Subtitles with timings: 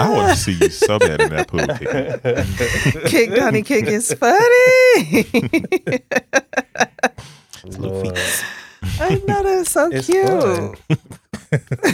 [0.00, 3.04] I want to see you so bad in that pool kick.
[3.10, 5.24] Kick Donnie Kick is funny.
[7.78, 8.18] Lord.
[9.00, 10.26] I know that's so It's cute.
[10.28, 10.74] fun.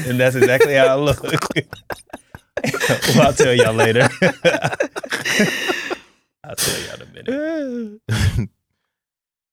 [0.07, 1.23] and that's exactly how I look.
[3.15, 4.09] well, I'll tell y'all later.
[6.45, 8.51] I'll tell y'all in a minute.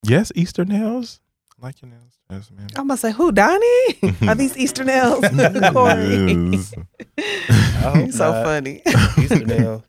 [0.04, 1.20] yes, Easter nails.
[1.60, 2.18] I like your nails.
[2.30, 2.68] Yes, man.
[2.76, 3.98] I'm gonna say, who, Donnie?
[4.28, 5.20] Are these Easter nails?
[5.72, 6.32] Corey.
[6.52, 6.74] Yes.
[7.18, 8.44] I hope so not.
[8.44, 8.82] funny.
[9.18, 9.84] Easter nail.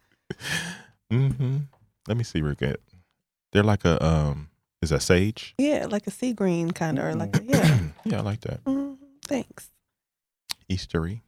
[1.11, 1.57] Mm-hmm.
[2.07, 2.77] Let me see real good.
[3.51, 4.49] They're like a um.
[4.81, 5.53] Is that sage?
[5.57, 7.79] Yeah, like a sea green kind of, or like a, yeah.
[8.05, 8.63] yeah, I like that.
[8.63, 8.97] Mhm.
[9.25, 9.69] Thanks.
[10.71, 11.21] Eastery.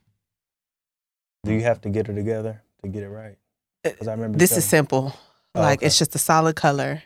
[1.43, 3.35] Do you have to get her together to get it right?
[3.83, 5.13] Because I remember This is simple.
[5.53, 5.87] Oh, like okay.
[5.87, 7.03] it's just a solid color.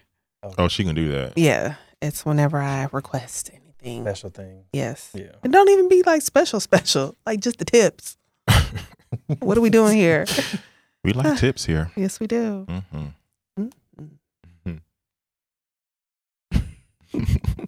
[0.58, 1.38] Oh, she can do that.
[1.38, 4.04] Yeah, it's whenever I request anything.
[4.04, 4.64] special thing.
[4.74, 5.12] Yes.
[5.14, 5.32] Yeah.
[5.44, 7.16] And don't even be like special, special.
[7.26, 8.18] Like just the tips.
[9.40, 10.26] what are we doing here?
[11.04, 11.92] We like tips here.
[11.96, 12.66] Yes, we do.
[12.70, 13.08] hmm
[14.68, 14.82] Mm.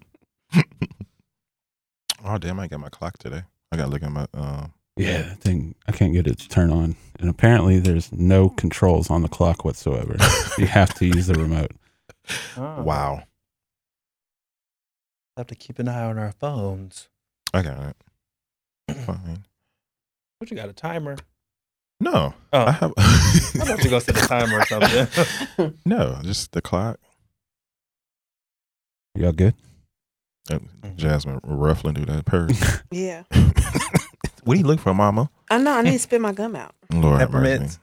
[2.25, 2.59] oh damn!
[2.59, 3.44] I got my clock today.
[3.72, 4.27] I gotta look at my.
[4.33, 8.49] Uh, Yeah, that thing I can't get it to turn on, and apparently there's no
[8.49, 10.17] controls on the clock whatsoever.
[10.57, 11.72] you have to use the remote.
[12.57, 12.81] Oh.
[12.83, 13.23] wow.
[15.38, 17.09] Have to keep an eye on our phones.
[17.53, 17.93] I got
[18.89, 18.97] it.
[19.05, 19.45] Fine.
[20.39, 21.17] What you got a timer?
[21.99, 22.94] No, Oh, I have.
[22.97, 25.73] I thought you gonna set a timer or something.
[25.85, 26.99] no, just the clock.
[29.16, 29.53] Y'all good?
[30.49, 30.59] Uh,
[30.95, 32.81] Jasmine ruffling through that purse.
[32.91, 33.23] Yeah.
[34.44, 35.29] what do you look for, Mama?
[35.49, 35.73] I know.
[35.73, 36.73] I need to spit my gum out.
[36.91, 37.49] Lord have mercy.
[37.51, 37.79] Peppermint.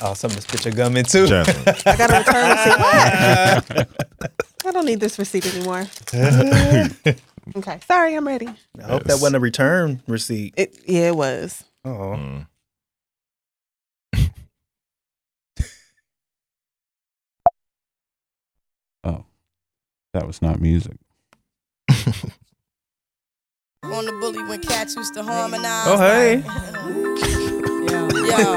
[0.00, 1.26] Oh, something to spit your gum in too.
[1.26, 1.74] Jasmine.
[1.86, 4.45] I got a return receipt.
[4.66, 5.86] I don't need this receipt anymore.
[7.56, 7.78] Okay.
[7.86, 8.48] Sorry, I'm ready.
[8.48, 10.54] I hope that wasn't a return receipt.
[10.56, 11.62] It yeah, it was.
[11.84, 12.46] Oh, Mm.
[19.04, 19.24] Oh,
[20.12, 20.96] that was not music.
[23.84, 25.86] On the bully when cats used to harmonize.
[25.86, 26.42] Oh, hey.
[28.26, 28.56] Yo,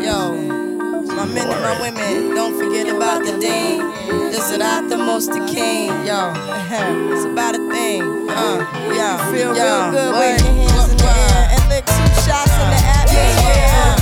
[0.00, 0.71] yo,
[1.14, 3.80] my men and my women, don't forget about the deen.
[4.30, 5.88] This is not the most the king.
[6.06, 6.32] Yo,
[7.12, 8.02] it's about a thing.
[8.30, 8.58] Uh,
[8.88, 10.12] yo, feel real good.
[10.14, 14.01] Wave your hands in the air and lick two shots in the atmosphere.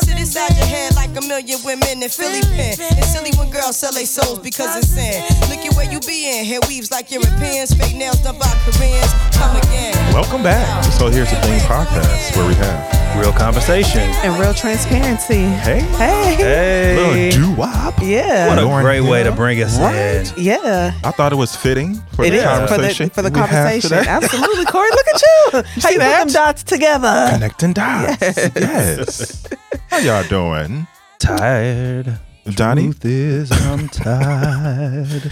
[1.31, 2.75] million women in Philly pen.
[2.99, 5.23] It's silly when girls sell their souls because it's sin.
[5.49, 6.43] Look at where you be in.
[6.45, 7.73] Hair weaves like Europeans.
[7.73, 9.13] Fake nails done by Koreans.
[9.31, 9.95] Come again.
[10.13, 10.83] Welcome back.
[10.99, 14.01] So here's the thing podcast where we have real conversation.
[14.27, 15.43] And real transparency.
[15.63, 16.35] hey, Hey.
[16.35, 17.93] Hey, little doo wop.
[18.01, 18.49] Yeah.
[18.49, 20.43] what a Lauryn great way to bring us in.
[20.43, 20.91] Yeah.
[21.05, 23.07] I thought it was fitting for It the is for conversation.
[23.07, 23.93] the for the conversation.
[23.93, 24.89] Absolutely, Corey.
[24.91, 25.51] Look at you.
[25.81, 26.19] How you put that?
[26.25, 27.27] them dots together?
[27.31, 28.19] Connecting dots.
[28.21, 29.43] Yes.
[29.89, 30.87] How y'all doing?
[31.21, 32.19] Tired.
[32.55, 32.85] Donnie?
[32.85, 35.31] Truth is, I'm tired.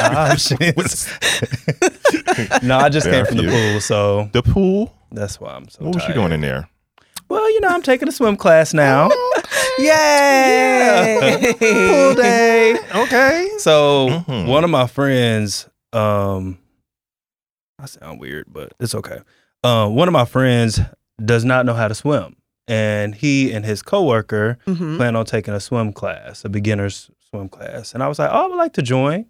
[0.00, 1.06] Options.
[2.62, 4.94] no, I just There came from the pool, so The pool.
[5.12, 6.14] that's why I'm so What was you tired.
[6.14, 6.68] doing in there?
[7.28, 9.10] Well, you know, I'm taking a swim class now.
[9.78, 11.52] Yay!
[11.58, 12.78] Pool day.
[12.94, 13.50] Okay.
[13.58, 14.46] So Mhm.
[14.46, 16.56] one of my friends, um,
[17.78, 19.18] I sound weird, but it's okay.
[19.62, 20.80] Uh, one of my friends
[21.22, 22.36] does not know how to swim,
[22.68, 24.96] and he and his coworker Mhm.
[24.96, 27.94] plan on taking a swim class, a beginner's swim class.
[27.94, 29.24] And I was like, oh, I would like to join.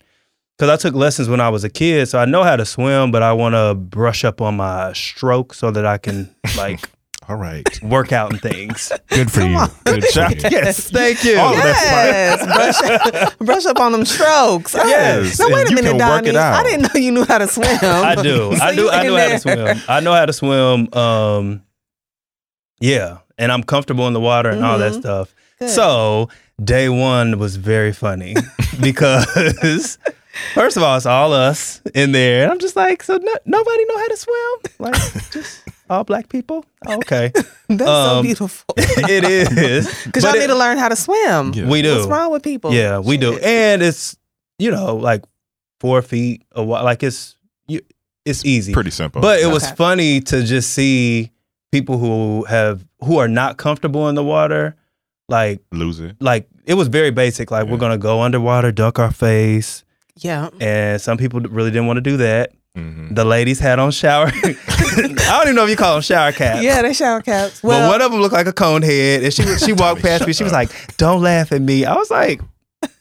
[0.57, 3.13] Because I took lessons when I was a kid, so I know how to swim,
[3.13, 6.81] but I want to brush up on my stroke so that I can like
[7.29, 7.63] All right.
[7.83, 8.91] work out and things.
[9.11, 9.59] Good for you.
[9.85, 10.37] Good for you.
[10.51, 11.39] yes, thank you.
[11.39, 14.75] All Yes, brush, brush up on them strokes.
[14.75, 16.37] Yes, Now wait and a minute, can Donnie.
[16.37, 17.69] I didn't know you knew how to swim.
[17.83, 18.53] I do.
[18.57, 18.89] So I do.
[18.91, 19.79] I know how to swim.
[19.89, 20.93] I know how to swim.
[20.95, 21.63] Um,
[22.81, 25.01] yeah, and I'm comfortable in the water and all that Mhm.
[25.01, 25.35] stuff.
[25.59, 25.71] Good.
[25.71, 26.29] So
[26.63, 28.35] day one was very funny.
[28.81, 29.99] because
[30.55, 33.85] first of all, it's all us in there, and I'm just like, so no, nobody
[33.87, 36.65] know how to swim, like just all black people.
[36.87, 37.33] Oh, okay,
[37.69, 38.75] That's so Um, beautiful.
[38.79, 41.53] it is Because y'all it- need to learn how to swim.
[41.55, 41.67] Yeah.
[41.69, 41.97] We do.
[41.97, 42.73] What's wrong with people?
[42.73, 44.17] Yeah, we do, and it's
[44.59, 45.25] you know like
[45.81, 47.37] four feet a while, like it's
[47.67, 47.81] you,
[48.25, 48.73] it's easy.
[48.73, 49.21] Pretty simple.
[49.23, 51.31] But it was funny to just see
[51.73, 54.77] people who have who are not comfortable in the water,
[55.29, 56.17] like lose it.
[56.21, 57.51] like it was very basic.
[57.51, 59.85] Like we're gonna go underwater, duck our face,
[60.17, 60.51] Yeah.
[60.61, 62.53] and some people really didn't want to do that.
[62.75, 64.31] hmm The ladies had on shower.
[64.35, 66.63] I don't even know if you call them shower caps.
[66.63, 67.61] Yeah, they shower caps.
[67.61, 70.27] but Well, one of them looked like a cone head, and she she walked past
[70.27, 70.33] me.
[70.33, 72.41] She was like, "Don't laugh at me." I was like,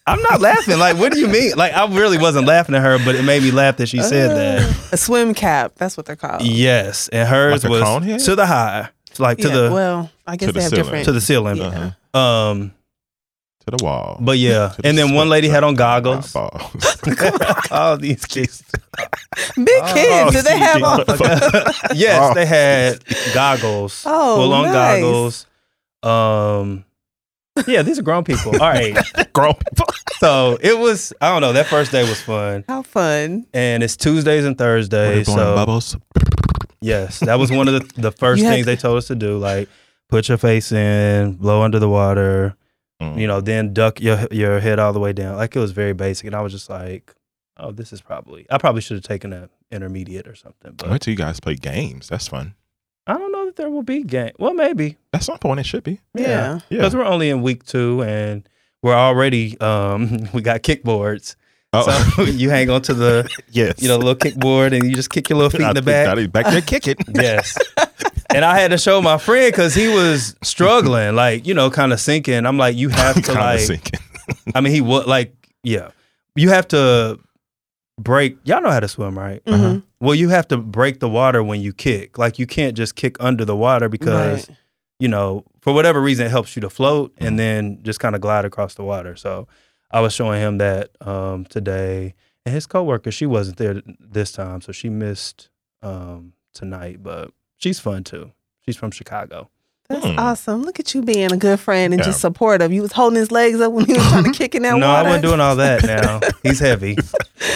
[0.07, 0.79] "I'm not laughing.
[0.79, 3.43] Like, what do you mean?" Like, I really wasn't laughing at her, but it made
[3.43, 4.93] me laugh that she said that.
[4.93, 5.73] a swim cap.
[5.75, 6.41] That's what they're called.
[6.41, 8.19] Yes, and hers Like a was cone head?
[8.21, 8.89] to the high,
[9.19, 10.83] like to Yeah, the well, I guess to the they have ceiling.
[10.85, 11.05] different.
[11.05, 11.57] to the ceiling.
[11.57, 11.91] Yeah.
[12.13, 12.19] Uh-huh.
[12.19, 12.71] Um,
[13.65, 14.17] To the wall.
[14.21, 16.31] but yeah, To the and then one lady had on goggles.
[16.33, 16.97] Balls.
[17.71, 18.63] All these kids.
[19.55, 20.31] Big kids.
[20.31, 21.03] Did they have on?
[21.95, 24.03] yes, they had goggles.
[24.05, 24.73] Oh, full on nice.
[24.73, 25.45] goggles.
[26.03, 26.85] Um,
[27.67, 28.51] yeah, these are grown people.
[28.53, 28.95] All right,
[29.33, 29.85] Grown people.
[30.19, 31.13] so it was.
[31.21, 31.53] I don't know.
[31.53, 33.45] That first day was fun, How fun.
[33.53, 35.27] and it's Tuesdays and Thursdays.
[35.27, 35.95] So bubbles.
[36.81, 39.15] yes, that was one of the the first You had things they told us to
[39.15, 39.37] do.
[39.37, 39.69] Like
[40.09, 42.55] put your face in, blow under the water.
[43.01, 43.19] Mm.
[43.19, 45.35] you know, then duck your your head all the way down.
[45.37, 47.13] Like it was very basic, and I was just like,
[47.57, 51.01] "Oh, this is probably." I probably should have taken a intermediate or something, but Wait
[51.01, 52.07] till you guys play games.
[52.09, 52.55] That's fun.
[53.05, 54.31] I don't know that there will be game.
[54.39, 55.99] Well, maybe, At some point, it should be.
[56.15, 56.59] Yeah.
[56.69, 56.77] Yeah.
[56.77, 58.47] because we're only in week two, and
[58.81, 61.35] we're already um we got kickboards.
[61.73, 61.83] Oh,
[62.15, 63.81] So you hang on to the yes.
[63.81, 66.05] you know little kickboard, and you just kick your little feet in the back.
[66.07, 66.97] Got it back there, kick it.
[67.13, 67.57] Yes.
[68.33, 71.91] And I had to show my friend because he was struggling, like you know, kind
[71.93, 72.45] of sinking.
[72.45, 73.99] I'm like, you have to like sinking.
[74.53, 75.33] I mean, he would like,
[75.63, 75.89] yeah.
[76.35, 77.19] You have to
[77.99, 78.37] break.
[78.43, 79.43] Y'all know how to swim, right?
[79.45, 79.53] Mhm.
[79.53, 79.79] Uh-huh.
[79.99, 82.17] Well, you have to break the water when you kick.
[82.17, 84.57] Like, you can't just kick under the water because Right.
[84.99, 88.21] you know, for whatever reason, it helps you to float and then just kind of
[88.21, 89.15] glide across the water.
[89.15, 89.47] So,
[89.89, 92.13] I was showing him that um, today,
[92.45, 95.49] and his coworker, she wasn't there this time, so she missed
[95.81, 98.31] um, tonight, but she's fun too.
[98.65, 99.49] She's from Chicago.
[99.89, 100.19] That's Hmm.
[100.19, 100.63] awesome.
[100.63, 102.07] Look at you being a good friend and Yeah.
[102.07, 102.73] just supportive.
[102.73, 104.85] You was holding his legs up when he was trying to kick in that no,
[104.87, 104.99] water.
[104.99, 106.19] I wasn't doing all that now.
[106.43, 106.97] He's heavy.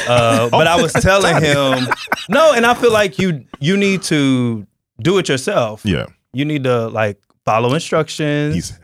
[0.07, 1.87] Uh, but I was telling him,
[2.29, 4.65] no, and I feel like you you need to
[5.01, 5.81] do it yourself.
[5.83, 6.05] Yeah.
[6.33, 8.55] You need to like follow instructions.
[8.55, 8.79] He's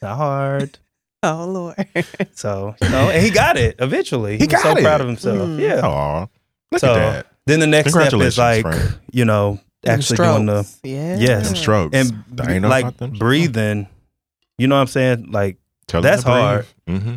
[0.00, 0.78] not hard.
[1.22, 1.86] Oh Lord.
[2.34, 4.38] So, you know, and he got it eventually.
[4.38, 4.82] He was so got it.
[4.82, 5.38] proud of himself.
[5.38, 5.60] Mm.
[5.60, 5.86] Yeah.
[5.86, 6.28] oh,
[6.72, 7.26] look So, at that.
[7.46, 8.98] Then the next step is like, friend.
[9.12, 11.16] you know, actually doing the yeah.
[11.18, 11.46] Yes.
[11.48, 11.96] Them strokes.
[11.96, 13.12] and I ain't know like about them.
[13.12, 13.88] breathing.
[14.58, 15.30] You know what I'm saying?
[15.30, 15.56] Like
[15.86, 16.38] Tell that's to breathe.
[16.40, 16.66] hard.
[16.88, 17.14] Mm-hmm.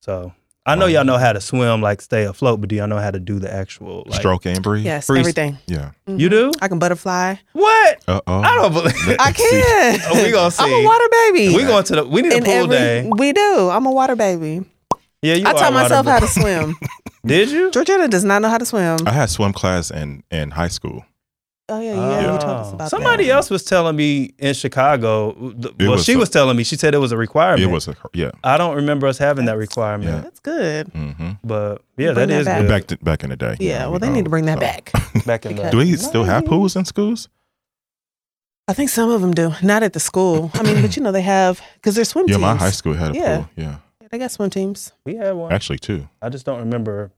[0.00, 0.32] so.
[0.66, 3.10] I know y'all know how to swim, like stay afloat, but do y'all know how
[3.10, 4.84] to do the actual like, Stroke and breathe.
[4.84, 5.56] Yes, Freeze- everything.
[5.66, 5.92] Yeah.
[6.06, 6.52] You do?
[6.60, 7.36] I can butterfly.
[7.54, 8.04] What?
[8.06, 8.40] Uh oh.
[8.42, 9.16] I don't believe.
[9.18, 10.00] I can.
[10.10, 10.62] Oh, we gonna see.
[10.62, 11.56] I'm a water baby.
[11.56, 12.04] We going to the.
[12.04, 13.10] We need a In pool every- day.
[13.16, 13.70] We do.
[13.70, 14.66] I'm a water baby.
[15.22, 15.46] Yeah, you.
[15.46, 16.76] I are taught water myself ba- how to swim.
[17.26, 17.70] Did you?
[17.70, 18.98] Georgina does not know how to swim.
[19.06, 21.02] I had swim class in in high school.
[21.70, 22.20] Oh yeah, yeah.
[22.20, 22.74] You told us Oh.
[22.76, 23.32] about Somebody that.
[23.32, 25.32] else was telling me in Chicago.
[25.34, 26.64] th- It Well, was she a- was telling me.
[26.64, 27.62] She said it was a requirement.
[27.62, 28.30] It was a yeah.
[28.42, 30.10] I don't remember us having that requirement.
[30.10, 30.20] Yeah.
[30.20, 30.86] That's good.
[30.94, 31.30] Mm-hmm.
[31.44, 32.60] But yeah, that that is back.
[32.62, 32.68] good.
[32.68, 33.56] Back to, back in the day.
[33.60, 33.84] Yeah.
[33.84, 34.60] you Well, they know, need to bring that so.
[34.60, 34.92] back.
[35.26, 35.62] Back in the.
[35.62, 37.28] Because- Do we still have pools in schools?
[38.66, 39.52] I think some of them do.
[39.62, 40.50] Not at the school.
[40.54, 42.42] I mean, but you know they have because they're swim Yeah, teams.
[42.42, 43.36] my high school had a Yeah.
[43.36, 43.48] pool.
[43.56, 43.76] Yeah,
[44.10, 44.92] They got swim teams.
[45.04, 45.52] We had one.
[45.52, 46.08] actually two.
[46.22, 47.10] I just don't remember.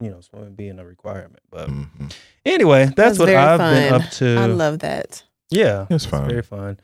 [0.00, 1.40] You know, swimming being a requirement.
[1.50, 2.06] But Mm-hmm.
[2.44, 4.36] Anyway, that's That's what I've been up to.
[4.38, 5.22] I love that.
[5.50, 6.28] Yeah, It's fun.
[6.28, 6.78] very fun.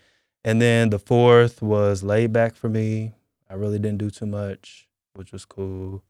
[0.44, 3.12] And then the fourth was laid back for me.
[3.48, 6.02] I really didn't do too much, which was cool.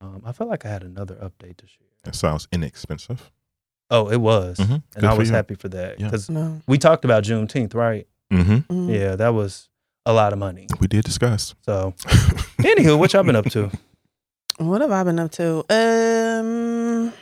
[0.00, 1.86] Um, I felt like I had another update to share.
[2.06, 3.30] It sounds inexpensive.
[3.90, 4.82] Oh, it was, Mhm.
[4.96, 5.34] and I was you.
[5.34, 6.06] happy for that Yeah.
[6.06, 6.60] because No.
[6.66, 8.06] we talked about Juneteenth, right?
[8.32, 8.72] Mm-hmm.
[8.72, 8.92] Mm.
[8.98, 9.68] Yeah, that was
[10.06, 10.66] a lot of money.
[10.80, 11.54] We did discuss.
[11.62, 11.94] So,
[12.58, 13.70] anywho, what y'all been up to?
[14.58, 15.58] What have I been up to?
[15.70, 17.12] Um,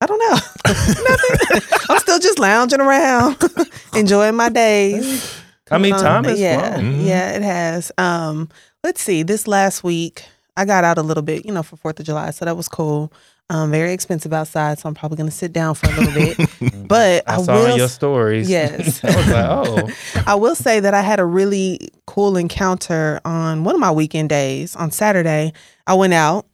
[0.00, 0.38] I don't know.
[0.68, 1.62] Nothing.
[1.90, 3.36] I'm still just lounging around,
[3.94, 5.40] enjoying my days.
[5.70, 6.76] I mean, Um, time has yeah.
[6.78, 7.04] Mhm.
[7.06, 7.92] yeah, it has.
[7.98, 8.48] Um,
[8.82, 9.22] let's see.
[9.22, 10.24] This last week,
[10.56, 12.68] I got out a little bit, you know, for Fourth of July, so that was
[12.68, 13.12] cool.
[13.50, 16.50] Um, very expensive outside, so I'm probably gonna sit down for a little bit.
[16.88, 17.76] But I, I, saw will.
[17.76, 18.48] your stories.
[18.48, 19.04] Yes.
[19.04, 23.62] I was like, oh, I will say that I had a really cool encounter on
[23.62, 24.74] one of my weekend days.
[24.74, 25.52] On Saturday,
[25.86, 26.46] I went out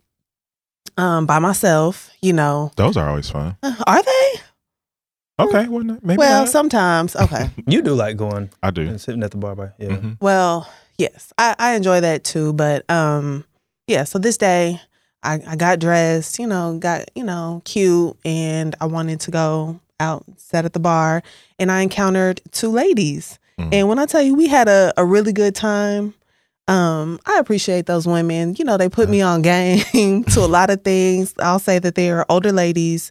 [0.97, 2.11] um, by myself.
[2.23, 3.57] You know, Those are always fun.
[3.87, 4.33] are they?
[5.41, 6.49] Okay, well, maybe well, not.
[6.49, 7.17] sometimes.
[7.21, 7.51] Okay.
[7.67, 8.83] you do like going I do.
[8.83, 9.75] and sitting at the bar, bar.
[9.79, 9.89] Yeah.
[9.89, 10.17] Mhm.
[10.21, 12.53] Well, yes, I, I enjoy that too.
[12.53, 13.45] But um,
[13.89, 14.81] yeah, so this day
[15.25, 19.81] I, I got dressed, you know, got, you know, cute, and I wanted to go
[19.99, 21.23] out, sat at the bar,
[21.59, 23.39] and I encountered two ladies.
[23.59, 23.69] Mhm.
[23.73, 26.15] And when I tell you we had a, a really good time,
[26.69, 28.55] um, I appreciate those women.
[28.59, 31.35] You know, they put me on game to a lot of things.
[31.39, 33.11] I'll say that they are older ladies,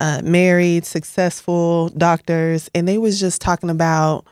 [0.00, 4.26] uh, married, successful doctors, and they was just talking about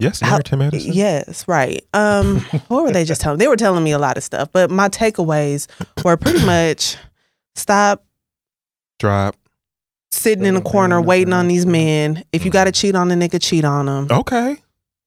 [0.00, 0.92] Yes, How- Mary Tim Edison.
[0.92, 1.84] Yes, right.
[1.92, 3.38] Um, what were they just telling?
[3.38, 5.66] They were telling me a lot of stuff, but my takeaways
[6.04, 6.96] were pretty much
[7.56, 8.04] stop
[9.00, 9.34] Drop.
[10.12, 12.22] sitting in a corner waiting on these men.
[12.32, 14.06] If you got to cheat on a nigga, cheat on them.
[14.08, 14.58] Okay.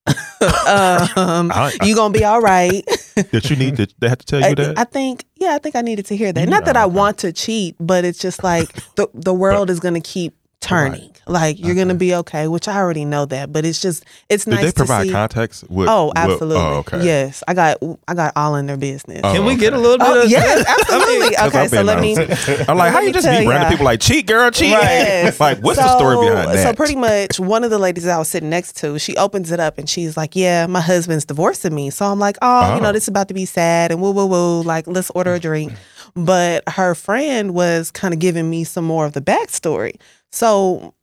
[0.07, 0.15] Um,
[1.53, 2.83] I, you gonna be all right.
[3.17, 3.87] I, did you need to?
[3.99, 4.77] They had to tell you that.
[4.77, 6.41] I think, yeah, I think I needed to hear that.
[6.41, 6.89] You Not that I know.
[6.89, 11.09] want to cheat, but it's just like the the world is gonna keep turning.
[11.27, 13.53] Like you're gonna be okay, which I already know that.
[13.53, 15.11] But it's just it's Did nice they to provide see.
[15.13, 15.69] context?
[15.69, 16.57] With, Oh, what- oh, absolutely.
[16.57, 17.05] oh, okay.
[17.05, 17.77] Yes, I got
[18.07, 19.21] I got all in their business.
[19.23, 19.61] Oh, Can we okay.
[19.61, 21.27] get a little bit Oh, of yes, absolutely.
[21.37, 22.15] Okay, I've so let on- me.
[22.67, 23.69] I'm like, how let you just tell be random ya.
[23.69, 24.69] people like cheat, girl, cheat?
[24.69, 25.39] Yes.
[25.39, 26.63] like, what's the story behind that?
[26.63, 29.59] So pretty much, one of the ladies I was sitting next to, she opens it
[29.59, 32.89] up and she's like, "Yeah, my husband's divorcing me." So I'm like, "Oh, you know,
[32.89, 32.93] Oh.
[32.93, 34.63] this is about to be sad and woo woo woo.
[34.63, 35.71] Like, let's order a drink."
[36.15, 39.95] But her friend was kind of giving me some more of the backstory.
[40.31, 40.93] So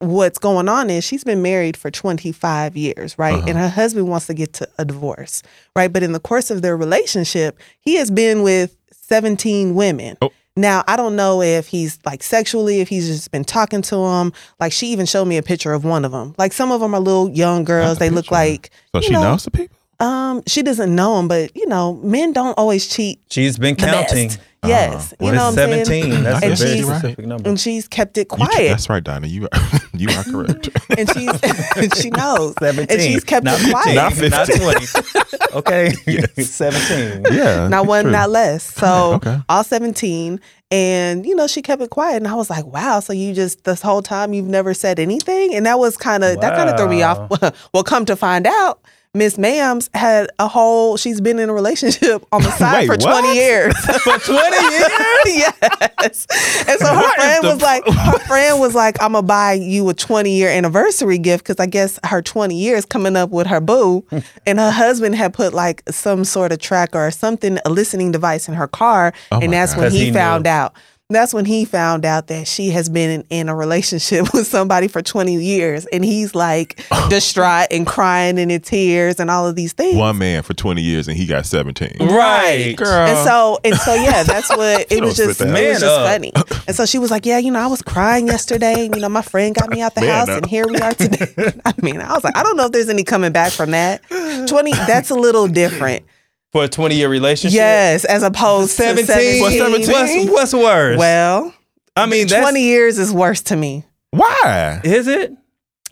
[0.00, 3.34] what's going on is she's been married for 25 years, right?
[3.34, 3.44] Uh-huh.
[3.48, 5.42] And her husband wants to get to a divorce,
[5.74, 5.92] right?
[5.92, 10.16] But in the course of their relationship, he has been with 17 women.
[10.22, 10.30] Oh.
[10.56, 14.32] Now, I don't know if he's like sexually, if he's just been talking to them.
[14.58, 16.34] Like, she even showed me a picture of one of them.
[16.36, 17.96] Like, some of them are little young girls.
[17.98, 19.76] a They look like, so she know, knows the people.
[20.00, 24.28] um, she doesn't know them, but you know, men don't always cheat She's been counting.
[24.28, 24.40] best.
[24.66, 25.12] Yes.
[25.12, 25.26] Uh-huh.
[25.26, 26.10] you know what I'm saying?
[26.24, 27.48] That's And a very she's- specific number.
[27.48, 28.68] And she's kept it You tr- quiet.
[28.68, 29.26] that's right, Donna.
[29.28, 29.60] You are
[29.94, 30.68] you are correct.
[30.98, 31.42] and she's
[31.76, 32.54] and she knows.
[32.60, 32.86] 17.
[32.90, 33.94] And she's kept not it quiet.
[33.94, 35.58] Not 15, Not not 20.
[35.58, 35.92] Okay.
[36.42, 37.24] 17.
[37.32, 38.12] yeah, not one, true.
[38.12, 38.64] not less.
[38.74, 39.38] So Okay.
[39.48, 40.40] all 17.
[40.70, 42.16] And, you know, she kept it quiet.
[42.16, 45.54] And I was like, wow, so you just, this whole time, you've never said anything?
[45.54, 47.30] And that was kind of, that kind of threw me off.
[47.72, 48.80] well, come to find out,
[49.14, 53.10] Miss Ma'ams had a whole, she's been in a relationship on the side Wait, for
[53.10, 53.74] 20 years.
[54.04, 54.40] For 20
[54.74, 54.88] years?
[55.26, 56.26] yes.
[56.68, 59.54] And so her What friend the- was like, her friend was like, I'm gonna buy
[59.54, 63.46] you a 20 year anniversary gift because I guess her 20 years coming up with
[63.46, 64.04] her boo,
[64.46, 68.46] and her husband had put like some sort of tracker or something, a listening device
[68.48, 69.84] in her car, Oh and that's God.
[69.84, 70.74] when he, he found out.
[71.10, 74.88] That's when he found out that she has been in, in a relationship with somebody
[74.88, 79.56] for 20 years, and he's like distraught and crying and in tears and all of
[79.56, 79.96] these things.
[79.96, 81.96] One man for twenty years and he got seventeen.
[81.98, 82.74] Right.
[82.76, 83.06] Girl.
[83.08, 86.20] And so and so yeah, that's what it was just spit it was just Man
[86.20, 86.32] funny.
[86.66, 89.08] And so she was like, Yeah, you know, I was crying yesterday, and you know,
[89.08, 90.42] my friend got me out the Man house up.
[90.42, 91.52] and here we are today.
[91.64, 94.02] I mean, I was like, I don't know if there's any coming back from that.
[94.46, 96.04] Twenty that's a little different.
[96.52, 97.56] For a 20 year relationship?
[97.56, 99.06] Yes, as opposed 17.
[99.06, 99.42] to 17.
[99.42, 99.56] What's,
[99.88, 100.28] 17?
[100.30, 100.98] What's, what's worse?
[100.98, 101.54] Well,
[101.94, 103.84] I mean, that's, 20 years is worse to me.
[104.10, 104.80] Why?
[104.84, 105.32] Is it?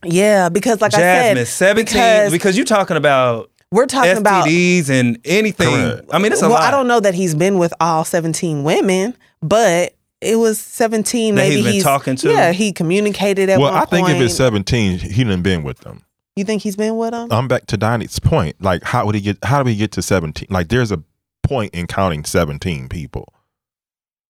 [0.04, 1.84] Yeah, because like Jasmine, I said, 17.
[1.84, 5.68] because- Because, you're talking about we're talking about STDs and anything.
[5.68, 6.08] Correct.
[6.12, 6.62] I mean, it's a well, lot.
[6.62, 11.40] I don't know that he's been with all 17 women, but it was 17 That
[11.40, 12.30] maybe he's been talking to?
[12.30, 14.18] Yeah, he communicated at well, one I think point.
[14.18, 16.02] if it's seventeen, he done been with them.
[16.36, 17.28] You think he's been with him?
[17.32, 18.60] I'm back to Donnie's point.
[18.62, 19.38] Like, how would he get?
[19.42, 20.48] How do we get to seventeen?
[20.50, 21.02] Like, there's a
[21.42, 23.32] point in counting seventeen people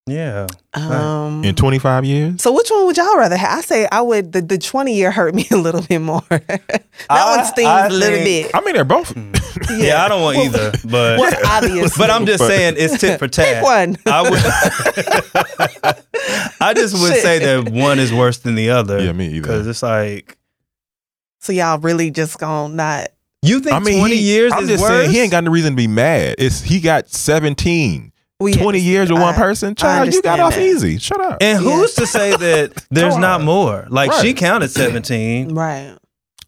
[0.07, 0.47] Yeah.
[0.75, 2.43] Um, in 25 years.
[2.43, 3.59] so which one would y'all rather have?
[3.59, 4.33] I say I would.
[4.33, 6.21] The, the 20 year hurt me a little bit more.
[6.31, 8.55] that I- one stings I a little think- bit.
[8.55, 9.13] I mean, they're both.
[9.71, 10.73] Yeah, I don't want Well, either.
[10.85, 11.91] But Well, obviously.
[11.99, 13.55] but I'm just But- saying it's tit for tat.
[13.57, 13.97] Pick one.
[14.07, 14.43] I would.
[16.61, 17.23] I just would Shit.
[17.23, 19.03] say that one is worse than the other.
[19.03, 19.41] Yeah, me either.
[19.41, 20.36] Because it's like
[21.47, 23.09] So y'all really just gonna not.
[23.43, 24.91] you think I mean, 20 he- years I'm is just worse.
[24.91, 26.35] saying he ain't got no reason to be mad.
[26.39, 29.75] It's he got 17, We 20 years with one I- person.
[29.77, 30.63] Child, you got understand off that.
[30.63, 30.99] easy.
[30.99, 31.39] Shut up.
[31.41, 31.71] and Yeah.
[31.71, 33.87] who's to say that there's not more?
[33.89, 35.55] Like she counted 17.
[35.55, 35.97] Right.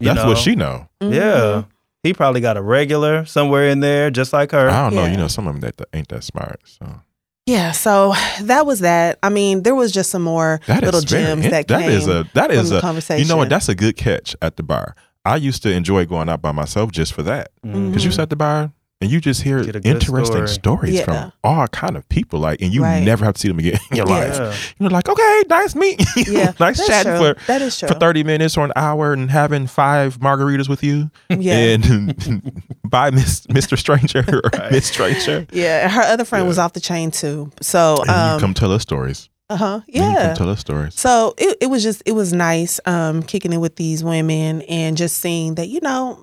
[0.00, 0.26] you That's know?
[0.26, 0.88] what she know.
[1.00, 1.14] Mhm.
[1.14, 1.62] Yeah.
[2.02, 4.68] He probably got a regular somewhere in there, just like her.
[4.68, 5.04] I don't know.
[5.04, 5.10] Yeah.
[5.12, 6.60] You know, some of them that, that ain't that smart.
[6.64, 7.00] So
[7.48, 7.72] Yeah.
[7.72, 9.18] So that was that.
[9.22, 11.90] I mean, there was just some more that is little gems it- that that came
[11.90, 13.22] is a that from is the a conversation.
[13.22, 13.48] you know what?
[13.48, 14.94] That's a good catch at the bar.
[15.24, 17.88] I used to enjoy going out by myself just for that mm-hmm.
[17.88, 20.48] because you sit at the bar and you just hear Get a good interesting story.
[20.48, 21.04] stories Yeah.
[21.04, 22.40] from all kind of people.
[22.40, 23.02] Like, and you Right.
[23.04, 24.14] never have to see them again in your Yeah.
[24.40, 24.74] life.
[24.80, 26.32] You're like, okay, nice meeting you.
[26.38, 27.34] Yeah, nice that's chatting true.
[27.34, 27.88] for that is true.
[27.88, 31.54] for 30 minutes or an hour and having five margaritas with you yeah.
[31.54, 33.78] and by Miss Mr.
[33.78, 34.72] Stranger or Right.
[34.72, 35.46] Miss Stranger.
[35.52, 35.88] yeah.
[35.88, 36.48] Her other friend Yeah.
[36.48, 37.50] was off the chain too.
[37.60, 39.28] So And um, you come tell us stories.
[39.48, 39.74] uh huh.
[39.86, 40.26] And You Yeah.
[40.28, 40.94] come tell us stories.
[40.98, 44.96] So it, it was just it was nice um kicking it with these women and
[44.96, 46.18] just seeing that you know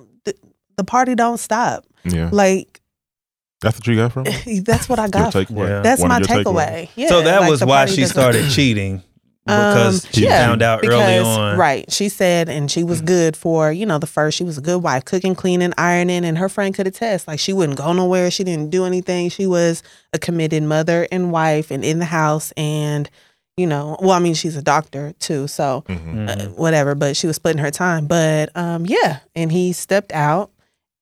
[0.75, 1.85] the, the party don't stop.
[2.03, 2.29] Yeah.
[2.31, 2.81] Like
[3.61, 4.63] That's what you got from it?
[4.65, 5.33] That's what I Your got.
[5.33, 5.67] takeaway?
[5.69, 5.81] Yeah.
[5.81, 6.89] That's One my of your takeaway.
[6.95, 9.01] Yeah, so that like was why party she doesn't- started cheating
[9.45, 11.55] because Um, she yeah, found out early on.
[11.59, 11.91] Right.
[11.91, 14.79] She said, and she was good for, you know, the first, she was a good
[14.81, 17.27] wife, cooking, cleaning, ironing, and her friend could attest.
[17.27, 18.31] Like, she wouldn't go nowhere.
[18.31, 19.29] She didn't do anything.
[19.29, 22.51] She was a committed mother and wife and in the house.
[22.57, 23.07] And,
[23.55, 25.47] you know, well, I mean, she's a doctor too.
[25.47, 26.27] So, Mhm.
[26.27, 28.07] uh, whatever, but she was splitting her time.
[28.07, 29.19] But, um, yeah.
[29.35, 30.49] And he stepped out.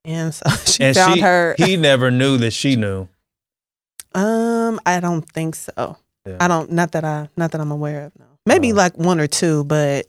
[0.06, 1.56] And so she and found she, her.
[1.58, 3.08] he never knew that she knew.
[4.16, 5.98] Um, I don't think so.
[6.26, 6.38] Yeah.
[6.40, 8.20] I don't not that I not that I'm aware of.
[8.20, 8.76] No, maybe Oh.
[8.76, 10.06] like one or two, but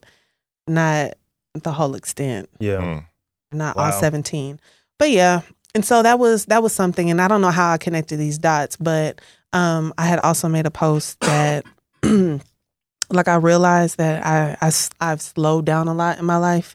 [0.69, 1.15] not
[1.55, 2.49] the whole extent.
[2.61, 2.77] Yeah.
[2.79, 3.05] Mm.
[3.53, 4.61] Not all seventeen.
[4.99, 5.41] But yeah,
[5.75, 8.39] and so that was that was something, and I don't know how I connected these
[8.39, 9.21] dots, but
[9.53, 11.65] um, I had also made a post that.
[13.11, 16.75] like I realized that I, I I've slowed down a lot in my life,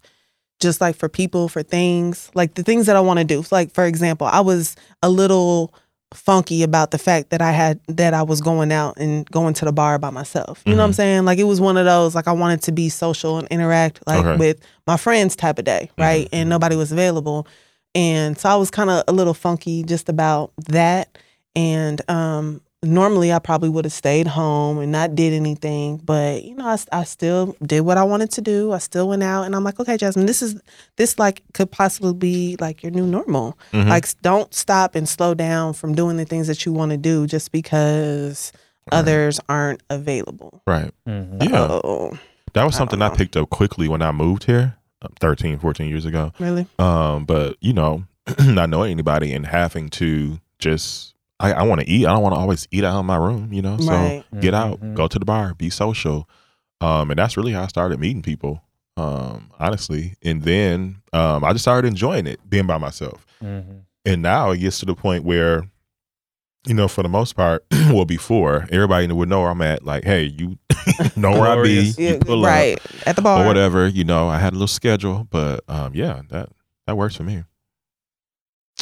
[0.60, 3.44] just like for people, for things, like the things that I want to do.
[3.52, 5.74] Like for example, I was a little
[6.14, 9.66] funky about the fact that I had that I was going out and going to
[9.66, 10.64] the bar by myself.
[10.66, 10.96] You know what I'm Mhm.
[10.96, 11.26] saying?
[11.26, 14.26] Like it was one of those like I wanted to be social and interact like
[14.26, 14.38] Okay.
[14.40, 16.26] with my friends type of day, right?
[16.26, 16.30] Mhm.
[16.34, 17.46] And nobody was available.
[17.96, 21.16] And so I was kind of a little funky just about that.
[21.56, 26.56] And um normally I probably would have stayed home and not did anything, but you
[26.56, 28.72] know, I, I still did what I wanted to do.
[28.72, 30.60] I still went out and I'm like, okay, Jasmine, this is
[30.96, 33.58] this like could possibly be like your new normal.
[33.74, 33.88] Mhm.
[33.90, 37.28] Like, don't stop and slow down from doing the things that you want to do
[37.28, 38.52] just because
[38.92, 39.00] Right.
[39.00, 40.62] others aren't available.
[40.66, 40.92] Right.
[41.08, 41.44] Mhm.
[41.50, 41.68] Yeah.
[41.84, 42.18] Oh,
[42.54, 45.88] That was something don't I picked up quickly when I moved here uh, 13, 14
[45.90, 46.32] years ago.
[46.40, 46.66] really?
[46.80, 48.06] Um, but you know,
[48.46, 52.06] not knowing anybody and having to just I, I want to eat.
[52.06, 53.78] I don't want to always eat out in my room, you know.
[53.78, 54.24] So right.
[54.42, 54.94] get out, Mhm.
[54.96, 56.28] go to the bar, be social.
[56.82, 58.62] Um, and that's really how I started meeting people.
[58.98, 60.16] Um, honestly.
[60.24, 63.26] And then um I just started enjoying it, being by myself.
[63.44, 63.84] Mhm.
[64.06, 65.64] And now it gets to the point where,
[66.68, 69.86] you know, for the most part, well, before everybody would know where I'm at.
[69.86, 70.58] Like, hey, you
[71.16, 71.98] know where I be, Glorious.
[72.00, 72.80] you Yeah, pull up right.
[73.08, 73.44] At the bar.
[73.44, 73.88] or whatever.
[73.88, 76.50] You know, I had a little schedule, but um, yeah, that
[76.88, 77.44] that works for me.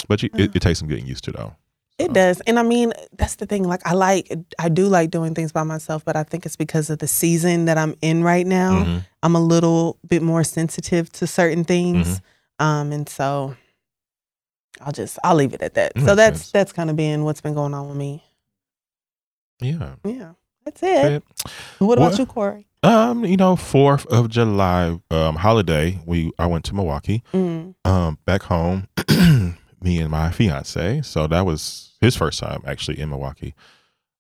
[0.07, 1.55] But you, it, it takes some getting used to, though.
[1.99, 2.41] It does.
[2.41, 3.63] And I mean, that's the thing.
[3.63, 6.91] Like, I like, I do like doing things by myself, but I think it's because
[6.91, 8.83] of the season that I'm in right now.
[8.83, 9.05] Mhm.
[9.23, 12.07] I'm a little bit more sensitive to certain things.
[12.59, 12.65] Mm-hmm.
[12.65, 13.55] Um, and so
[14.81, 15.93] I'll just, I'll leave it at that.
[16.05, 18.23] So that's, that's kind of been what's been going on with me.
[19.59, 19.95] Yeah.
[20.05, 20.33] Yeah.
[20.65, 21.23] That's it.
[21.79, 22.19] But, What about What?
[22.19, 22.67] you, Corey?
[22.83, 27.73] um, you know, Fourth of July um holiday, we I went to Milwaukee, Mm.
[27.85, 28.87] um, back home.
[29.81, 31.01] me and my fiance.
[31.03, 33.53] So that was his first time actually in Milwaukee.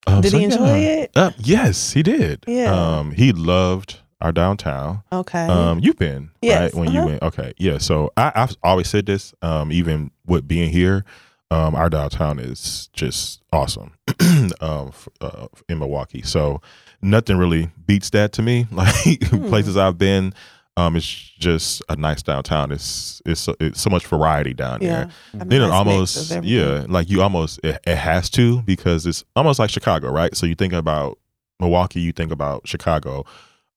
[0.05, 0.87] Um, Did so he enjoy yeah.
[1.01, 1.11] it?
[1.15, 2.43] Uh, yes, he did.
[2.47, 2.71] Yeah.
[2.73, 5.03] Um, he loved our downtown.
[5.11, 5.45] Okay.
[5.47, 7.07] Um, you've been Yes, right when you uh-huh.
[7.07, 7.23] went.
[7.23, 7.77] Okay, yeah.
[7.77, 9.33] So I, I've always said this.
[9.41, 11.03] Um, even with being here,
[11.51, 13.91] um, our downtown is just awesome.
[14.61, 14.91] um,
[15.21, 16.61] uh, in Milwaukee, so
[17.01, 18.65] nothing really beats that to me.
[18.71, 19.47] Like Hmm.
[19.49, 20.33] places I've been,
[20.77, 22.71] um, it's just a nice downtown.
[22.71, 25.05] It's it's so, it's so much variety down yeah.
[25.33, 25.41] there.
[25.41, 29.57] A Then it almost yeah, like you almost it, it has to because it's almost
[29.57, 30.37] like Chicago, right?
[30.37, 31.17] So you think about
[31.59, 33.25] Milwaukee, you think about Chicago.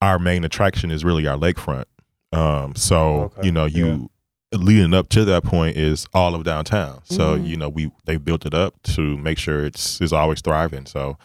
[0.03, 1.85] Our main attraction is really our lakefront.
[2.33, 4.11] Um, so Okay, you know you
[4.53, 7.01] leading up to that point is all of downtown.
[7.05, 7.47] So Mhm.
[7.47, 10.85] you know we they built it up to make sure it's is always thriving.
[10.85, 11.17] So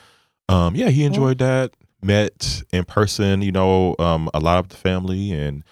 [0.48, 1.72] um, yeah, he enjoyed that.
[2.06, 5.63] Met in person, you know, um, a lot of the family and.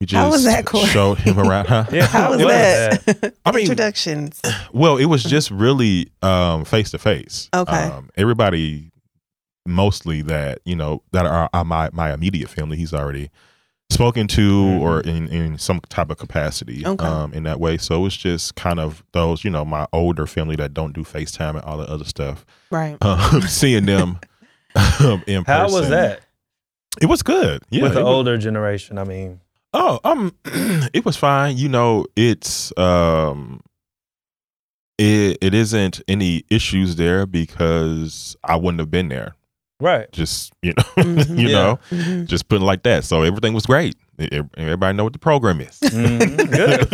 [0.00, 0.86] We just How was that, Corey?
[0.86, 1.66] showed him around.
[1.66, 1.84] Huh?
[1.92, 3.34] Yeah, How was it that?
[3.44, 4.40] I mean- Introductions.
[4.72, 7.48] Well, it was just really um face to face.
[7.52, 7.72] Okay.
[7.86, 8.92] Um, everybody,
[9.66, 12.76] mostly that you know that are, are my my immediate family.
[12.76, 13.28] He's already
[13.90, 14.80] spoken to Mhm.
[14.80, 16.86] or in in some type of capacity.
[16.86, 17.04] Okay.
[17.04, 17.76] Um, in that way.
[17.76, 21.56] So it's just kind of those you know my older family that don't do FaceTime
[21.56, 22.46] and all the other stuff.
[22.70, 22.96] Right.
[23.02, 24.20] Um, seeing them
[25.26, 25.80] in How person.
[25.80, 26.20] was that
[27.00, 27.62] It was good.
[27.70, 27.82] Yeah.
[27.84, 28.98] with the was- older generation?
[28.98, 29.40] I mean,
[29.74, 30.34] Oh, um,
[30.94, 31.58] it was fine.
[31.58, 33.60] You know, it's um,
[34.96, 39.34] it it isn't any issues there because I wouldn't have been there.
[39.80, 40.10] right?
[40.10, 41.38] Just you know, Mhm.
[41.38, 41.54] you Yeah.
[41.54, 42.26] know, Mhm.
[42.26, 43.04] just putting it like that.
[43.04, 43.94] So everything was great.
[44.18, 45.78] Everybody know what the program is.
[45.80, 46.88] Mhm, good.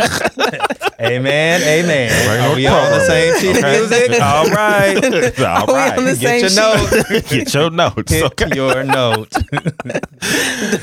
[1.01, 2.41] amen, amen.
[2.51, 3.81] Are we on the same sheet okay.
[3.83, 4.21] of music?
[4.21, 5.39] All right.
[5.39, 5.97] All Are we right.
[5.97, 7.29] on the Get your same notes.
[7.29, 8.11] Get your notes.
[8.11, 8.55] Hit Okay.
[8.55, 9.31] your note.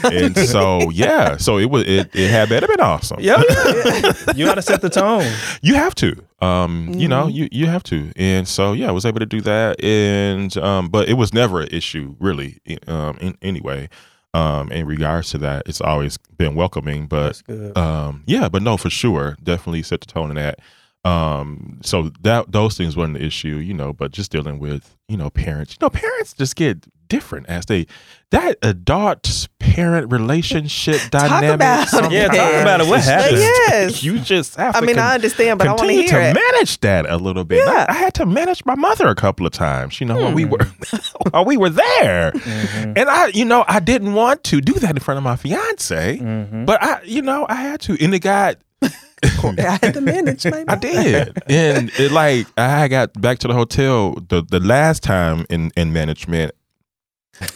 [0.04, 3.18] And so yeah, so it was it, it had better been awesome.
[3.20, 4.12] yeah, yeah.
[4.34, 5.30] you got to set the tone.
[5.62, 6.16] You have to.
[6.40, 7.34] Um, you know, Mhm.
[7.34, 8.10] you you have to.
[8.16, 11.60] And so yeah, I was able to do that and um but it was never
[11.60, 13.88] an issue really um in anyway.
[14.34, 17.42] Um in regards to that, it's always been welcoming, but
[17.76, 20.58] um yeah, but no for sure, definitely set the tone in that.
[21.04, 25.16] Um, so that those things weren't an issue, you know, but just dealing with, you
[25.16, 25.72] know, parents.
[25.72, 27.86] You know, parents just get different as they
[28.30, 31.54] that adult parent relationship dynamic.
[31.56, 32.86] about sometimes Yeah, talk about it.
[32.88, 33.36] What happened?
[33.36, 34.02] just- Yes.
[34.04, 36.20] You just have I to mean, con- I understand, but I want to continue hear
[36.20, 36.34] to it.
[36.34, 37.60] manage that a little bit.
[37.60, 37.86] And I- Yeah.
[37.88, 40.34] I, had to manage my mother a couple of times, you know, while Hmm.
[40.34, 40.66] we were
[41.30, 42.32] while we were there.
[42.32, 42.92] Mm-hmm.
[42.96, 46.18] And I, you know, I didn't want to do that in front of my fiance,
[46.18, 46.64] Mm-hmm.
[46.64, 47.96] but I, you know, I had to.
[48.02, 51.38] And it got I had to manage my I did.
[51.48, 55.92] and it like I got back to the hotel the the last time in in
[55.92, 56.52] management.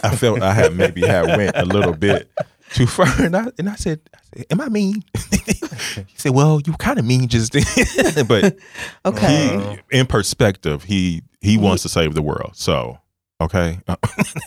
[0.03, 2.31] I felt I had maybe had went a little bit
[2.73, 6.61] too far, and I and I said, I said "Am I mean?" he said, "Well,
[6.67, 8.57] you kind of mean just then." but
[9.05, 9.79] Okay.
[9.91, 12.53] he, in perspective, he he wants to save the world.
[12.55, 12.99] So
[13.41, 13.79] okay,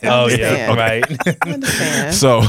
[0.04, 0.78] Oh yeah, understand.
[0.78, 1.38] right.
[1.46, 2.16] I understand.
[2.16, 2.40] so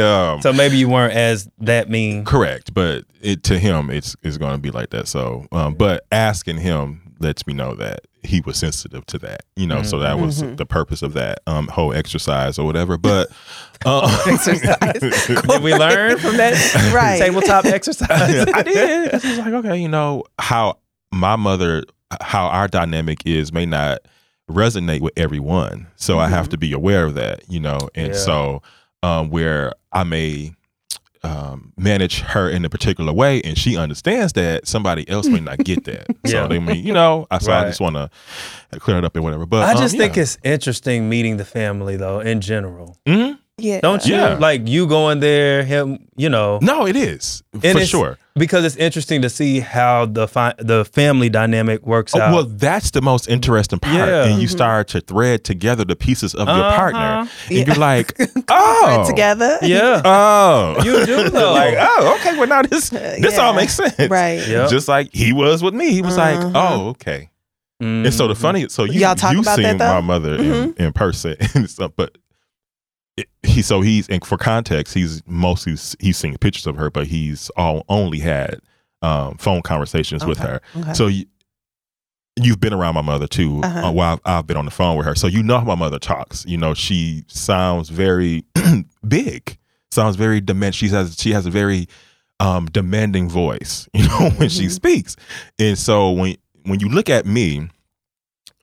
[0.00, 2.24] um, so maybe you weren't as that mean.
[2.24, 5.08] Correct, but it to him it's it's going to be like that.
[5.08, 9.42] So, um, but asking him lets me know that he was sensitive to that.
[9.56, 10.56] You know, so that was Mhm.
[10.56, 12.96] the purpose of that um, whole exercise or whatever.
[12.98, 13.28] But
[13.86, 15.26] uh, Exercise.
[15.26, 17.18] Did we learn from that Right.
[17.18, 18.10] tabletop exercise?
[18.54, 19.10] I did.
[19.12, 20.78] 'Cause It's like okay, you know how
[21.12, 21.84] my mother,
[22.20, 24.00] how our dynamic is may not
[24.50, 25.86] resonate with everyone.
[25.96, 27.42] So I have to be aware of that.
[27.48, 28.18] You know, and Yeah.
[28.18, 28.62] so
[29.02, 30.52] um, where I may
[31.22, 35.58] um, manage her in a particular way, and she understands that somebody else may not
[35.58, 36.06] get that.
[36.22, 36.42] Yeah.
[36.42, 38.10] So they mean, you know, I so I just want to
[38.78, 39.46] clear it up and whatever.
[39.46, 40.22] But I um, just think yeah.
[40.22, 42.98] it's interesting meeting the family though in general.
[43.06, 43.38] Mhm.
[43.56, 43.80] Yeah.
[43.80, 44.14] Don't you?
[44.14, 44.34] Yeah.
[44.34, 46.58] Like you going there, him, you know.
[46.62, 48.18] no, it is And for sure.
[48.40, 52.32] Because it's interesting to see how the fi- the family dynamic works Oh, out.
[52.34, 54.24] well, that's the most interesting part, Yeah.
[54.24, 56.76] and you start to thread together the pieces of your Uh-huh.
[56.76, 57.58] partner, Yeah.
[57.58, 59.58] and you're like, oh, together.
[59.62, 60.00] yeah.
[60.06, 61.52] Oh, You do, though.
[61.52, 62.36] like, oh, okay.
[62.38, 64.40] Well, now this this all makes sense, Right.
[64.48, 64.66] Yeah.
[64.68, 66.52] Just like he was with me, he was like, Uh-huh.
[66.54, 67.28] oh, okay.
[67.80, 68.38] And so the Mhm.
[68.38, 69.84] funny, so you Y'all talk you about seen that, though?
[69.84, 70.06] Mm-hmm.
[70.06, 72.20] my mother in, in person and stuff, but it,
[73.42, 77.50] he so he's and for context, he's mostly he's seen pictures of her, but he's
[77.50, 78.60] all only had
[79.02, 80.60] um, phone conversations with her.
[80.76, 80.92] Okay.
[80.94, 81.24] So you,
[82.36, 83.86] you've been around my mother too, Uh-huh.
[83.88, 85.14] uh, while I've, I've been on the phone with her.
[85.14, 86.44] So you know how my mother talks.
[86.46, 88.44] You know, she sounds very
[89.06, 89.58] big,
[89.90, 90.74] sounds very demand.
[90.74, 91.88] She has she has a very
[92.38, 93.88] um, demanding voice.
[93.94, 94.70] You know, when she Mhm.
[94.70, 95.16] speaks,
[95.58, 97.68] and so when when you look at me,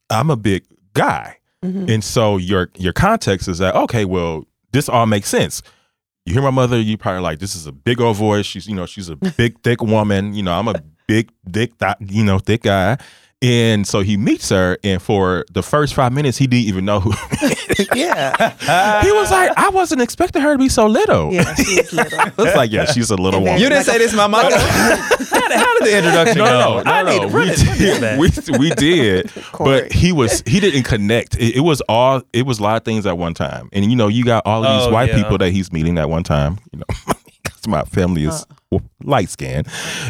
[0.10, 1.90] I'm a big guy, Mhm.
[1.90, 5.62] and so your your context is that okay, well, this all makes sense.
[6.26, 8.46] You hear my mother, you probably like this is a big old voice.
[8.46, 10.34] She's you know she's a big thick woman.
[10.34, 12.98] You know I'm a big thick th- you know thick guy,
[13.42, 17.00] and so he meets her, and for the first five minutes he didn't even know
[17.00, 17.12] who.
[17.96, 19.02] yeah.
[19.02, 21.32] he was like, I wasn't expecting her to be so little.
[21.32, 21.54] Yeah.
[21.56, 22.20] She is little.
[22.20, 23.62] I was like, yeah, she's a little And then- woman.
[23.62, 24.58] You didn't say this, my mother.
[24.58, 26.60] how, did, how did the introduction no, go?
[26.78, 27.20] no, no, I no, no.
[27.20, 27.48] We it- run
[27.78, 28.20] did,
[28.52, 31.36] we, we did, but he was he didn't connect.
[31.38, 33.96] It, it was all it was a lot of things at one time, and you
[33.96, 35.22] know, you got all of these Oh, white yeah.
[35.22, 36.58] people that he's meeting at one time.
[36.72, 37.14] You know,
[37.68, 38.46] 'cause my family is
[39.04, 39.68] light skinned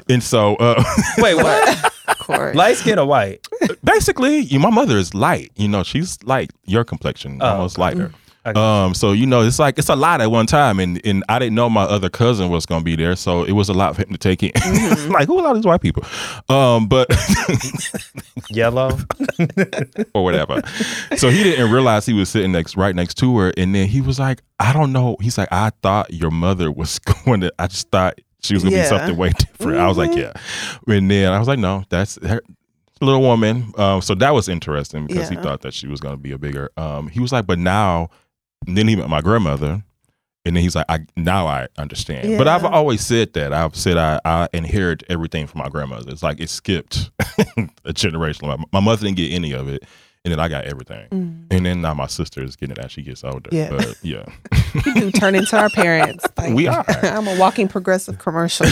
[0.10, 0.84] and so uh,
[1.18, 1.94] Wait, what?
[2.20, 2.54] Corey.
[2.54, 3.46] Light skin or white?
[3.84, 5.52] basically, you, my mother is light.
[5.56, 8.06] You know, she's like your complexion, Oh, almost lighter.
[8.06, 8.18] I got
[8.56, 11.40] Um, so you know, it's like it's a lot at one time, and and I
[11.40, 14.04] didn't know my other cousin was gonna be there, so it was a lot for
[14.04, 14.52] him to take in.
[14.78, 15.12] Mm-hmm.
[15.12, 16.04] like, who are all these white people?
[16.50, 17.08] Um, but
[18.50, 18.98] Yellow.
[20.14, 20.62] or whatever.
[21.18, 24.02] so he didn't realize he was sitting next right next to her, and then he
[24.02, 25.18] was like, I don't know.
[25.22, 27.54] He's like, I thought your mother was going to.
[27.60, 28.84] I just thought she was gonna Yeah.
[28.84, 29.80] be something way different.
[29.80, 30.18] I was like, Mhm.
[30.18, 32.42] yeah, and then I was like, no, that's her.
[33.00, 36.18] Little woman, um, so that was interesting because he thought that she was going to
[36.20, 36.72] be a bigger.
[36.78, 38.10] Um, he was like, but now,
[38.66, 39.84] and then he met my grandmother,
[40.46, 42.38] and then he's like, I now I understand.
[42.38, 43.54] But I've always said that.
[43.54, 46.10] I've said I, I inherit everything from my grandmother.
[46.12, 47.12] It's like it skipped
[47.86, 48.48] a generation.
[48.48, 49.84] My, my mother didn't get any of it,
[50.26, 51.08] and then I got everything.
[51.10, 51.48] Mm.
[51.52, 53.50] And then now my sister is getting it as she gets older.
[53.52, 53.70] Yeah.
[53.70, 54.26] But yeah.
[54.86, 56.24] We do turn into our parents.
[56.38, 56.86] Like, We are.
[57.04, 58.68] I'm a walking progressive commercial.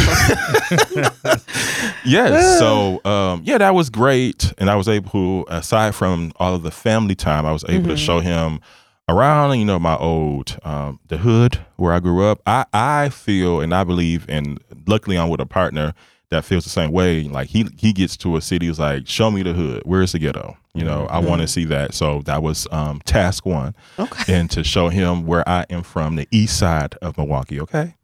[2.06, 2.60] yes.
[2.60, 6.71] So um, yeah, that was great, and I was able, aside from all of the
[6.71, 8.06] family time, I was able to Mhm.
[8.06, 8.60] show him
[9.07, 12.41] around, you know, my old um, the hood where I grew up.
[12.45, 15.93] I I feel and I believe, and luckily I'm with a partner
[16.29, 17.23] that feels the same way.
[17.23, 19.83] Like he he gets to a city, is like, show me the hood.
[19.85, 20.57] Where's the ghetto?
[20.73, 21.93] You know, I want to see that.
[21.93, 24.33] So that was um, task one, okay.
[24.33, 27.61] and to show him where I am from, the east side of Milwaukee.
[27.61, 27.95] Okay.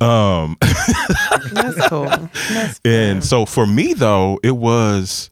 [0.00, 2.04] Um, That's cool.
[2.50, 5.30] That's and so for me though, it was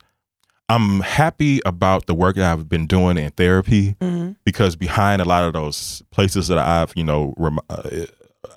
[0.71, 4.37] I'm happy about the work that I've been doing in therapy Mhm.
[4.45, 7.83] because behind a lot of those places that I've, you know, rem- uh,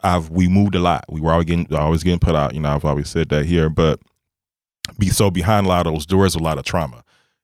[0.03, 1.05] I've we moved a lot.
[1.09, 2.53] We were always getting always getting put out.
[2.53, 3.99] You know, I've always said that here, but
[4.99, 7.03] be so behind a lot of those doors, a lot of trauma,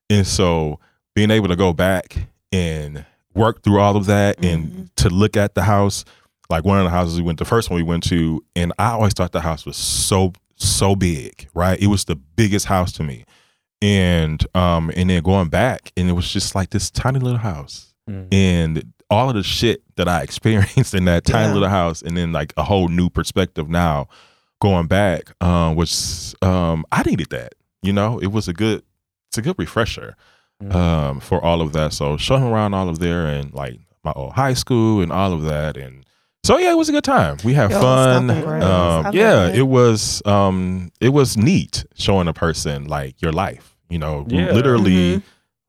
[0.10, 0.80] and so
[1.16, 5.56] being able to go back and work through all of that and to look at
[5.56, 6.06] the house,
[6.50, 8.92] like one of the houses we went, the first one we went to, and I
[8.92, 11.80] always thought the house was so so big, right?
[11.82, 13.24] It was the biggest house to me,
[13.82, 17.94] and um and then going back, and it was just like this tiny little house,
[18.10, 18.28] Mhm.
[18.34, 21.54] and all of the shit that I experienced in that tiny Yeah.
[21.54, 24.08] little house, and then like a whole new perspective now
[24.62, 27.54] going back, um, was um I needed that.
[27.82, 28.84] You know, it was a good
[29.30, 30.16] it's a good refresher
[30.64, 30.76] Mhm.
[30.76, 31.94] um for all of that.
[31.94, 35.44] So showing around all of there and like my old high school and all of
[35.44, 36.06] that and
[36.44, 37.38] so yeah, it was a good time.
[37.44, 38.30] We had Yo, fun.
[38.30, 39.60] Um, yeah, it.
[39.60, 44.52] it was um it was neat showing a person like your life, you know, Yeah.
[44.52, 45.24] literally Mhm.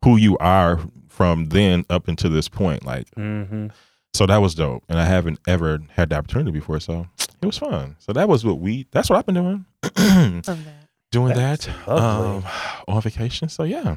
[0.04, 2.84] who you are from then up until this point.
[2.86, 3.70] Like Mhm.
[4.14, 4.84] so that was dope.
[4.88, 7.06] And I haven't ever had the opportunity before, so
[7.42, 7.96] it was fun.
[7.98, 9.64] So that was what we that's what I've been doing.
[9.82, 10.74] Love that.
[11.12, 12.44] doing That's that um
[12.88, 13.48] on vacation.
[13.48, 13.96] So yeah.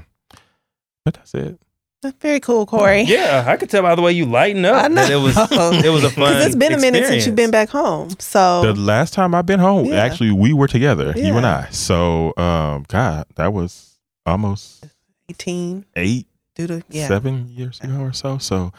[1.05, 1.59] But that's it.
[2.03, 3.01] That's very cool, Corey.
[3.03, 4.95] Yeah, I could tell by the way you lighten up I know.
[4.95, 5.35] that it was
[5.85, 6.33] it was a fun.
[6.33, 8.11] Because it's been a minute since you've been back home.
[8.19, 9.85] So The last time I've been home.
[9.87, 9.95] Yeah.
[10.03, 11.69] actually, we were together, you and I.
[11.71, 14.85] So, um, God, that was almost
[15.29, 17.07] 18 eight, due to yeah.
[17.07, 18.37] seven years ago or so.
[18.37, 18.71] So,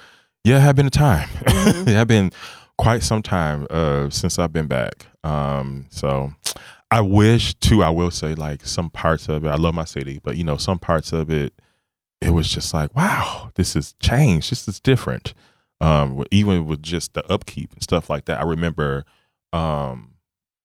[0.44, 1.28] yeah, it had been a time.
[1.44, 1.88] Mhm.
[1.88, 2.30] it had been
[2.78, 5.06] quite some time uh, since I've been back.
[5.24, 6.32] Um, so,
[6.90, 7.82] I wish too.
[7.82, 9.48] I will say, like some parts of it.
[9.48, 11.52] I love my city, but you know, some parts of it,
[12.24, 14.50] it was just like, wow, this has changed.
[14.50, 15.34] This is different.
[15.80, 18.40] Um, even with just the upkeep and stuff like that.
[18.40, 19.04] I remember,
[19.52, 20.14] um,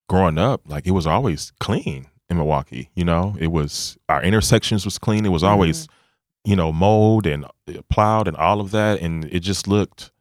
[0.08, 2.90] growing up, like it was always clean in Milwaukee.
[2.96, 5.26] You know, it was our intersections was clean.
[5.26, 5.88] It was always,
[6.46, 10.12] you know, mowed and uh, plowed and all of that, and it just looked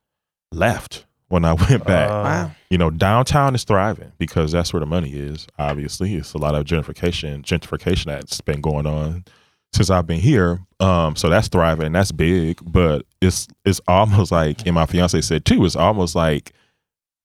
[0.52, 2.10] left when I went back.
[2.10, 2.50] Uh, Wow.
[2.70, 5.46] you know, downtown is thriving because that's where the money is.
[5.58, 9.24] Obviously, it's a lot of gentrification, gentrification that's been going on
[9.72, 10.60] since I've been here.
[10.80, 12.60] Um, so that's thriving, that's big.
[12.64, 16.52] But it's it's almost like, and my fiance said too, it's almost like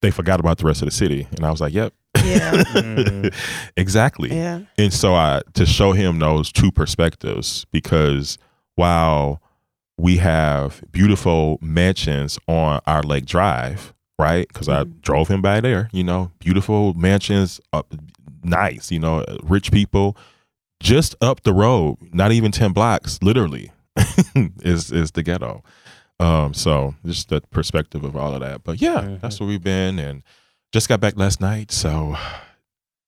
[0.01, 1.27] they forgot about the rest of the city.
[1.31, 1.93] And I was like, yep,
[2.25, 2.51] Yeah.
[2.73, 3.33] Mm.
[3.77, 4.33] exactly.
[4.35, 4.61] Yeah.
[4.77, 8.37] And so I to show him those two perspectives because
[8.75, 9.41] while
[9.97, 14.47] we have beautiful mansions on our Lake Drive, right?
[14.47, 15.01] Because I Mhm.
[15.01, 17.83] drove him by there, you know, beautiful mansions, uh,
[18.43, 20.17] nice, you know, rich people.
[20.83, 23.71] Just up the road, not even ten blocks, literally,
[24.61, 25.63] is is the ghetto.
[26.19, 28.63] Um, so just the perspective of all of that.
[28.65, 29.21] But yeah, Mhm.
[29.21, 30.23] that's where we've been, and
[30.73, 32.17] just got back last night, so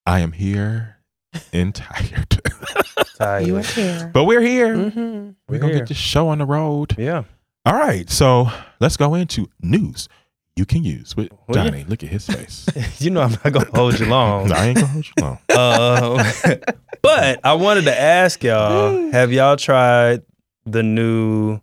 [0.06, 0.98] I am here
[1.54, 2.42] and tired.
[3.18, 3.46] tired.
[3.46, 4.10] You were here.
[4.14, 4.74] but we're here.
[4.90, 5.80] hmm We're We're gonna here.
[5.82, 6.96] get this show on the road.
[6.98, 7.24] Yeah.
[7.66, 8.48] All right, so
[8.80, 10.08] let's go into news
[10.56, 11.66] you can use with Well, yeah.
[11.70, 11.84] Johnny.
[11.84, 12.66] Look at his face.
[13.02, 14.48] you know I'm not gonna hold you long.
[14.48, 15.40] no, I ain't gonna hold you long.
[15.50, 16.62] Um,
[17.06, 20.22] but I wanted to ask y'all: Have y'all tried
[20.65, 21.60] the new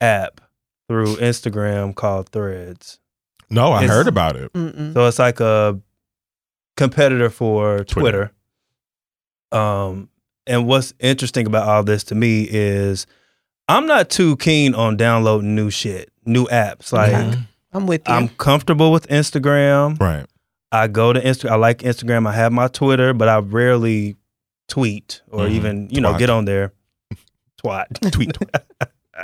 [0.00, 0.40] app
[0.88, 2.98] through Instagram called Threads?
[3.50, 4.52] No, I It's- heard about it.
[4.52, 4.92] Mm-mm.
[4.94, 5.80] So it's like a
[6.76, 8.32] competitor for Twitter.
[9.50, 9.58] Twitter.
[9.60, 10.08] Um,
[10.46, 13.06] and what's interesting about all this to me is
[13.68, 16.92] I'm not too keen on downloading new shit, new apps.
[16.92, 17.38] Like Okay.
[17.72, 18.14] I'm with you.
[18.14, 20.00] I'm comfortable with Instagram.
[20.00, 20.26] Right.
[20.72, 21.48] I go to Insta.
[21.50, 22.26] I like Instagram.
[22.26, 24.16] I have my Twitter, but I rarely
[24.68, 25.50] tweet or Mhm.
[25.50, 26.72] even you know get on there.
[27.64, 27.86] Twat.
[28.12, 28.36] Tweet.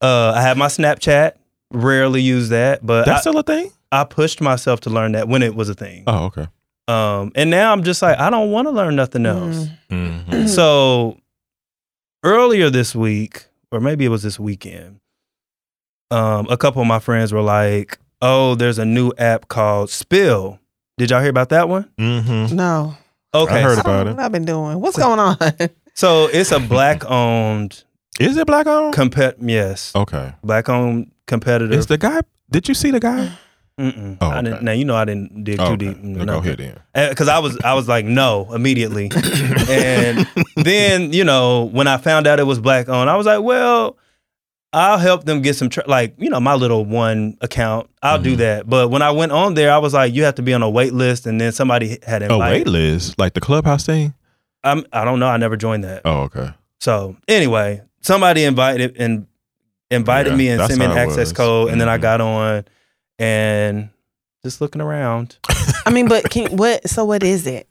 [0.00, 1.32] uh, I have my Snapchat.
[1.72, 3.70] Rarely use that, but That's I, still a thing?
[3.90, 6.04] I pushed myself to learn that when it was a thing.
[6.06, 6.46] Oh, okay.
[6.86, 9.66] Um, and now I'm just like I don't want to learn nothing else.
[9.90, 10.24] Mm.
[10.26, 10.48] Mhm.
[10.48, 11.16] So
[12.22, 15.00] earlier this week, or maybe it was this weekend,
[16.10, 20.58] um, a couple of my friends were like, "Oh, there's a new app called Spill."
[20.98, 21.90] Did y'all hear about that one?
[21.98, 22.54] mm-hmm.
[22.54, 22.96] no.
[23.34, 24.16] Okay, I heard about don't it.
[24.16, 24.80] what I've been doing.
[24.80, 25.36] What's going on?
[25.94, 27.84] so it's a black-owned
[28.20, 28.94] Is it black owned?
[28.94, 29.34] compet.
[29.40, 30.32] Yes, Okay.
[30.42, 31.74] black-owned competitor.
[31.74, 32.20] Is the guy?
[32.50, 33.30] Did you see the guy?
[33.78, 34.18] Mm-mm.
[34.20, 34.64] Oh, I didn't, okay.
[34.66, 35.86] now you know I didn't dig Oh, too okay.
[35.94, 36.00] deep.
[36.00, 37.08] Then go ahead then.
[37.08, 39.10] because I was I was like no immediately,
[39.68, 43.42] and then you know when I found out it was black owned, I was like,
[43.42, 43.98] well,
[44.74, 47.88] I'll help them get some tra- like you know my little one account.
[48.02, 48.38] I'll do Mhm.
[48.38, 48.68] that.
[48.68, 50.68] But when I went on there, I was like, you have to be on a
[50.68, 52.52] wait list, and then somebody had invited.
[52.52, 54.14] wait, Liz, like the clubhouse thing.
[54.64, 55.28] I'm, I don't know.
[55.28, 56.02] I never joined that.
[56.04, 56.50] Oh, okay.
[56.80, 59.26] So anyway, somebody invited and
[59.90, 61.32] invited Yeah, me and sent me an access was.
[61.34, 62.02] code, and then I Mhm.
[62.02, 62.64] got on
[63.18, 63.90] and
[64.42, 65.36] just looking around.
[65.86, 66.88] I mean, but can what?
[66.88, 67.68] So what is it?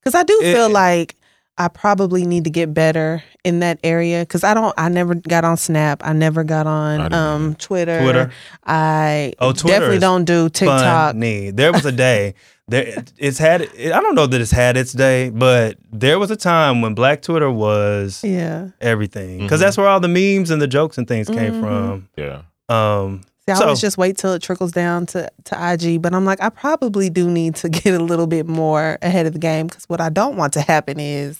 [0.00, 1.16] Because I do It- feel like
[1.56, 4.74] I probably need to get better in that area because I don't.
[4.76, 6.02] I never got on Snap.
[6.04, 8.00] I never got on um, Twitter.
[8.02, 8.32] Twitter.
[8.66, 11.12] I Oh, Twitter definitely don't do TikTok.
[11.14, 11.50] Funny.
[11.50, 12.34] There was a day.
[12.66, 13.62] There, it's had.
[13.62, 17.22] I don't know that it's had its day, but there was a time when Black
[17.22, 18.68] Twitter was Yeah.
[18.80, 19.64] everything because Mhm.
[19.64, 21.60] that's where all the memes and the jokes and things came Mhm.
[21.60, 22.08] from.
[22.16, 22.40] Yeah.
[22.68, 26.14] Um, See, I So- always just wait till it trickles down to, to IG, but
[26.14, 29.38] I'm like, I probably do need to get a little bit more ahead of the
[29.38, 31.38] game because what I don't want to happen is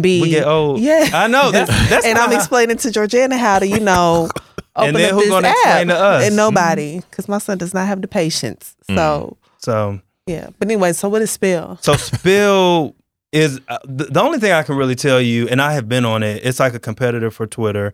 [0.00, 0.80] be we get old.
[0.80, 1.10] Yeah.
[1.12, 1.50] I know.
[1.50, 4.30] That's, that's and I'm explaining to Georgiana how to, you know,
[4.76, 5.56] open And then up who this gonna app.
[5.56, 6.24] explain to us?
[6.26, 8.74] And nobody, because my son does not have the patience.
[8.88, 10.48] So So yeah.
[10.58, 11.78] But anyway, so what is spill?
[11.82, 12.94] So Spill
[13.32, 16.04] is uh, the, the only thing I can really tell you, and I have been
[16.06, 16.42] on it.
[16.44, 17.92] It's like a competitor for Twitter,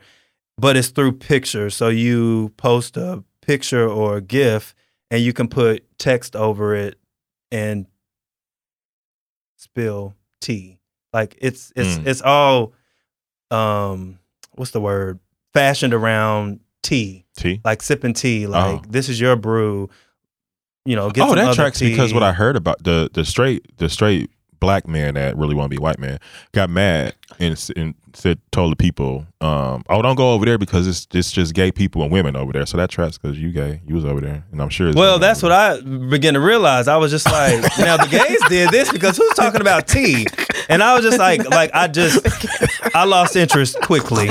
[0.57, 1.75] but it's through pictures.
[1.75, 4.75] So you post a picture or a GIF,
[5.11, 6.99] and you can put text over it
[7.51, 7.87] and
[9.57, 10.79] spill tea.
[11.13, 12.07] Like it's it's Mm.
[12.07, 12.75] it's all
[13.51, 14.19] um
[14.55, 15.19] what's the word
[15.55, 17.61] fashioned around tea, Tea.
[17.65, 18.47] like sipping tea.
[18.47, 18.85] Like Oh.
[18.89, 19.89] this is your brew.
[20.85, 23.89] You know, get oh, that tracks because what I heard about the the straight the
[23.89, 24.31] straight
[24.61, 26.19] black man that really want to be white man
[26.53, 30.87] got mad and, and said told the people, um, "Oh, don't go over there because
[30.87, 33.81] it's it's just gay people and women over there." So that tracks because you gay,
[33.87, 34.89] you was over there, and I'm sure.
[34.89, 36.89] it's Well, that's what I began to realize.
[36.89, 40.27] I was just like, now the gays did this because who's talking about tea?
[40.69, 42.27] And I was just like, like I just
[42.95, 44.29] I lost interest quickly.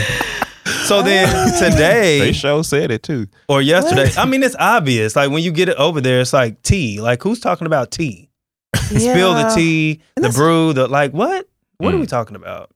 [0.86, 1.28] So then
[1.60, 3.28] today, They show said it too.
[3.48, 5.16] or yesterday, I mean, it's obvious.
[5.16, 7.00] Like when you get it over there, it's like tea.
[7.02, 8.30] Like who's talking about tea?
[8.76, 11.48] Spill the tea, And the brew, the like what?
[11.78, 12.02] What are Mm.
[12.02, 12.72] we talking about?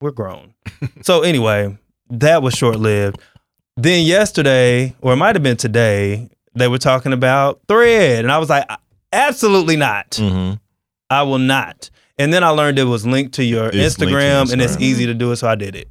[0.00, 0.54] We're grown.
[1.02, 1.76] so anyway,
[2.10, 3.20] that was short lived.
[3.76, 8.24] Then yesterday, or it might have been today, they were talking about thread.
[8.24, 8.68] And I was like,
[9.12, 10.10] absolutely not.
[10.10, 10.54] Mm-hmm.
[11.08, 11.90] I will not.
[12.18, 14.78] And then I learned it was linked to your It's linked to Instagram, and it's
[14.78, 15.36] easy to do it.
[15.36, 15.88] So I did it.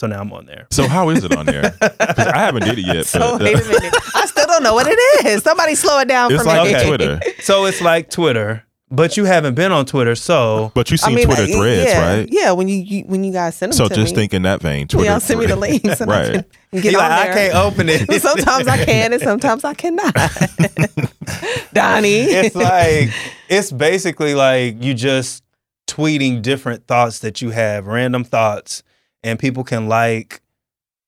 [0.00, 0.66] So now I'm on there.
[0.70, 1.74] So how is it on there?
[1.80, 3.06] I haven't did it yet.
[3.06, 3.94] So but, uh, wait a minute.
[4.14, 5.42] I still don't know what it is.
[5.42, 6.76] Somebody slow it down it's for like me.
[6.76, 6.86] Okay.
[6.86, 10.14] Twitter, So it's like Twitter, but you haven't been on Twitter.
[10.14, 12.28] So but you I seen mean, Twitter threads, yeah, right?
[12.30, 14.20] Yeah, when you, you when you guys send them So to just me.
[14.22, 15.10] think in that vein, Twitter.
[15.10, 16.44] Y'all send me the links and I Right.
[16.72, 18.10] can get on like, I can't open it.
[18.22, 20.14] sometimes I can and sometimes I cannot.
[21.72, 22.22] Donnie.
[22.24, 23.10] it's like
[23.48, 25.42] it's basically like you just
[25.86, 28.82] tweeting different thoughts that you have, random thoughts,
[29.22, 30.40] and people can like,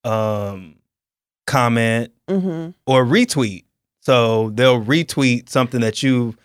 [0.03, 0.75] um,
[1.47, 3.65] comment hmm or retweet.
[3.99, 6.35] So they'll retweet something that you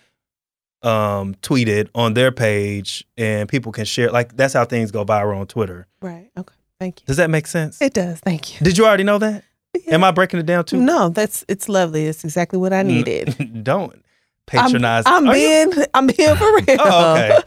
[0.86, 5.40] um tweeted on their page and people can share like that's how things go viral
[5.40, 5.86] on Twitter.
[6.00, 6.30] Right.
[6.38, 6.54] Okay.
[6.78, 7.06] Thank you.
[7.06, 7.80] Does that make sense?
[7.82, 8.20] It does.
[8.20, 8.64] Thank you.
[8.64, 9.42] Did you already know that?
[9.88, 10.78] Am I breaking it down too?
[10.80, 12.06] No, that's it's lovely.
[12.06, 13.62] It's exactly what I needed.
[13.64, 14.02] Don't
[14.46, 15.02] patronize.
[15.06, 16.76] I'm, I'm Are you- being I'm being for real.
[16.78, 17.40] Oh, okay.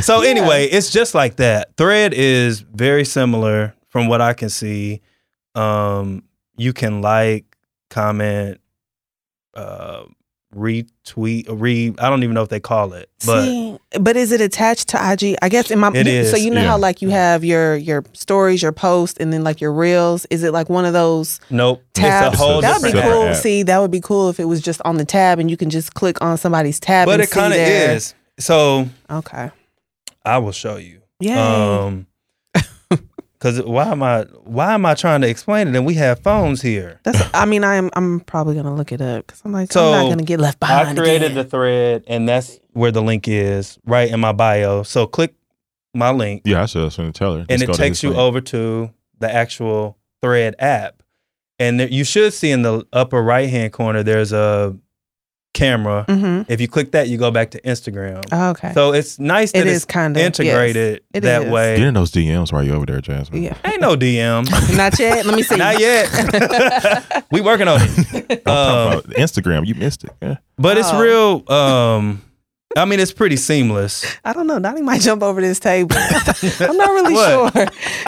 [0.00, 0.30] So Yeah.
[0.30, 1.76] anyway, it's just like that.
[1.76, 5.00] Thread is very similar from what I can see.
[5.54, 6.22] Um,
[6.56, 7.44] you can like,
[7.90, 8.60] comment,
[9.54, 10.04] uh,
[10.56, 11.94] retweet, re.
[11.98, 14.96] I don't even know if they call it, but See, but is it attached to
[15.12, 15.36] IG?
[15.42, 16.68] I guess in my It you- so you know yeah.
[16.68, 20.26] how like you have your your stories, your posts, and then like your reels.
[20.30, 21.82] Is it like one of those nope.
[21.94, 22.34] tabs?
[22.34, 23.22] It's a whole that would be cool.
[23.24, 23.36] app.
[23.36, 25.70] See, that would be cool if it was just on the tab and you can
[25.70, 27.06] just click on somebody's tab.
[27.06, 28.14] But it kind of is.
[28.38, 29.50] So Okay.
[30.24, 31.02] I will show you.
[31.20, 31.84] Yeah.
[31.84, 32.06] Um,
[33.38, 35.76] because why am I why am I trying to explain it?
[35.76, 37.00] And we have phones here.
[37.04, 37.20] That's.
[37.34, 37.90] I mean, I am.
[37.94, 40.60] I'm probably gonna look it up because I'm like, So, I'm not gonna get left
[40.60, 40.98] behind.
[40.98, 41.36] I created again.
[41.36, 44.82] the thread, and that's where the link is, right in my bio.
[44.82, 45.34] So click
[45.94, 47.46] my link, Yeah, I should have seen tell her.
[47.48, 48.20] and it takes you link.
[48.20, 51.02] over to the actual thread app.
[51.58, 54.76] And there, you should see in the upper right hand corner, there's a
[55.54, 56.04] camera.
[56.08, 56.44] Mhm.
[56.48, 58.24] If you click that, you go back to Instagram.
[58.30, 58.72] Oh, okay.
[58.74, 61.50] So it's nice that it it's kind of integrated it that is.
[61.50, 61.76] way.
[61.78, 63.42] Get in those DMs while you over there, Jasmine.
[63.42, 63.56] Yeah.
[63.64, 64.44] Ain't no DM.
[64.76, 65.24] Not yet.
[65.24, 65.56] Let me see.
[65.56, 67.24] Not yet.
[67.32, 68.42] we working on it.
[68.46, 69.66] Um, Instagram.
[69.66, 70.10] You missed it.
[70.22, 70.36] Yeah.
[70.58, 71.00] but it's Oh.
[71.00, 71.52] real.
[71.52, 72.22] Um,
[72.76, 74.04] I mean, it's pretty seamless.
[74.24, 74.58] I don't know.
[74.58, 75.96] Donnie might jump over this table.
[75.96, 77.50] I'm not really sure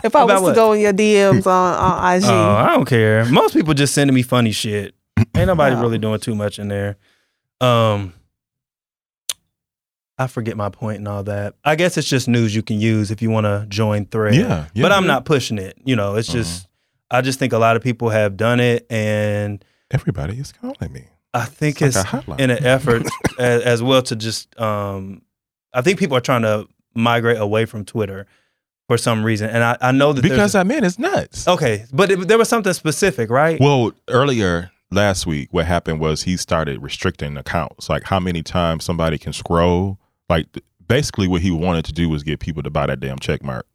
[0.04, 0.54] if I About was to what?
[0.54, 2.24] go in your DMs on, on IG.
[2.26, 3.24] Oh, I don't care.
[3.26, 4.94] Most people just sending me funny shit.
[5.34, 5.80] Ain't nobody Oh.
[5.80, 6.96] really doing too much in there.
[7.60, 8.14] Um,
[10.18, 11.54] I forget my point and all that.
[11.64, 14.34] I guess it's just news you can use if you want to join Thread.
[14.34, 14.82] Yeah, yeah.
[14.82, 15.78] But I'm not pushing it.
[15.84, 16.66] You know, it's just
[17.10, 21.06] I just think a lot of people have done it, and Everybody is calling me.
[21.32, 23.06] I think It's it's, like in an effort
[23.38, 24.58] as, as well to just.
[24.60, 25.22] Um,
[25.72, 28.26] I think people are trying to migrate away from Twitter
[28.88, 31.46] for some reason, and I, I know that because I mean it's nuts.
[31.46, 33.60] okay, but it, there was something specific, right?
[33.60, 38.84] Well, earlier last week, what happened was he started restricting accounts, like how many times
[38.84, 39.98] somebody can scroll.
[40.28, 40.46] Like
[40.86, 43.66] basically, what he wanted to do was get people to buy that damn check mark.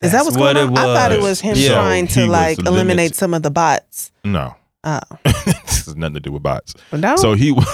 [0.00, 0.72] Is that what's what going on?
[0.72, 1.26] it I thought it was.
[1.28, 1.74] was him Yeah.
[1.74, 4.10] trying So to like limit- eliminate some of the bots.
[4.24, 6.74] No, Oh, this has nothing to do with bots.
[6.92, 7.14] no.
[7.18, 7.66] So he was.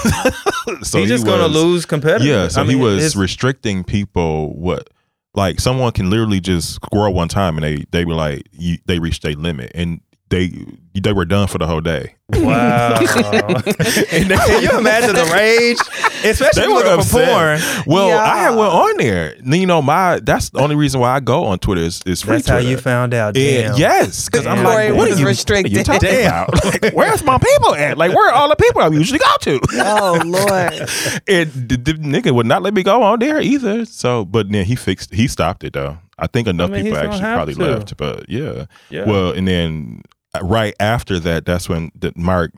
[0.87, 2.27] so He's he just gonna was- lose competitors.
[2.27, 4.55] Yeah, so I mean, he was his- restricting people.
[4.55, 4.89] What
[5.33, 8.99] like someone can literally just squirrel one time and they they were like you, they
[8.99, 10.51] reached their limit and they
[10.93, 12.15] they were done for the whole day.
[12.29, 12.97] Wow.
[12.99, 15.77] Can you imagine the rage?
[16.25, 17.27] Especially They were you look for upset.
[17.29, 17.83] porn.
[17.87, 18.21] Well, Yeah.
[18.23, 19.35] I had one on there.
[19.43, 22.35] You know, my that's the only reason why I go on Twitter is, is free
[22.37, 23.37] That's how you found out.
[23.37, 24.65] And yes, because I'm Damn.
[24.65, 25.75] like, Corey what are you, restricted.
[25.75, 26.43] what are you talking Damn.
[26.49, 26.83] about?
[26.83, 27.97] Like, where's my people at?
[27.97, 29.59] Like, where are all the people I usually go to?
[29.75, 30.89] oh Lord.
[31.27, 33.85] and the, the nigga would not let me go on there either.
[33.85, 35.97] So, but then he fixed, he stopped it though.
[36.17, 37.61] I think enough mean, people actually probably to.
[37.61, 37.95] left.
[37.97, 38.65] But yeah.
[38.89, 39.05] Yeah.
[39.05, 40.01] well, and then
[40.41, 42.51] right after that, that's when the Mark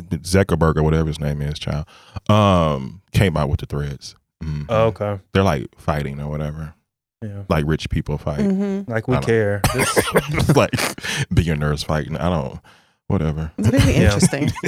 [0.00, 1.86] Zuckerberg or whatever his name is, child,
[2.28, 4.14] um, came out with the threads.
[4.44, 4.66] Mhm.
[4.68, 5.18] Oh, okay.
[5.32, 6.74] They're like fighting or whatever,
[7.22, 7.44] Yeah.
[7.48, 9.62] like rich people fight, hmm Like we I don't- care.
[9.74, 10.70] This- like
[11.32, 12.16] billionaires fighting.
[12.18, 12.60] I don't,
[13.06, 13.50] whatever.
[13.58, 14.00] It's very Yeah.
[14.04, 14.50] interesting.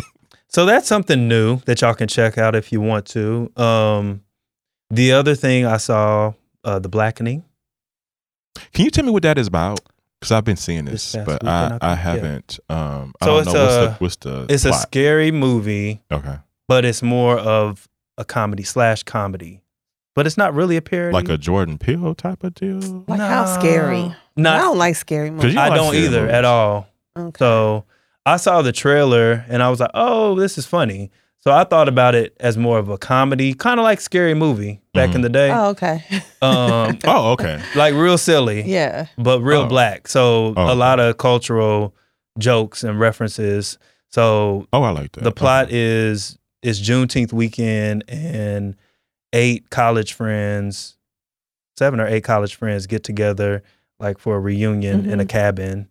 [0.51, 3.53] So that's something new that y'all can check out if you want to.
[3.63, 4.23] Um,
[4.89, 6.33] the other thing I saw,
[6.65, 7.45] uh, the blackening.
[8.73, 9.81] Can you tell me what that is about?
[10.21, 11.95] Because I've been seeing This this, but weekend, I, I I think, yeah.
[11.97, 12.61] haven't.
[12.69, 16.01] Um, I So don't it's know what's a- the what's the It's a scary movie,
[16.11, 19.63] okay, but it's more of a comedy slash comedy.
[20.17, 21.15] But it's not really a parody.
[21.15, 23.05] like a Jordan Peele type of deal.
[23.07, 24.13] Like how scary?
[24.37, 25.55] No, I don't like scary movies.
[25.55, 26.35] you I like don't either movies.
[26.35, 26.89] at all.
[27.17, 27.39] Okay.
[27.39, 27.85] So
[28.27, 31.13] I saw the trailer and I was like, oh, this is funny.
[31.49, 34.83] So I thought about it as more of a comedy, kind of like Scary Movie
[34.93, 35.23] back in Mhm.
[35.23, 35.51] the day.
[35.51, 36.05] oh, okay.
[36.43, 37.59] Um, Oh, okay.
[37.75, 39.07] like real silly, yeah.
[39.17, 39.67] but real Oh.
[39.67, 40.09] black.
[40.09, 41.95] So Oh, a lot of cultural
[42.39, 43.79] jokes and references.
[44.11, 45.25] So Oh, I like that.
[45.25, 45.77] the plot Okay.
[45.79, 48.77] is it's Juneteenth weekend and
[49.33, 50.99] eight college friends,
[51.79, 53.63] seven or eight college friends get together
[53.99, 55.89] like for a reunion in a cabin.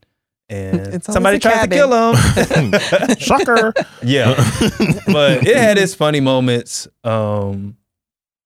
[0.50, 2.72] And somebody a tries to kill him.
[3.20, 3.74] shocker.
[4.04, 4.34] yeah.
[5.08, 6.88] but it had its funny moments.
[7.04, 7.76] Um,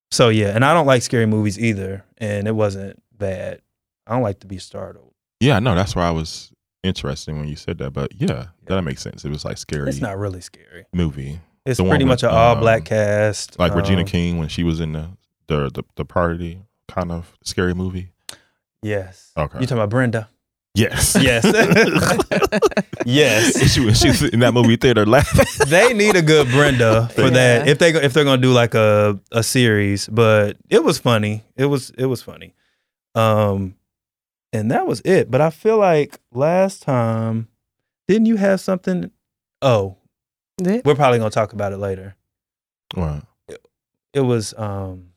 [0.09, 3.61] so yeah, and I don't like scary movies either, and it wasn't bad.
[4.07, 5.13] I don't like to be startled.
[5.39, 6.51] yeah, no, that's why I was
[6.83, 7.91] interested when you said that.
[7.91, 9.23] But yeah, that makes sense.
[9.23, 10.85] It was like scary It's not really scary.
[10.93, 14.07] movie, It's The one pretty with, much an all um, black cast, like Regina Um,
[14.07, 15.09] King when she was in the
[15.47, 18.11] the the, the party kind of scary movie.
[18.81, 19.31] Yes.
[19.37, 19.59] Okay.
[19.59, 20.27] You talking about Brenda?
[20.73, 21.17] Yes.
[21.19, 21.43] Yes.
[23.05, 23.71] yes.
[23.73, 25.45] she was she was in that movie theater laughing.
[25.67, 29.19] They need a good Brenda for that if they if they're gonna do like a
[29.31, 30.07] a series.
[30.07, 31.43] But it was funny.
[31.57, 32.53] It was it was funny.
[33.15, 33.75] Um,
[34.53, 35.29] and that was it.
[35.29, 37.49] But I feel like last time,
[38.07, 39.11] didn't you have something?
[39.61, 39.97] Oh,
[40.61, 40.81] Yeah.
[40.85, 42.15] we're probably gonna talk about it later.
[42.93, 43.23] What?
[44.13, 45.10] It was um,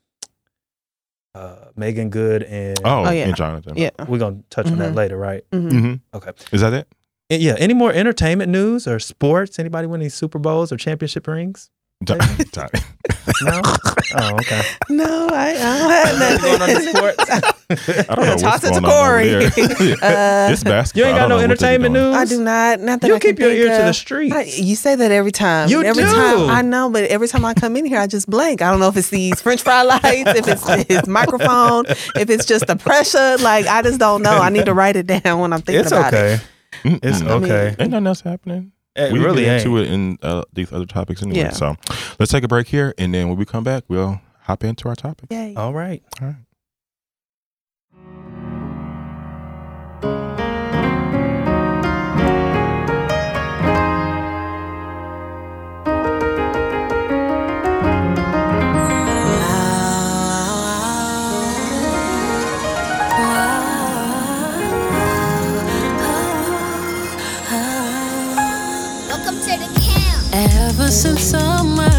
[1.35, 3.25] uh, Meagan Good and Oh, Oh, yeah.
[3.25, 3.73] and Jonathan.
[3.77, 3.89] Yeah.
[4.07, 4.95] we're gonna touch on that Mhm.
[4.95, 5.43] later, right?
[5.51, 5.71] Mhm.
[5.71, 6.31] hmm Okay.
[6.51, 6.87] Is that it?
[7.29, 7.55] And yeah.
[7.59, 9.59] Any more entertainment news or sports?
[9.59, 11.69] Anybody winning any Super Bowls or championship rings?
[12.05, 12.15] Ti-
[12.51, 12.61] ti-
[13.41, 13.61] No.
[13.63, 14.61] oh, okay.
[14.89, 16.41] No, I, I don't have nothing.
[16.41, 17.29] Going on to sports?
[18.09, 19.27] I don't know Toss what's it to going on Corey.
[19.29, 20.47] there.
[20.47, 21.01] Uh, it's basketball.
[21.01, 22.15] You ain't got no know what they be entertainment news.
[22.15, 22.79] I do not.
[22.81, 24.33] Not that You I keep your think ear to the street.
[24.57, 25.69] you say that every time.
[25.69, 26.11] You every do.
[26.11, 28.61] time I know, but every time I come in here, I just blank.
[28.61, 32.45] I don't know if it's these French fry lights, if it's his microphone, if it's
[32.45, 33.37] just the pressure.
[33.39, 34.37] Like I just don't know.
[34.37, 36.33] I need to write it down when I'm thinking it's about okay.
[36.33, 36.41] it.
[36.83, 36.99] Mm-mm.
[37.03, 37.75] It's okay.
[37.79, 38.71] Ain't nothing else happening.
[38.95, 39.65] It we really get ain't.
[39.65, 41.39] into it in uh, these other topics anyway.
[41.39, 41.49] Yeah.
[41.51, 41.75] So
[42.19, 44.95] let's take a break here, and then when we come back, we'll hop into our
[44.95, 45.31] topic.
[45.31, 45.53] Yay.
[45.55, 46.01] All right.
[46.21, 46.35] All right.
[70.85, 71.89] Ever since summer,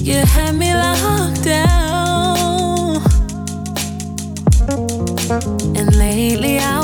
[0.00, 2.96] you had me locked down.
[5.76, 6.77] And lately I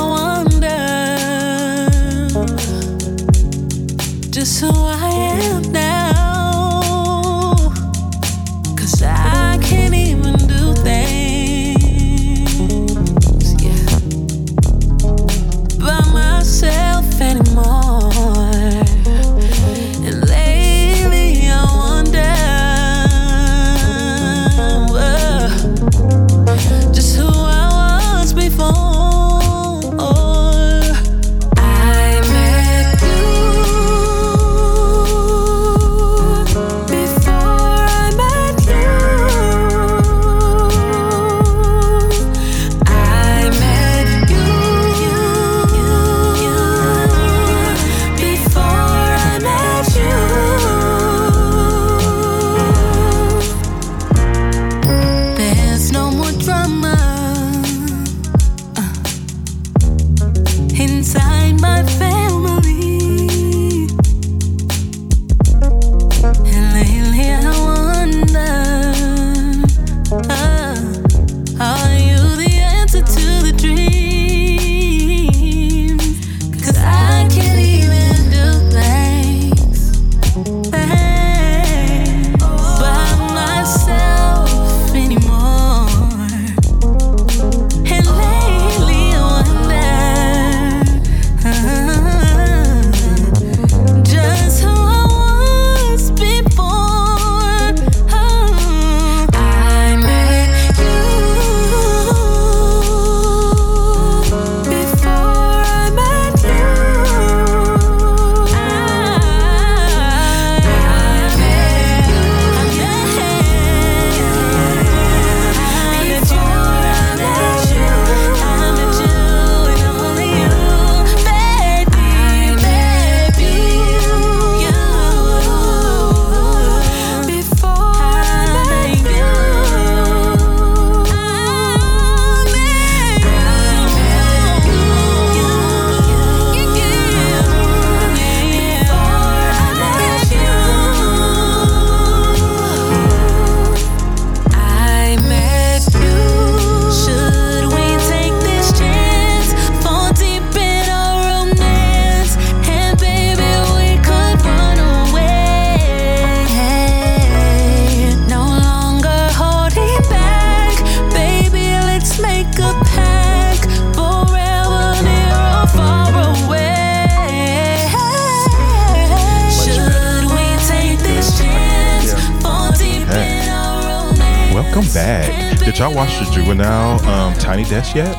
[174.75, 175.57] Welcome back.
[175.59, 178.13] Did y'all watch the Juvenile um, Tiny Desk yet?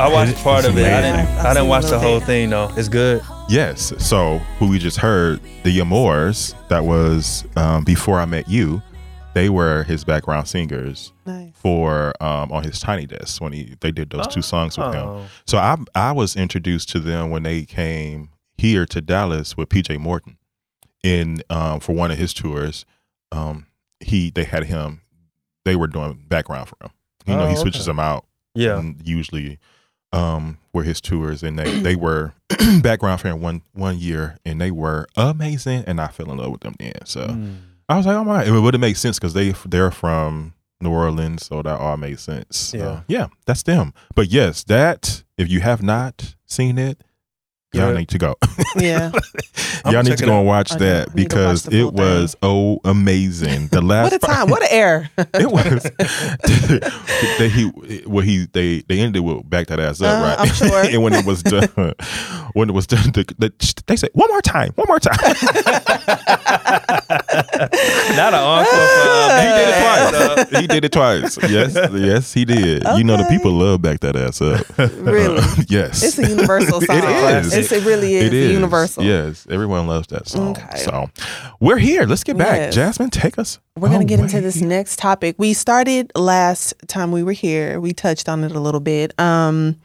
[0.00, 0.86] I watched It- part of it.
[0.86, 1.26] I didn't.
[1.44, 2.72] I've didn't watch the whole thing though.
[2.76, 3.22] It's good.
[3.48, 3.92] Yes.
[3.98, 8.80] So who we just heard, the Amores, that was um, before I met you.
[9.34, 11.50] They were his background singers Nice.
[11.56, 15.08] for um, on his Tiny Desk when he they did those two songs with him.
[15.08, 15.26] Oh.
[15.44, 18.28] So I I was introduced to them when they came
[18.58, 20.38] here to Dallas with PJ Morton
[21.02, 22.86] in um, for one of his tours.
[23.32, 23.66] Um,
[23.98, 25.00] he they had him.
[25.66, 26.90] They were doing background for him.
[27.26, 27.90] You know, Oh, he switches okay.
[27.90, 28.80] them out Yeah.
[29.04, 29.58] usually
[30.12, 32.32] um were his tours and they they were
[32.82, 36.52] background for him one one year and they were amazing and I fell in love
[36.52, 37.04] with them then.
[37.04, 37.56] So Mm.
[37.88, 40.90] I was like, oh my, it would have made sense because they they're from New
[40.90, 42.72] Orleans, so that all made sense.
[42.74, 42.86] Yeah.
[42.88, 43.94] Uh, yeah, that's them.
[44.14, 47.02] But yes, that if you have not seen it,
[47.76, 48.34] y'all need to go.
[48.76, 49.10] Yeah.
[49.86, 52.36] Y'all need to go and watch I that I need to watch because it was
[52.42, 53.68] oh amazing.
[53.68, 54.48] The last what a time.
[54.50, 55.10] What an air.
[55.18, 55.82] it was
[57.38, 57.70] they he
[58.06, 60.84] well he they they ended with back that ass up Uh, right I'm sure.
[60.84, 61.68] and when it was done
[62.54, 63.52] when it was done the, the,
[63.86, 65.16] they said one more time one more time
[68.16, 69.06] Not an encore for.
[69.08, 70.60] Uh, he did it Back That Ass twice Up.
[70.60, 74.16] he did it twice yes yes he did you know the people love back that
[74.16, 75.42] ass up Really.
[75.68, 76.96] yes It's a universal song.
[76.96, 77.04] It
[77.44, 77.52] is.
[77.54, 79.02] It's, it really is, it is universal.
[79.04, 80.78] yes everyone loves that song Okay.
[80.78, 81.08] so
[81.60, 82.74] we're here let's get back Yes.
[82.74, 85.36] Jasmine take us We're going to get into this next topic.
[85.38, 87.78] We started last time we were here.
[87.80, 89.18] We touched on it a little bit.
[89.20, 89.76] Um,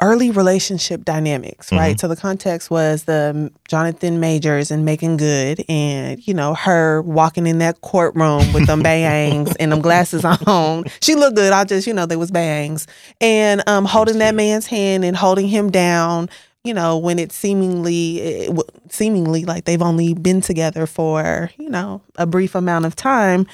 [0.00, 1.90] early relationship dynamics, right?
[1.96, 1.98] Mm-hmm.
[1.98, 7.46] So the context was the Jonathan Majors and Meagan Good, and you know her walking
[7.48, 10.84] in that courtroom with them bangs and them glasses on.
[11.00, 11.52] She looked good.
[11.52, 12.86] I just, you know, there was bangs
[13.20, 16.28] and um, holding that man's hand and holding him down.
[16.68, 18.60] You know, when it's seemingly it,
[18.90, 23.46] seemingly like they've only been together for you know a brief amount of time,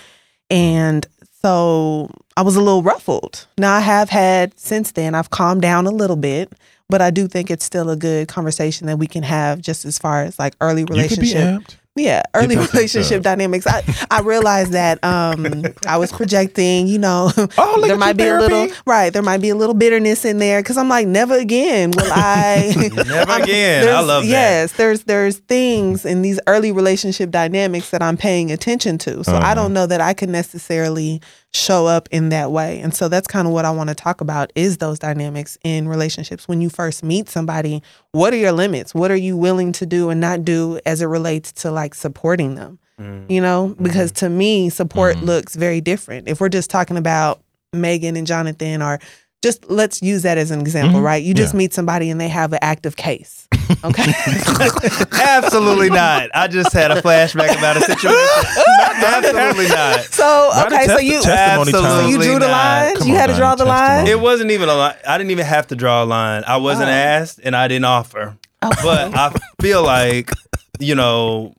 [0.51, 1.07] and
[1.41, 3.47] so I was a little ruffled.
[3.57, 6.53] Now I have had since then, I've calmed down a little bit,
[6.89, 9.97] but I do think it's still a good conversation that we can have just as
[9.97, 11.63] far as like early relationship.
[11.97, 13.69] Yeah, early relationship dynamics.
[13.69, 18.37] I, I realized that um I was projecting, you know, Oh, there might be a
[18.37, 21.93] little right, there might be a little bitterness in there cuz I'm like never again
[21.93, 23.89] will I Never I'm- again.
[23.89, 24.29] I love that.
[24.29, 29.23] Yes, there's there's things in these early relationship dynamics that I'm paying attention to.
[29.23, 29.55] So I Uh-huh.
[29.55, 31.21] don't know that I can necessarily
[31.55, 32.81] show up in that way.
[32.81, 35.87] And so that's kind of what I want to talk about is those dynamics in
[35.89, 36.49] relationships.
[36.49, 37.81] When you first meet somebody,
[38.11, 38.93] what are your limits?
[38.93, 42.57] What are you willing to do and not do as it relates to like supporting
[42.57, 42.81] them?
[43.01, 43.31] Mm.
[43.31, 45.23] You know, because to me, support Mhm.
[45.27, 46.29] looks very different.
[46.29, 47.41] If we're just talking about
[47.73, 48.99] Meagan and Jonathan or
[49.45, 51.05] just let's use that as an example, Mhm.
[51.05, 51.23] right?
[51.23, 51.59] You just Yeah.
[51.59, 53.47] meet somebody and they have an active case.
[53.85, 54.13] Okay.
[55.13, 56.31] Absolutely not.
[56.35, 58.19] I just had a flashback about a situation.
[59.05, 60.01] Absolutely not.
[60.05, 62.97] So okay, so you Absolutely so you drew the not.
[62.99, 63.07] line.
[63.09, 64.07] You had to draw the line.
[64.07, 64.97] It wasn't even a line.
[65.07, 66.43] I didn't even have to draw a line.
[66.47, 66.93] I wasn't Oh.
[66.93, 68.37] asked and I didn't offer.
[68.61, 69.31] But I
[69.61, 70.31] feel like,
[70.79, 71.55] you know,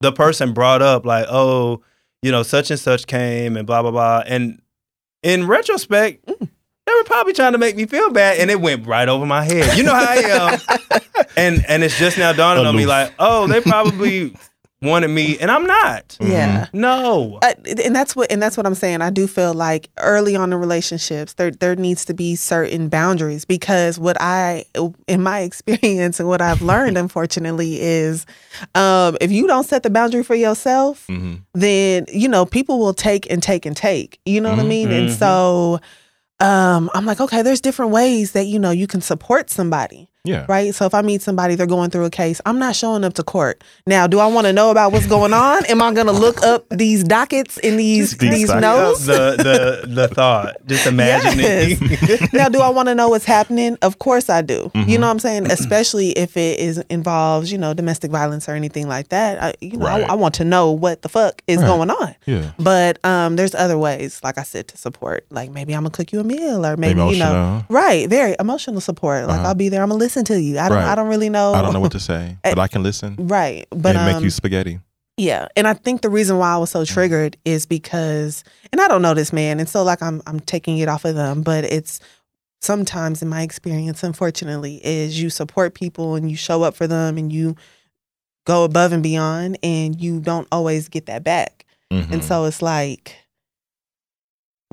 [0.00, 1.82] the person brought up like, oh,
[2.22, 4.22] you know, such and such came and blah blah blah.
[4.26, 4.60] And
[5.22, 6.48] in retrospect, Mm.
[6.86, 9.44] They were probably trying to make me feel bad, and it went right over my
[9.44, 9.76] head.
[9.76, 10.60] You know how I am.
[11.36, 14.36] and and it's just now dawning on me like, oh, they probably
[14.82, 16.16] wanted me, and I'm not.
[16.20, 16.68] Yeah.
[16.72, 17.38] No.
[17.42, 19.02] Uh, and that's what and that's what I'm saying.
[19.02, 23.44] I do feel like early on in relationships there there needs to be certain boundaries
[23.44, 24.66] because what I
[25.08, 28.26] in my experience and what I've learned unfortunately is
[28.76, 31.40] um, if you don't set the boundary for yourself, Mhm.
[31.54, 34.20] then you know people will take and take and take.
[34.24, 34.68] You know what I Mhm.
[34.68, 34.92] mean?
[34.92, 35.18] And Mhm.
[35.18, 35.80] so
[36.40, 40.44] um, I'm like, okay, there's different ways that you know you can support somebody yeah
[40.48, 40.74] right?
[40.74, 43.22] So if I meet somebody, they're going through a case, I'm not showing up to
[43.22, 43.62] court.
[43.86, 45.64] Now, do I want to know about what's going on?
[45.66, 49.06] Am I going to look up these dockets in these These these notes?
[49.06, 49.36] the
[49.86, 50.56] the the thought.
[50.66, 51.78] Just imagining.
[52.32, 53.76] now, do I want to know what's happening?
[53.82, 54.70] Of course I do.
[54.74, 55.00] You Mhm.
[55.00, 55.50] know what I'm saying?
[55.50, 59.42] Especially if it is involves, you know, domestic violence or anything like that.
[59.42, 60.04] I, you know, Right.
[60.04, 61.66] I, I want to know what the fuck is Right.
[61.66, 62.14] going on.
[62.26, 65.24] yeah But um, there's other ways, like I said, to support.
[65.30, 68.08] Like maybe I'm gonna cook you a meal, or maybe you know, right?
[68.08, 69.26] Very emotional support.
[69.26, 69.48] Like Uh-huh.
[69.48, 69.82] I'll be there.
[69.82, 70.58] I'm gonna listen to you.
[70.58, 70.78] I don't.
[70.78, 70.86] Right.
[70.88, 71.54] I don't really know.
[71.54, 74.24] I don't know what to say, but I can listen Right, but and make um,
[74.24, 74.80] you spaghetti.
[75.16, 78.88] yeah, and I think the reason why I was so triggered is because, and I
[78.88, 81.64] don't know this man, and so like I'm I'm taking it off of them, but
[81.64, 82.00] it's
[82.62, 87.18] sometimes in my experience, unfortunately, is you support people and you show up for them
[87.18, 87.54] and you
[88.46, 92.10] go above and beyond, and you don't always get that back, Mhm.
[92.12, 93.14] and so it's like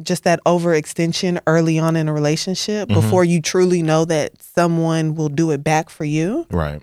[0.01, 2.95] just that overextension early on in a relationship Mhm.
[2.95, 6.81] before you truly know that someone will do it back for you right.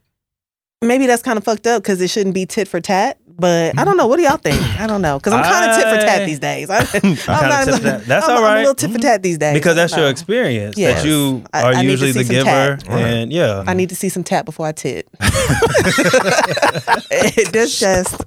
[0.80, 3.16] maybe that's kind of fucked up because it shouldn't be tit for tat.
[3.38, 4.06] But I don't know.
[4.06, 4.60] What do y'all think?
[4.78, 6.68] I don't know because I'm kind of tit for tat these days.
[6.68, 6.84] I, am
[7.16, 7.16] Kinda
[7.64, 8.04] tit for tat.
[8.06, 9.54] That's I'm, all I'm a little tit for tat these days.
[9.54, 11.02] because that's I your experience Yes.
[11.02, 12.44] that you are I need to usually the giver,
[12.76, 12.86] tat.
[12.90, 15.08] and yeah, I need to see some tat before I tit.
[17.52, 18.22] That's just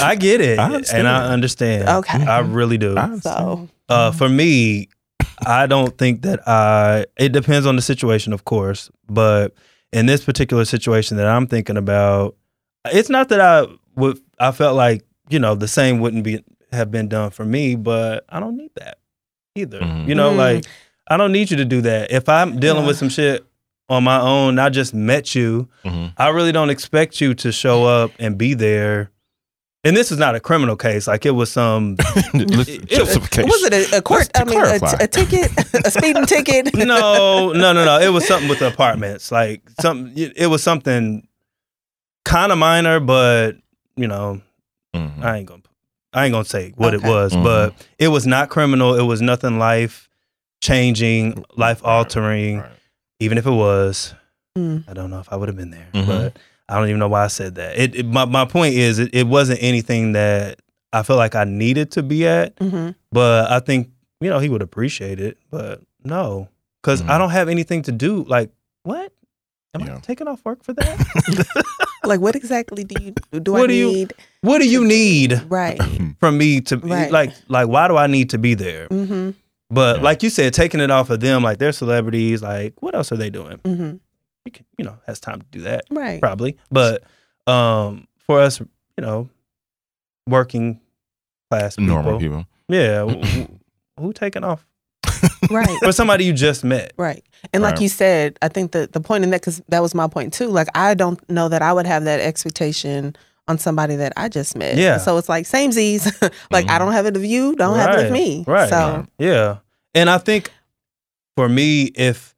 [0.00, 1.88] I get it, I and I understand.
[1.88, 2.24] Okay.
[2.24, 2.96] I really do.
[2.96, 3.68] I so.
[3.88, 4.88] Uh, for me,
[5.46, 7.06] I don't think that I.
[7.16, 9.54] It depends on the situation, of course, but
[9.92, 12.36] in this particular situation that I'm thinking about,
[12.92, 13.66] it's not that I
[13.96, 14.18] would.
[14.38, 16.42] I felt like you know the same wouldn't be
[16.72, 18.98] have been done for me, but I don't need that
[19.54, 19.80] either.
[19.80, 20.08] Mhm.
[20.08, 20.36] You know, Mm.
[20.36, 20.64] like
[21.08, 22.10] I don't need you to do that.
[22.12, 22.88] If I'm dealing Yeah.
[22.88, 23.44] with some shit
[23.88, 25.68] on my own, I just met you.
[25.84, 26.12] Mhm.
[26.18, 29.10] I really don't expect you to show up and be there.
[29.84, 31.06] And this is not a criminal case.
[31.06, 31.96] Like it was some
[32.34, 33.48] It- justification.
[33.48, 34.28] Was it a, a court?
[34.34, 34.96] I mean, a, clarify.
[34.96, 36.74] t- a ticket, a speeding ticket.
[36.74, 37.98] no, no, no, no.
[38.00, 39.30] It was something with the apartments.
[39.30, 41.26] Like some, it was something
[42.24, 43.56] kind of minor, but
[43.96, 44.40] you know,
[44.96, 45.22] Mhm.
[45.22, 45.62] I ain't gonna,
[46.12, 47.08] I ain't gonna say what it Okay.
[47.08, 47.44] was, Mhm.
[47.44, 48.94] but it was not criminal.
[48.98, 50.08] It was nothing life
[50.62, 52.58] changing, life altering.
[52.60, 52.70] Right.
[53.20, 54.14] Even if it was,
[54.56, 54.84] Mm.
[54.88, 56.06] I don't know if I would have been there, Mhm.
[56.06, 56.36] but
[56.68, 57.78] I don't even know why I said that.
[57.78, 60.60] It, it my my point is, it, it wasn't anything that
[60.92, 62.58] I felt like I needed to be at.
[62.58, 63.90] hmm But I think
[64.20, 65.38] you know he would appreciate it.
[65.50, 66.48] But no,
[66.82, 67.18] because I Mhm.
[67.18, 68.24] don't have anything to do.
[68.24, 68.50] Like
[68.82, 69.12] what?
[69.74, 69.96] Am Yeah.
[69.96, 71.64] I taking off work for that?
[72.04, 73.10] Like, what exactly do you
[73.40, 73.54] do?
[73.54, 74.14] I What do you- need?
[74.40, 75.78] what do you need Right.
[76.20, 77.10] from me to Right.
[77.10, 78.86] like like why do I need to be there?
[78.86, 79.30] hmm
[79.68, 80.02] But Yeah.
[80.04, 82.40] like you said, taking it off of them, like they're celebrities.
[82.40, 83.60] Like what else are they doing?
[84.48, 86.20] You, can, you know, has time to do that Right.
[86.22, 86.56] probably.
[86.70, 87.02] But
[87.46, 88.66] um, for us, you
[88.98, 89.28] know,
[90.26, 90.80] working
[91.50, 92.46] class people, Normal people.
[92.68, 93.48] yeah, who,
[94.00, 94.64] who taking off
[95.50, 95.78] Right.
[95.82, 96.92] for somebody you just met?
[96.96, 97.22] Right.
[97.52, 97.82] And like Right.
[97.82, 100.48] you said, I think the the point in that because that was my point too.
[100.48, 103.16] Like I don't know that I would have that expectation
[103.48, 104.76] on somebody that I just met.
[104.76, 104.96] Yeah.
[104.98, 106.06] So it's like same Z's.
[106.50, 106.78] like I Mhm.
[106.78, 108.44] don't have it of you, don't have it of me.
[108.46, 108.68] right.
[108.70, 109.58] So Yeah.
[109.94, 110.52] And I think
[111.36, 112.34] for me, if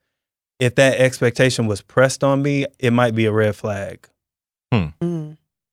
[0.61, 4.07] if that expectation was pressed on me, it might be a red flag.
[4.71, 4.93] mm,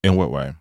[0.02, 0.54] In what way?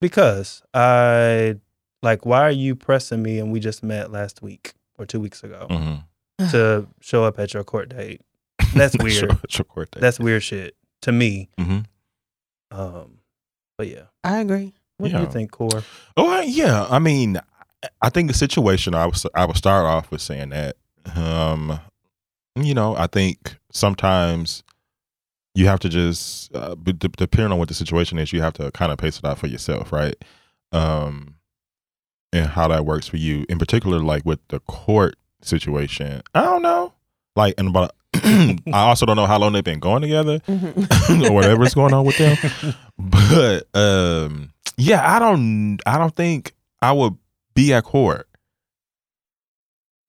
[0.00, 1.56] Because I
[2.02, 5.42] like, why are you pressing me and we just met last week or two weeks
[5.44, 6.48] ago Mm-hmm.
[6.50, 8.20] to show up at your court date?
[8.74, 9.38] That's weird.
[9.50, 10.00] your court date.
[10.00, 11.48] That's weird shit to me.
[11.58, 11.80] hmm
[12.70, 13.18] Um,
[13.78, 14.04] but yeah.
[14.24, 14.72] I agree.
[14.98, 15.82] What do you think, Core?
[16.16, 17.38] Oh I- yeah, I mean,
[18.00, 18.94] I think the situation.
[18.94, 20.76] I was I would start off with saying that,
[21.16, 21.78] um,
[22.56, 24.62] you know, I think sometimes
[25.54, 28.70] you have to just, uh, d- depending on what the situation is, you have to
[28.72, 30.14] kind of pace it out for yourself, right?
[30.72, 31.34] Um,
[32.32, 36.22] and how that works for you, in particular, like with the court situation.
[36.34, 36.92] I don't know,
[37.36, 41.26] like, and but I also don't know how long they've been going together Mhm.
[41.30, 42.36] or whatever's going on with them.
[42.96, 47.16] But um yeah, I don't I don't think I would
[47.54, 48.28] be at court.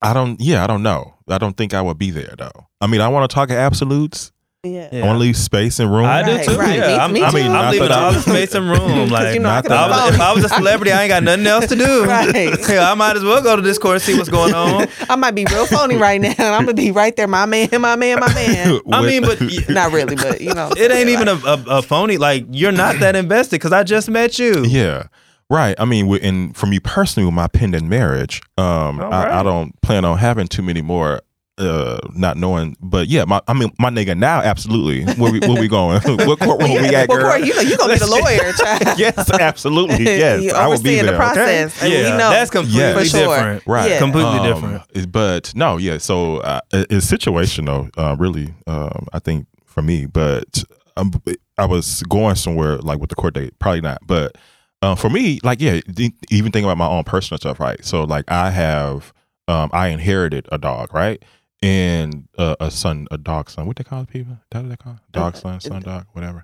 [0.04, 1.15] I don't yeah, I don't know.
[1.30, 2.68] I don't think I would be there though.
[2.82, 4.32] I mean, I want to talk absolutes.
[4.64, 4.90] yeah.
[4.92, 6.06] I want to leave space and room.
[6.06, 6.58] I do too.
[6.58, 6.76] right.
[6.78, 7.36] Yeah, Me- I'm, me I too.
[7.38, 9.10] mean, I'm leaving all the space and room.
[9.16, 11.24] Like, you know I not I was, if I was a celebrity, I ain't got
[11.24, 12.06] nothing else to do.
[12.08, 12.58] Right.
[12.70, 14.88] Yeah, I might as well go to this court and see what's going on.
[15.10, 16.34] I might be real phony right now.
[16.40, 18.80] I'm gonna be right there, my man, my man, my man.
[18.92, 22.18] I mean, but Not really, but you know, it ain't even a, a, a phony.
[22.18, 24.64] Like you're not that invested because I just met you.
[24.66, 25.08] Yeah.
[25.50, 25.76] Right.
[25.80, 29.80] I mean, and for me personally, with my pending marriage, um, All I, I don't
[29.82, 31.22] plan on having too many more.
[31.58, 35.06] Uh, not knowing, but yeah, my I mean, my nigga now, absolutely.
[35.14, 36.02] Where we where we going?
[36.04, 37.30] what courtroom we at, well, girl?
[37.32, 38.82] Corey, you know, you gonna be the lawyer, child.
[39.00, 40.04] yes, absolutely.
[40.04, 41.12] Yes, you I will be overseeing there.
[41.14, 41.78] the process.
[41.78, 42.04] Okay?
[42.04, 42.30] Yeah, we know.
[42.30, 42.94] that's completely Yeah.
[43.00, 43.20] For sure.
[43.38, 43.64] different.
[43.68, 43.90] Right.
[43.90, 44.00] Yeah.
[44.00, 44.44] Completely Um,
[44.84, 45.12] different.
[45.14, 45.98] But no, yeah.
[46.00, 48.54] So uh, it- it's situational, uh, really.
[48.68, 50.62] Um, I think for me, but
[50.98, 51.14] um,
[51.58, 54.00] I was going somewhere like with the court date, probably not.
[54.06, 54.38] But
[54.82, 55.80] uh, for me, like yeah,
[56.30, 57.84] even thinking about my own personal stuff, right?
[57.84, 59.14] So like I have,
[59.48, 61.24] um, I inherited a dog, right?
[61.62, 63.66] And uh, a son, a dog son.
[63.66, 64.38] What they call it, people?
[64.52, 66.44] That what they call dog son, son dog, whatever.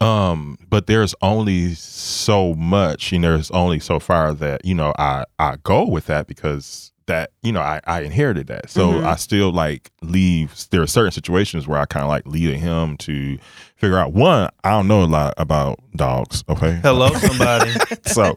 [0.00, 5.24] Um, but there's only so much, and there's only so far that you know I
[5.38, 8.70] I go with that because that you know I I inherited that.
[8.70, 9.04] So Mhm.
[9.04, 10.54] I still like leave.
[10.70, 13.38] There are certain situations where I kind of like lead him to
[13.76, 14.12] figure out.
[14.12, 16.42] One, I don't know a lot about dogs.
[16.48, 17.70] Okay, Hello, somebody.
[18.06, 18.36] so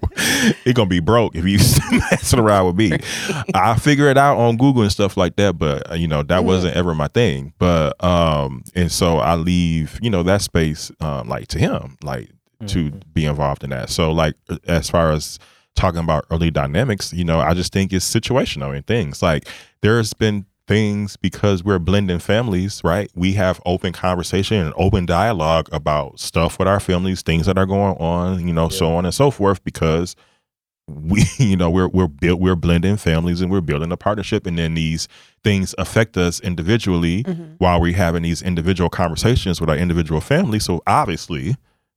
[0.65, 1.57] it gonna be broke if you
[2.11, 2.97] messing around with me.
[3.53, 6.41] I figure it out on Google and stuff like that, but uh, you know that
[6.41, 6.45] Mhm.
[6.45, 7.53] wasn't ever my thing.
[7.57, 12.29] But um, and so I leave you know that space um like to him, like
[12.67, 13.89] to be involved in that.
[13.89, 14.35] So like
[14.67, 15.39] as far as
[15.75, 19.47] talking about early dynamics, you know, I just think it's situational and things like
[19.81, 23.09] there's been things because we're blending families, right?
[23.15, 27.65] We have open conversation and open dialogue about stuff with our families, things that are
[27.65, 29.63] going on, you know, so on and so forth.
[29.63, 30.15] Because
[30.87, 34.59] we, you know, we're we're built we're blending families and we're building a partnership, and
[34.59, 35.07] then these
[35.43, 37.55] things affect us individually Mhm.
[37.57, 40.65] while we're having these individual conversations with our individual families.
[40.65, 41.55] So obviously,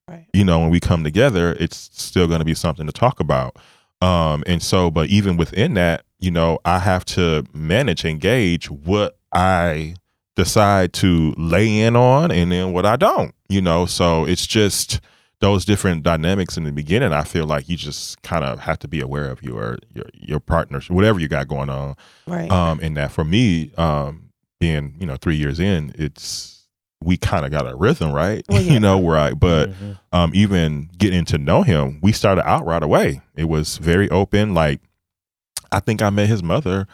[0.09, 0.27] Right.
[0.33, 3.57] you know, when we come together, it's still going to be something to talk about.
[4.01, 8.69] Um, and so, but even within that, you know, I have to manage and gauge
[8.69, 9.95] what I
[10.35, 13.87] decide to lay in on and then what I don't, you know.
[13.87, 15.01] So it's just
[15.41, 17.13] those different dynamics in the beginning.
[17.13, 20.41] I feel like you just kind of have to be aware of your your your
[20.41, 21.97] partners, whatever you got going on.
[22.27, 22.51] Right.
[22.51, 24.31] Um, and that for me, um,
[24.61, 26.62] being you know three years in, it's
[27.05, 28.45] we kind of got a rhythm, right?
[28.49, 28.73] Well, yeah.
[28.75, 29.39] you know, right.
[29.39, 29.99] But Mhm.
[30.13, 33.21] um, even getting to know him, we started out right away.
[33.37, 34.55] It was very open.
[34.55, 34.81] Like,
[35.71, 36.87] I think I met his mother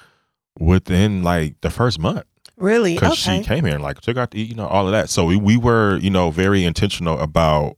[0.58, 2.24] within like the first month
[2.56, 2.94] really?
[2.94, 3.38] because Okay.
[3.40, 5.08] she came here and like took out to eat, you know, all of that.
[5.08, 7.76] So we, we were, you know, very intentional about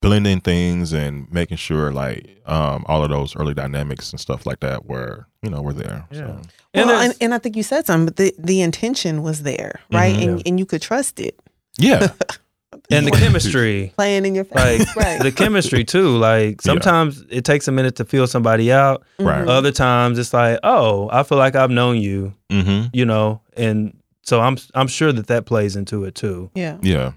[0.00, 4.60] blending things and making sure like um, all of those early dynamics and stuff like
[4.60, 6.06] that were, you know, were there.
[6.10, 6.18] Yeah.
[6.18, 6.26] So.
[6.74, 9.80] well, And and, and I think you said something, but the, the intention was there,
[9.92, 10.14] right?
[10.16, 10.22] Mhm.
[10.28, 11.38] And and you could trust it.
[11.78, 12.08] Yeah.
[12.90, 13.92] and the chemistry.
[13.96, 14.96] Playing in your Like face.
[14.96, 15.20] right.
[15.22, 16.16] the chemistry too.
[16.16, 16.72] Like Yeah.
[16.72, 19.04] sometimes it takes a minute to feel somebody out.
[19.18, 19.44] Right.
[19.44, 19.48] Mhm.
[19.48, 22.86] Other times it's like, oh, I feel like I've known you, mm-hmm.
[22.92, 26.50] you know, and so I'm I'm sure that that plays into it too.
[26.54, 26.78] yeah.
[26.82, 27.12] Yeah.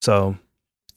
[0.00, 0.36] So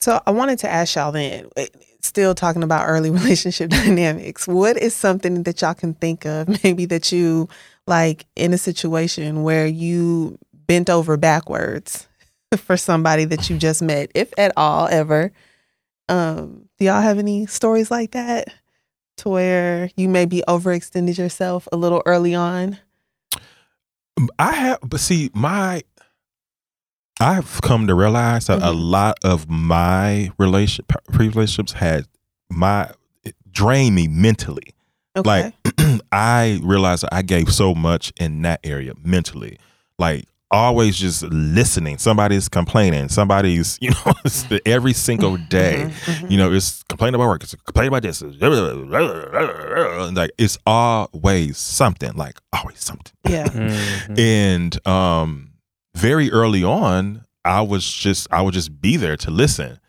[0.06, 1.66] So I wanted to ask y'all then, eh,
[2.00, 6.86] still talking about early relationship dynamics, what is something that y'all can think of maybe
[6.86, 7.50] that you
[7.88, 10.38] like in a situation where you
[10.68, 12.08] bent over backwards
[12.56, 15.32] for somebody that you just met, if at all ever?
[16.08, 18.50] Um, do y'all have any stories like that
[19.18, 22.78] to where you maybe overextended yourself a little early on?
[24.38, 25.82] I have, but see, my,
[27.20, 28.92] I've come to realize that a Mhm.
[28.92, 32.06] lot of my relation, pre relationships had
[32.50, 32.92] my
[33.24, 34.74] it drained me mentally.
[35.18, 35.54] Okay.
[35.56, 39.58] Like, I realized that I gave so much in that area mentally.
[39.98, 41.98] Like, always just listening.
[41.98, 43.08] Somebody's complaining.
[43.10, 44.14] Somebody's, you know,
[44.50, 45.86] the- every single day.
[45.90, 46.32] Mhm, mhm.
[46.32, 47.44] You know, it's complaining about work.
[47.44, 48.22] It's complaining about this.
[50.14, 52.12] Like, it's always something.
[52.16, 53.14] Like, always something.
[53.28, 53.48] yeah.
[54.18, 55.52] And um
[55.96, 59.80] very early on, I was just I would just be there to listen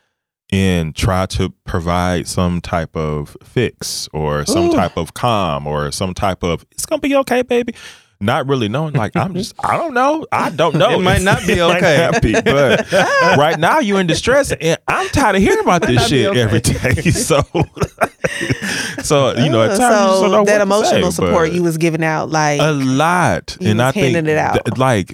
[0.52, 4.72] and try to provide some type of fix or some Ooh.
[4.74, 7.74] type of calm or some type of it's gonna be okay, baby.
[8.18, 11.00] Not really knowing, like I'm just I don't know, I don't know.
[11.00, 12.08] It might not be okay.
[12.10, 16.06] not be, but right now you're in distress, and I'm tired of hearing about this
[16.08, 16.40] shit okay.
[16.40, 17.10] every day.
[17.10, 17.42] So,
[19.02, 22.30] so you know, at Uh, times so that emotional say, support you was giving out,
[22.30, 24.64] like a lot, and I think handing it out.
[24.64, 25.12] th- like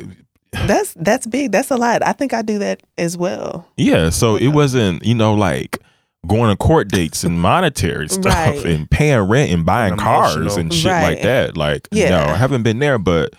[0.53, 1.53] that's that's big.
[1.53, 2.03] That's a lot.
[2.07, 3.67] I think I do that as well.
[3.77, 4.11] yeah.
[4.11, 5.79] So it wasn't you know like
[6.27, 8.65] going to court dates and monetary stuff Right.
[8.65, 11.03] and paying rent and buying cars and shit Right.
[11.15, 11.57] like that.
[11.57, 12.11] Like Yeah.
[12.11, 13.35] no, I haven't been there, but.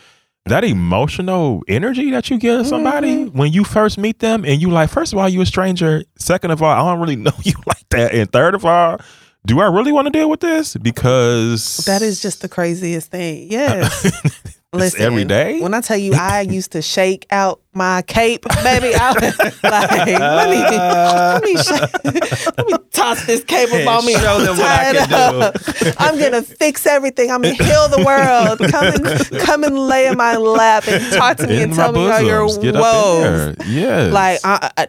[0.48, 3.38] That emotional energy that you give somebody Mm-hmm.
[3.38, 6.04] when you first meet them, and you like, first of all, you a stranger.
[6.20, 8.14] Second of all, I don't really know you like that.
[8.14, 9.00] And third of all,
[9.46, 10.76] do I really want to deal with this?
[10.76, 13.50] Because That is just the craziest thing.
[13.50, 14.53] Yes.
[14.74, 15.60] Listen, every day?
[15.60, 18.94] When I tell you, I used to shake out my cape, baby.
[18.96, 24.06] I was like, let me, let me, sh- let me toss this cape up on
[24.06, 24.14] me.
[24.14, 25.56] Show them what I can up.
[26.00, 27.30] I'm gonna fix everything.
[27.32, 28.60] I'm gonna heal the world.
[28.72, 31.92] Come and come and lay in my lap and talk to me in and tell
[31.92, 33.56] me how your get woes.
[33.68, 34.12] Yes.
[34.14, 34.88] Like, I, I,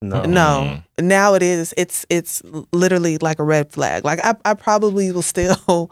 [0.00, 0.22] no.
[0.24, 0.82] no.
[0.98, 1.72] Now it is.
[1.76, 2.42] It's it's
[2.72, 4.04] literally like a red flag.
[4.04, 5.90] Like I, I probably will still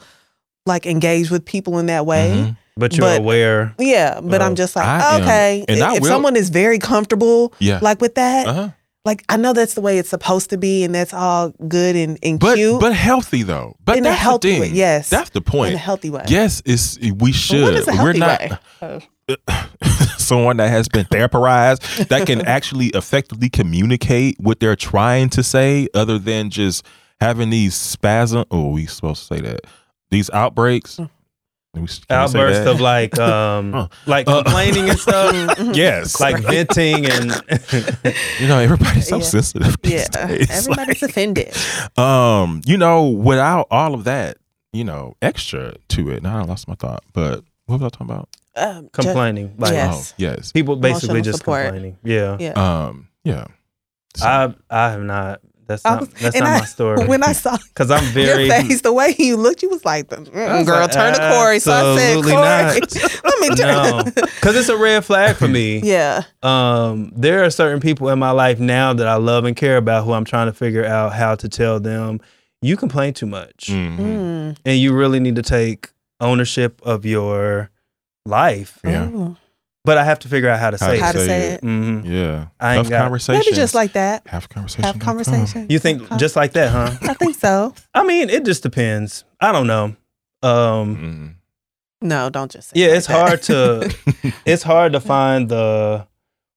[0.66, 2.30] like engage with people in that way.
[2.36, 2.56] Mhm.
[2.76, 3.74] But you're But- aware.
[3.78, 5.22] Yeah, but I'm just like, I am.
[5.22, 5.64] okay.
[5.68, 7.78] And I if someone is very comfortable, Yeah.
[7.82, 8.68] like with that, uh-huh.
[9.04, 12.18] like I know that's the way it's supposed to be, and that's all good and,
[12.22, 13.76] and but cute but healthy though.
[13.84, 14.60] But in a healthy thing.
[14.60, 14.68] way.
[14.68, 15.74] Yes, that's the in point.
[15.74, 16.24] a healthy way.
[16.28, 17.74] Yes, it's we should.
[17.74, 18.60] is We're not?
[18.82, 19.00] Oh.
[20.18, 25.86] someone that has been therapized that can actually effectively communicate what they're trying to say,
[25.94, 26.84] other than just
[27.20, 28.44] having these spasm.
[28.50, 29.60] Oh, we supposed to say that
[30.10, 30.98] these outbreaks.
[32.10, 33.88] Outburst of like um Huh.
[34.06, 35.32] like Uh, complaining and stuff.
[35.74, 37.30] yes, like venting and
[38.40, 39.22] you know everybody's so Yeah.
[39.22, 39.76] sensitive.
[39.84, 40.50] Yeah, days.
[40.50, 41.54] everybody's Like- offended.
[41.96, 44.38] um, you know, without all of that,
[44.72, 46.22] you know, extra to it.
[46.22, 48.28] Now I lost my thought, but what was I talking about?
[48.56, 49.54] Um, ju- complaining.
[49.56, 50.10] Like Yes.
[50.12, 50.52] Oh, yes.
[50.52, 51.62] people basically Emotional just support.
[51.66, 51.96] complaining.
[52.02, 52.36] Yeah.
[52.40, 52.52] Yeah.
[52.86, 53.44] Um, yeah.
[54.16, 55.40] So, I I have not
[55.70, 57.06] That's I not was- that's not I- my story.
[57.06, 60.08] When I saw Because I'm very your face, the way you looked, you was like,
[60.08, 63.24] mm, was "Girl, like, turn to Corey." So I said, absolutely "Corey, not.
[63.24, 64.02] let me turn." no,
[64.34, 65.78] because it's a red flag for me.
[65.84, 69.76] yeah, um, there are certain people in my life now that I love and care
[69.76, 72.20] about who I'm trying to figure out how to tell them
[72.62, 73.96] you complain too much Mhm.
[73.98, 74.56] Mm.
[74.66, 75.90] and you really need to take
[76.20, 77.70] ownership of your
[78.26, 78.78] life.
[78.84, 79.08] Yeah.
[79.08, 79.36] Ooh.
[79.84, 81.12] But I have to figure out how to How say to How it.
[81.14, 81.54] to say say it.
[81.54, 81.60] it?
[81.62, 82.46] hmm Yeah.
[82.60, 83.42] I ain't Tough got- conversation.
[83.46, 84.26] Maybe just like that.
[84.26, 84.84] have conversation.
[84.84, 85.66] Have conversation.
[85.70, 86.96] You think just like that, huh?
[87.08, 87.74] I think so.
[87.94, 89.24] I mean, it just depends.
[89.40, 89.96] I don't know.
[90.42, 91.34] Um, Mm.
[92.02, 92.70] No, don't just.
[92.70, 93.28] Say yeah, like it's that.
[93.28, 96.06] hard to it's hard to find the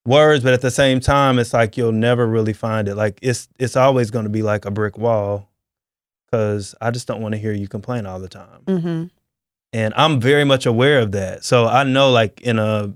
[0.06, 2.96] words, but at the same time, it's like you'll never really find it.
[2.96, 5.50] Like it's it's always going to be like a brick wall
[6.26, 9.10] because I just don't want to hear you complain all the time, Mhm.
[9.74, 11.44] and I'm very much aware of that.
[11.44, 12.94] So I know, like in a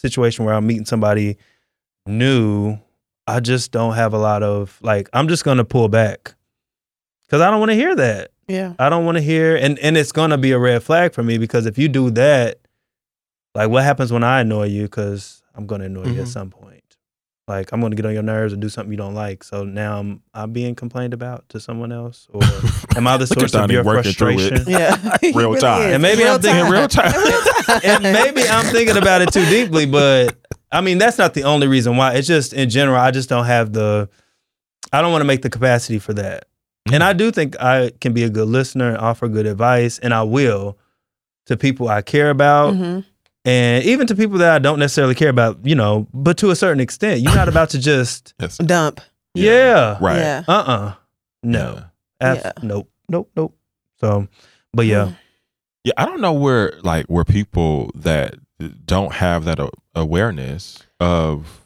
[0.00, 1.36] situation where I'm meeting somebody
[2.06, 2.78] new,
[3.26, 5.08] I just don't have a lot of like.
[5.12, 6.34] I'm just to pull back
[7.22, 8.30] because I don't want to hear that.
[8.48, 8.74] Yeah.
[8.78, 11.38] I don't want to hear, and and it's gonna be a red flag for me
[11.38, 12.58] because if you do that,
[13.54, 14.82] like what happens when I annoy you?
[14.84, 16.28] Because I'm gonna annoy you at Mhm.
[16.28, 16.79] some point.
[17.50, 19.42] Like I'm gonna get on your nerves or do something you don't like.
[19.42, 22.40] So now I'm I'm being complained about to someone else, or
[22.96, 24.48] am I the source of your working through it.
[24.48, 24.70] frustration?
[24.70, 25.16] Yeah.
[25.20, 25.88] He Real time.
[25.88, 25.94] is.
[25.94, 27.12] And maybe I'm thinking real time.
[27.84, 30.36] and maybe I'm thinking about it too deeply, but
[30.70, 32.14] I mean that's not the only reason why.
[32.14, 34.08] It's just in general, I just don't have the
[34.92, 36.46] I don't want to make the capacity for that.
[36.92, 40.14] And I do think I can be a good listener and offer good advice, and
[40.14, 40.78] I will
[41.46, 43.04] to people I care about, Mhm.
[43.44, 46.56] And even to people that I don't necessarily care about, you know, but to a
[46.56, 47.20] certain extent.
[47.20, 48.58] You're not about to just, Yes.
[48.58, 49.00] Dump.
[49.34, 50.18] yeah, Right.
[50.18, 50.42] Yeah.
[50.48, 50.94] uh uh
[51.42, 51.84] no, Yeah.
[52.28, 52.52] Abs- Yeah.
[52.62, 53.56] nope, nope, nope.
[54.00, 54.28] So,
[54.74, 55.12] but yeah,
[55.84, 58.34] Yeah, I don't know where like where people that
[58.84, 61.64] don't have that a- awareness of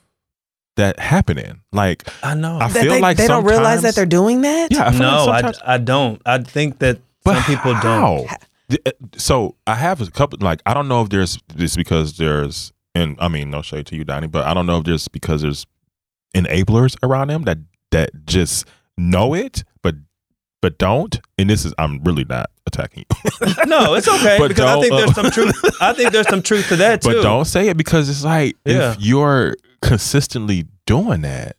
[0.77, 1.61] that happening.
[1.72, 2.59] Like I know.
[2.61, 4.72] I That feel they, like they don't realize that they're doing that.
[4.72, 6.20] yeah, I feel no, like I, I don't.
[6.27, 7.83] I think that but some people how?
[8.27, 8.31] don't.
[8.71, 10.39] Uh, So I have a couple.
[10.41, 13.97] Like I don't know if there's this because there's and I mean no shade to
[13.97, 15.67] you, Donnie, but I don't know if there's because there's
[16.35, 17.59] enablers around them that
[17.91, 19.95] that just know it, but
[20.62, 21.21] but don't.
[21.39, 24.95] And this is I'm really not attacking you, No, it's okay But because I think
[24.95, 25.83] there's uh, some truth.
[25.83, 27.12] I think there's some truth to that too.
[27.12, 28.93] but don't say it because it's like Yeah.
[28.93, 31.57] if you're consistently doing that,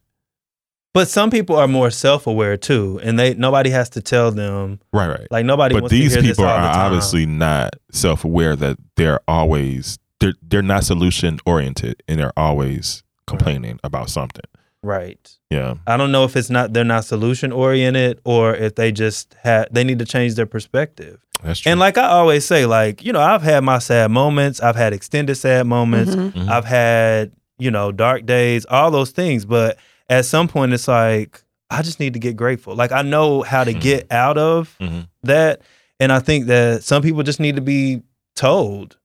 [0.95, 4.79] But some people are more self-aware too, and they nobody has to tell them.
[4.93, 5.27] right, right.
[5.29, 5.75] Like nobody.
[5.75, 9.19] but wants these to hear people this all are the obviously not self-aware that they're
[9.27, 14.45] always they're they're not solution oriented and they're always complaining about something.
[14.83, 15.37] right.
[15.49, 15.75] Yeah.
[15.85, 19.67] I don't know if it's not they're not solution oriented or if they just had
[19.71, 21.19] they need to change their perspective.
[21.43, 21.71] That's true.
[21.71, 24.61] And like I always say, like you know, I've had my sad moments.
[24.61, 26.15] I've had extended sad moments.
[26.15, 26.31] Mhm.
[26.33, 26.47] Mhm.
[26.49, 29.43] I've had you know dark days, all those things.
[29.43, 29.77] But
[30.09, 32.75] at some point, it's like I just need to get grateful.
[32.75, 33.81] Like I know how to Mhm.
[33.81, 35.07] get out of Mhm.
[35.23, 35.61] that,
[35.99, 38.01] and I think that some people just need to be
[38.35, 38.97] told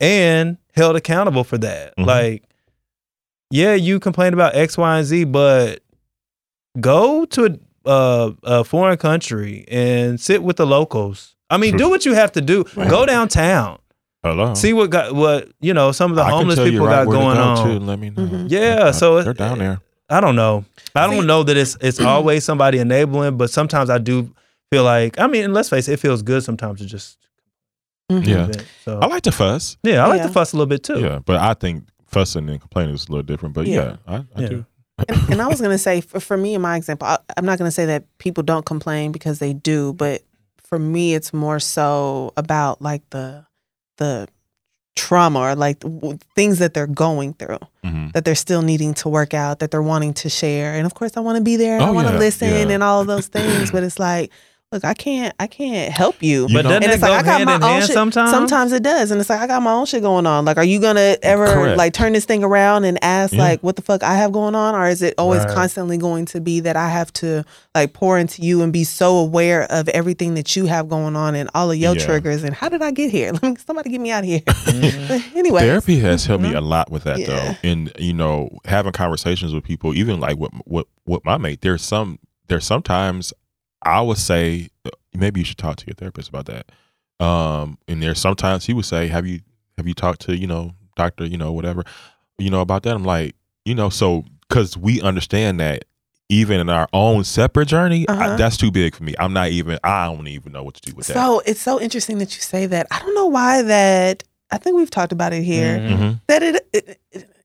[0.00, 1.96] and held accountable for that.
[1.96, 2.06] Mhm.
[2.06, 2.42] Like,
[3.50, 5.80] yeah, you complain about X, Y, and Z, but
[6.80, 11.36] go to a, uh, a foreign country and sit with the locals.
[11.50, 11.78] I mean, True.
[11.78, 12.64] do what you have to do.
[12.74, 12.88] Right.
[12.90, 13.78] Go downtown.
[14.22, 14.54] Hello.
[14.54, 15.92] See what got what you know.
[15.92, 17.66] Some of the I homeless people right got going go, on.
[17.68, 17.78] Too.
[17.84, 18.22] Let me know.
[18.22, 18.46] Mhm.
[18.50, 19.80] Yeah, so they're down there.
[20.10, 20.64] I don't know.
[20.94, 24.32] I don't know that it's it's always somebody enabling, but sometimes I do
[24.70, 27.18] feel like I mean, and let's face it, it feels good sometimes to just
[28.12, 28.26] Mhm.
[28.26, 28.46] Yeah.
[28.46, 28.66] vent.
[28.84, 29.76] So I like to fuss.
[29.82, 30.26] yeah, I like Yeah.
[30.26, 31.00] to fuss a little bit too.
[31.00, 33.54] Yeah, but I think fussing and complaining is a little different.
[33.54, 33.96] But yeah, Yeah.
[34.06, 34.48] I, I Yeah.
[34.48, 34.66] do.
[35.08, 37.56] and, and I was gonna say for, for me in my example, I, I'm not
[37.58, 40.22] gonna say that people don't complain because they do, but
[40.68, 43.46] for me, it's more so about like the
[43.96, 44.28] the
[44.96, 49.08] trauma or like w- things that they're going through hmm that they're still needing to
[49.08, 50.74] work out that they're wanting to share.
[50.74, 52.48] And of course i want to be there and i Oh, want to yeah, listen
[52.68, 52.74] yeah.
[52.74, 54.30] and all of those things but it's like
[54.74, 57.08] look i can't i can't help you You But know- doesn't and it it's go
[57.10, 57.94] like I got hand my in own hand shit.
[57.94, 58.30] sometimes?
[58.30, 60.44] Sometimes it does, and it's like I got my own shit going on.
[60.44, 61.78] Like, are you gonna ever Correct.
[61.78, 63.42] like turn this thing around and ask Yeah.
[63.42, 65.54] like what the fuck I have going on, or is it always Right.
[65.54, 67.44] constantly going to be that I have to
[67.74, 71.34] like pour into you and be so aware of everything that you have going on
[71.34, 72.04] and all of your Yeah.
[72.04, 73.32] triggers and how did I get here?
[73.66, 74.40] Somebody get me out of here.
[74.74, 75.36] Mhm.
[75.36, 76.56] anyway, Therapy has helped me Mhm.
[76.56, 77.26] a lot with that Yeah.
[77.26, 77.56] though.
[77.68, 81.82] And you know, having conversations with people, even like what what what my mate, there's
[81.82, 82.18] some
[82.48, 83.32] there's sometimes
[83.84, 86.70] I would say uh, maybe you should talk to your therapist about that.
[87.24, 89.40] Um and there's sometimes he would say, Have you
[89.76, 91.84] have you talked to, you know, doctor, you know, whatever,
[92.38, 92.94] you know, about that?
[92.94, 95.84] I'm like, you know, so cause we understand that
[96.30, 98.36] even in our own separate journey, Uh-huh.
[98.36, 99.14] that's too big for me.
[99.18, 101.14] I'm not even I don't even know what to do with that.
[101.14, 102.86] so it's so interesting that you say that.
[102.90, 104.22] I don't know why that.
[104.50, 105.78] I think we've talked about it here.
[105.78, 105.98] Mhm.
[105.98, 106.20] Mhm.
[106.28, 107.00] That it, it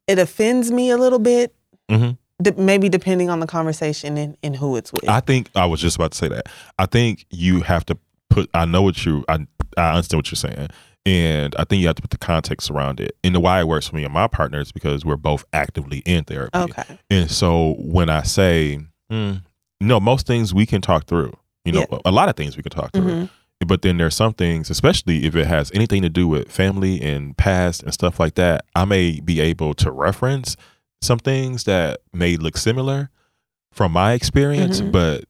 [0.07, 1.53] it offends me a little bit
[1.91, 2.17] Mhm.
[2.57, 5.07] Maybe depending on the conversation and, and who it's with.
[5.09, 6.47] I think I was just about to say that.
[6.77, 7.97] I think you have to
[8.29, 8.49] put.
[8.53, 9.25] I know what you.
[9.27, 9.45] I
[9.77, 10.69] I understand what you're saying,
[11.05, 13.15] and I think you have to put the context around it.
[13.23, 15.99] And the why it works for me and my partner is because we're both actively
[16.05, 16.57] in therapy.
[16.57, 16.99] okay.
[17.09, 18.79] And so when I say,
[19.11, 19.41] mm,
[19.81, 21.33] no, most things we can talk through.
[21.65, 23.03] You know, a lot of things we can talk through.
[23.03, 23.29] Mhm.
[23.67, 27.35] But then there's some things, especially if it has anything to do with family and
[27.37, 30.55] past and stuff like that, I may be able to reference
[31.02, 33.10] some things that may look similar
[33.72, 34.91] from my experience, Mhm.
[34.91, 35.24] but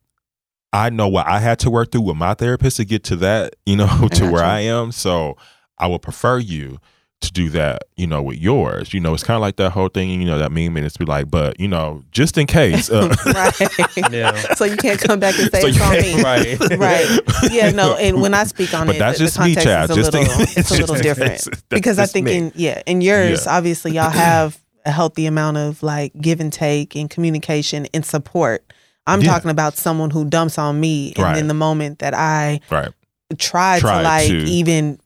[0.72, 3.56] I know what I had to work through with my therapist to get to that,
[3.66, 4.46] you know, to where gotcha.
[4.46, 4.92] I am.
[4.92, 5.36] So
[5.78, 6.78] I would prefer you
[7.22, 8.94] to do that, you know, with yours.
[8.94, 10.96] You know, it's kind of like that whole thing, you know, that meme, and it's
[10.96, 14.12] be like, but you know, just in case, uh, right.
[14.12, 14.54] Yeah.
[14.56, 16.24] So you can't come back and say So it's on me.
[16.24, 16.58] Right.
[16.78, 17.20] Right.
[17.52, 19.68] Yeah, no, and when I speak on But it, that's the, just the me, context
[19.68, 19.90] child.
[19.92, 21.32] is a Just in- little, it's a little different.
[21.34, 21.50] case.
[21.70, 22.38] Because I think me.
[22.38, 23.58] in yeah, in yours, Yeah.
[23.58, 24.58] obviously y'all have
[24.90, 28.64] a healthy amount of like give and take and communication and support.
[29.08, 29.32] I'm Yeah.
[29.32, 31.38] talking about someone who dumps on me, and Right.
[31.38, 32.90] in the moment that I right,
[33.38, 35.00] try, Try to like to- even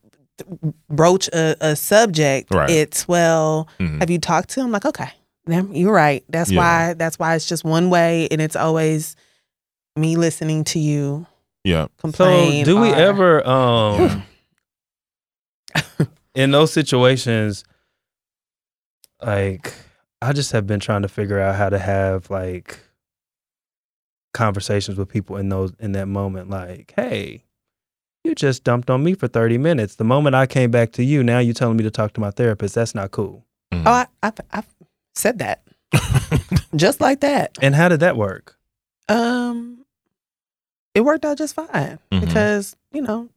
[0.89, 2.69] broach a, a subject, Right.
[2.69, 3.99] it's well, Mhm.
[3.99, 4.71] have you talked to him?
[4.71, 5.09] Like, okay,
[5.71, 6.23] you're right.
[6.29, 6.59] That's Yeah.
[6.59, 6.93] why.
[6.95, 9.15] That's why it's just one way, and it's always
[9.95, 11.25] me listening to you
[11.65, 14.23] yeah, So do we or- ever um
[16.36, 17.63] in those situations
[19.26, 19.74] like
[20.21, 22.80] I just have been trying to figure out how to have like
[24.34, 27.43] conversations with people in those in that moment like hey
[28.24, 31.21] you just dumped on me for 30 minutes the moment I came back to you
[31.24, 33.84] now you're telling me to talk to my therapist that's not cool Mhm.
[33.86, 34.67] Oh, I, I've, I've
[35.15, 35.63] said that
[36.76, 37.57] just like that.
[37.61, 38.57] and how did that work
[39.09, 39.86] Um,
[40.95, 42.21] it worked out just fine Mhm.
[42.21, 43.30] because you know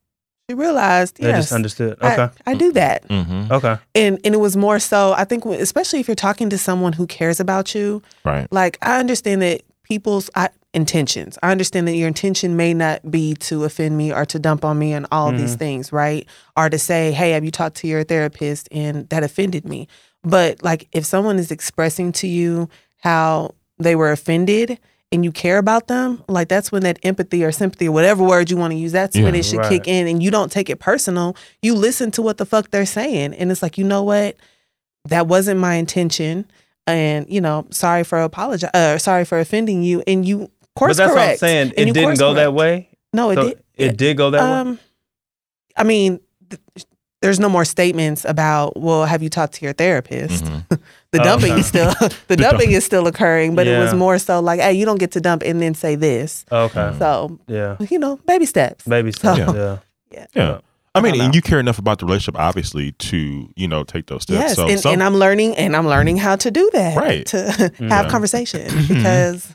[0.48, 3.50] she realized they yes, just understood okay I do that, Mhm.
[3.50, 5.12] okay and and it was more so.
[5.16, 9.00] I think, especially if you're talking to someone who cares about you, right, like I
[9.00, 11.38] understand that people's I, intentions.
[11.42, 14.78] I understand that your intention may not be to offend me or to dump on
[14.78, 16.26] me and all these things, right?
[16.56, 19.88] Or to say, "Hey, have you talked to your therapist?" and that offended me.
[20.22, 22.68] But like, if someone is expressing to you
[23.00, 24.78] how they were offended
[25.16, 28.50] and you care about them, like that's when that empathy or sympathy or whatever word
[28.50, 29.68] you want to use, that's when it should Right.
[29.70, 31.34] kick in, and you don't take it personal.
[31.62, 34.36] You listen to what the fuck they're saying, and it's like, you know what?
[35.08, 36.44] That wasn't my intention
[36.86, 41.04] and you know, sorry for apologize, uh, sorry for offending you, and you course but
[41.04, 41.26] that's correct.
[41.26, 43.62] what I'm saying And it didn't course go that way No, it So did.
[43.76, 44.78] it did go that way Um,
[45.76, 46.60] I mean, th-
[47.22, 50.44] there's no more statements about, well, have you talked to your therapist?
[50.44, 50.62] Mhm.
[51.16, 51.60] The Oh, dumping okay.
[51.60, 51.92] is still
[52.28, 55.12] the dumping is still occurring, but it was more so like, hey, you don't get
[55.12, 56.44] to dump and then say this.
[56.52, 58.84] okay So yeah you know, baby steps.
[58.84, 59.78] baby So- stuff Yeah.
[60.12, 60.58] yeah yeah.
[60.94, 64.06] I mean, don't and you care enough about the relationship, obviously, to you know take
[64.06, 64.40] those steps.
[64.40, 67.26] Yes, so and, some- and I'm learning, and I'm learning how to do that, Right.
[67.26, 67.88] To Yeah.
[67.94, 68.94] have conversation mm-hmm.
[68.94, 69.54] because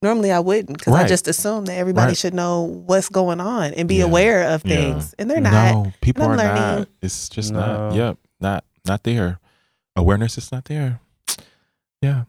[0.00, 2.16] normally I wouldn't, because I just assume that everybody Right.
[2.16, 4.04] should know what's going on and be Yeah.
[4.04, 4.76] aware of Yeah.
[4.76, 5.74] things, and they're not.
[5.74, 6.54] No, people are learning.
[6.78, 6.88] not.
[7.02, 7.60] It's just No.
[7.60, 7.94] not.
[7.94, 9.40] Yep, not not there.
[9.98, 11.00] Awareness is not there.
[12.00, 12.24] Yeah.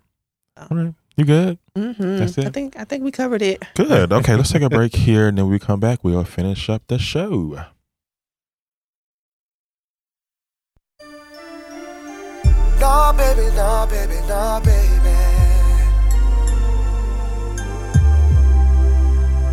[0.57, 0.67] Oh.
[0.72, 0.93] All right.
[1.15, 1.59] You good?
[1.76, 3.61] hmm That's I think I think we covered it.
[3.76, 4.11] Good.
[4.11, 5.99] Okay, let's take a break here, and then when we come back.
[6.03, 7.65] We'll finish up the show.
[12.80, 15.17] No, baby, no, baby, no, baby.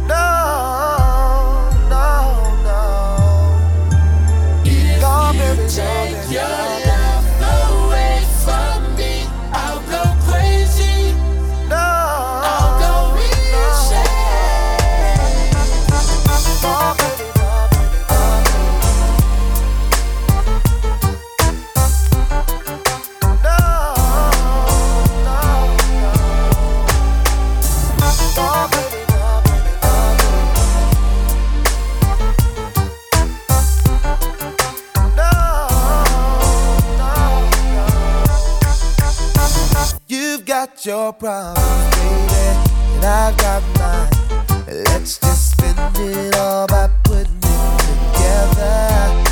[0.08, 2.06] No, no,
[2.64, 2.80] no.
[4.64, 6.85] No, baby, no, baby, no, baby.
[40.46, 42.34] Got your problems, baby,
[42.94, 44.64] and I've got mine.
[44.68, 49.25] Let's just spend it all by putting it together.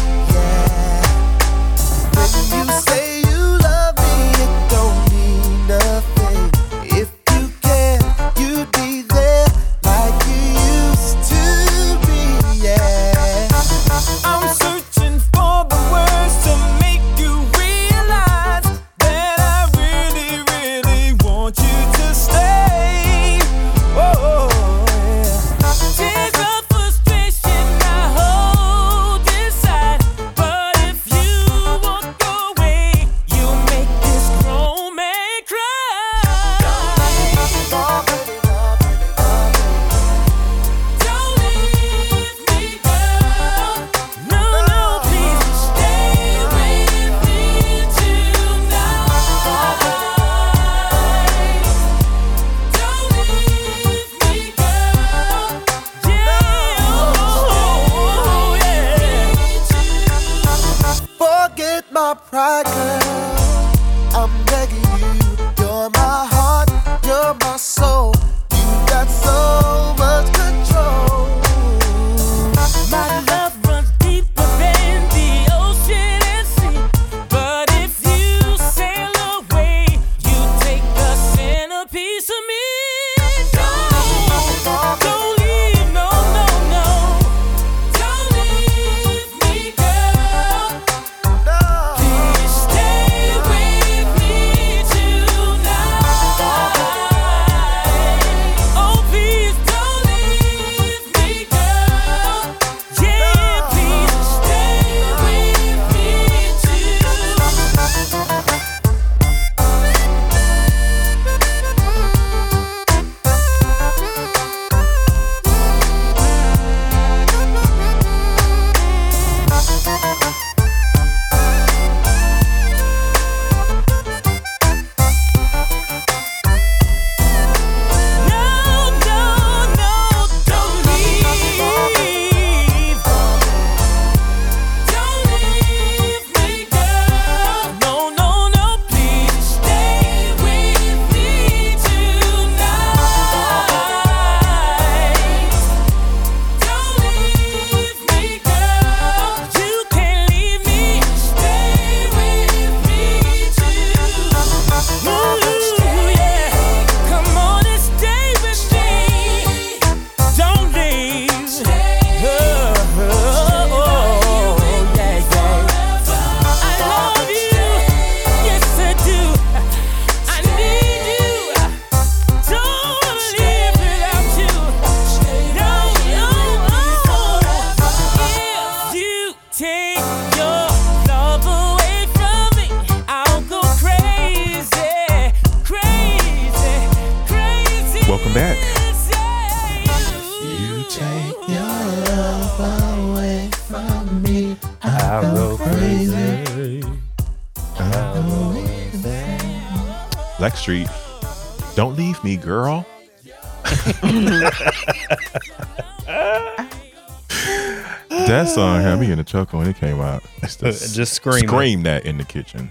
[209.27, 210.23] Song had a choke when it came out.
[210.43, 211.49] It's the Just screaming.
[211.49, 212.71] Scream that in the kitchen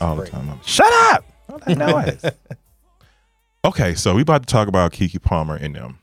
[0.00, 0.48] all the time.
[0.50, 1.24] I'm, Shut up!
[1.48, 2.24] All that noise.
[3.64, 5.98] okay, so we about to talk about Keke Palmer and them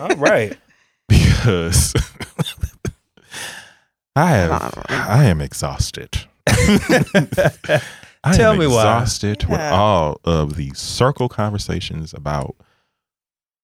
[0.00, 0.56] All right.
[1.08, 1.94] because
[4.16, 6.24] I have I am exhausted.
[6.46, 8.74] I Tell am me why.
[8.82, 9.70] exhausted with Yeah.
[9.72, 12.54] all of these circle conversations about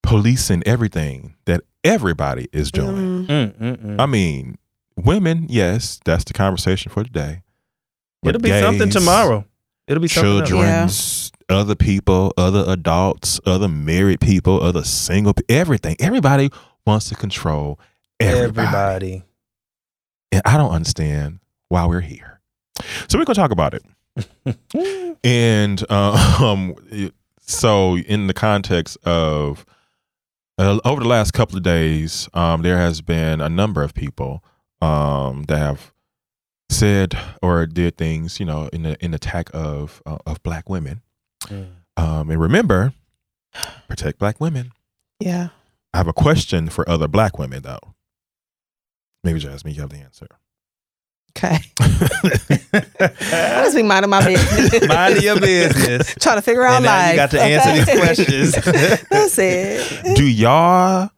[0.02, 3.26] policing everything that everybody is doing.
[3.26, 4.00] Mm, Mm, mm, mm.
[4.00, 4.56] I mean,
[4.96, 7.42] women, yes, that's the conversation for today.
[8.22, 9.44] But It'll be something tomorrow.
[9.86, 10.48] It'll be something else.
[10.48, 15.96] Children's, other people, other adults, other married people, other single, pe- everything.
[16.00, 16.50] Everybody
[16.86, 17.78] wants to control
[18.18, 18.66] everybody.
[18.66, 19.22] Everybody.
[20.32, 22.40] And I don't understand why we're here.
[23.08, 23.84] So we're gonna talk about it.
[25.24, 26.74] and uh, um,
[27.40, 29.64] so in the context of
[30.58, 34.42] uh, over the last couple of days, um, there has been a number of people
[34.80, 35.92] um, that have
[36.68, 41.02] said or did things, you know, in the in attack of uh, of black women.
[41.44, 41.68] Mm.
[41.96, 42.92] Um, and remember,
[43.88, 44.72] protect black women.
[45.20, 45.48] yeah.
[45.94, 47.94] I have a question for other black women though.
[49.24, 50.26] Maybe Jasmine, you have the answer.
[51.30, 51.56] Okay.
[51.80, 54.86] I just be minding my business.
[54.88, 56.14] Mind your business.
[56.20, 57.10] Trying to figure out And now life.
[57.12, 59.04] you got to answer these questions.
[59.10, 60.16] That's it.
[60.16, 61.10] Do y'all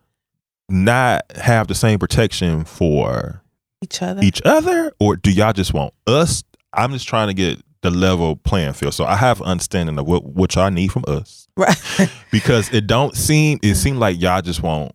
[0.68, 3.42] not have the same protection for
[3.82, 4.22] Each other.
[4.22, 6.42] each other, or do y'all just want us?
[6.72, 10.24] I'm just trying to get the level playing field, so I have understanding of what
[10.24, 11.76] what y'all need from us, Right.
[12.32, 14.92] because it don't seem it seem like y'all just want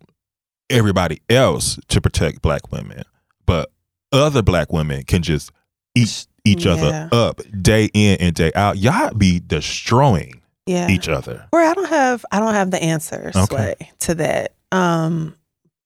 [0.70, 3.04] everybody else to protect black women,
[3.46, 3.72] but
[4.12, 5.52] other black women can just
[5.96, 6.74] eat each Yeah.
[6.74, 8.78] other up day in and day out.
[8.78, 10.90] Y'all be destroying yeah.
[10.90, 11.46] each other.
[11.52, 13.76] Where I don't have I don't have the answers Okay.
[14.02, 14.56] To that.
[14.72, 15.36] Um,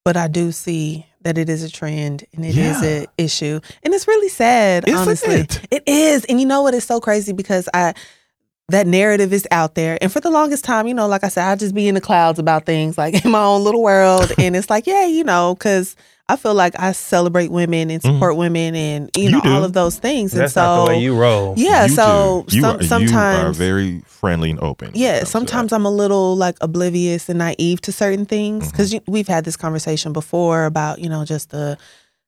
[0.04, 2.88] but I do see that it is a trend and it is Yeah.
[3.04, 3.60] a issue.
[3.84, 5.36] And it's really sad, Isn't honestly.
[5.36, 5.62] it?
[5.72, 6.26] It is.
[6.26, 6.74] And you know what?
[6.74, 7.94] It's so crazy because I
[8.70, 9.98] that narrative is out there.
[10.02, 12.02] And for the longest time, you know, like I said, I just be in the
[12.02, 14.32] clouds about things like in my own little world.
[14.38, 15.96] and it's like, yeah, you know, because
[16.30, 19.36] I feel like I celebrate women and support women and, you, Mm-hmm.
[19.38, 20.32] You know, all of those things.
[20.34, 21.54] That's and so not the way you roll.
[21.58, 24.92] Yeah, You so some, are, sometimes you are very friendly and open.
[24.94, 25.72] yeah, sometimes.
[25.72, 28.72] I'm a little like oblivious and naive to certain things Mm-hmm.
[28.72, 31.78] because we've had this conversation before about you know just the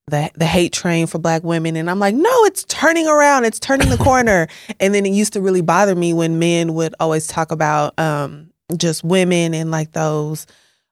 [0.08, 3.44] the the hate train for black women and I'm like, "No, it's turning around.
[3.46, 4.48] It's turning the corner."
[4.80, 8.50] and then it used to really bother me when men would always talk about um
[8.78, 10.48] just women and like those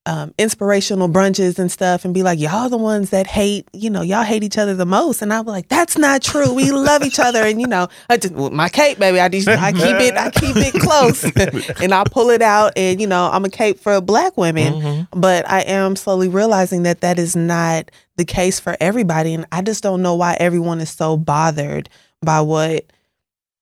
[0.07, 4.01] um, inspirational brunches and stuff and be like, y'all the ones that hate, you know,
[4.01, 5.21] y'all hate each other the most.
[5.21, 6.53] And I'm like, that's not true.
[6.53, 7.43] We love each other.
[7.43, 10.31] And, you know, I just, with my cape, baby, I just, I keep it, I
[10.31, 11.25] keep it close
[11.81, 15.09] and I pull it out and, you know, I'm a cape for black women.
[15.11, 19.33] But I am slowly realizing that that is not the case for everybody.
[19.33, 21.89] And I just don't know why everyone is so bothered
[22.21, 22.85] by what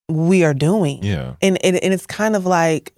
[0.09, 1.03] we are doing.
[1.03, 1.37] Yeah.
[1.41, 2.93] And, and, and it's kind of like,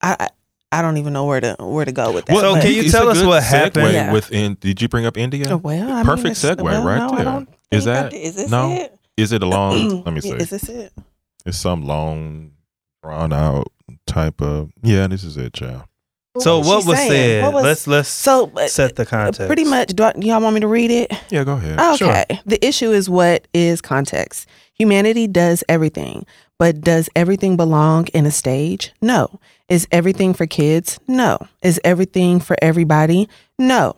[0.00, 0.28] I,
[0.72, 2.34] I I don't even know where to where to go with that.
[2.34, 3.92] Well, but- can you tell us what happened?
[3.92, 4.12] Yeah.
[4.12, 5.46] Within, did you bring up India?
[5.50, 7.24] Oh, well, I Perfect it's- segue well, right no, I there.
[7.24, 8.18] don't Is think I that did.
[8.18, 8.72] is this no?
[8.72, 8.98] it?
[9.16, 10.02] Is it a long?
[10.04, 10.30] let me see.
[10.32, 10.92] Is this it?
[11.46, 12.52] It's some long,
[13.02, 13.72] drawn out
[14.06, 14.72] type of.
[14.82, 15.84] Yeah, this is it, child.
[16.38, 17.10] So was what was saying?
[17.10, 17.42] said?
[17.44, 19.46] What was- let's let's so uh, set the uh, context.
[19.46, 19.88] Pretty much.
[19.94, 21.12] Do I, y'all want me to read it?
[21.30, 21.78] Yeah, go ahead.
[22.02, 22.24] Okay.
[22.44, 24.46] The issue is what is context.
[24.74, 26.26] Humanity does everything,
[26.58, 28.92] but does everything belong in a stage?
[29.00, 29.40] No.
[29.68, 30.98] Is everything for kids?
[31.08, 31.38] No.
[31.62, 33.28] Is everything for everybody?
[33.58, 33.96] No.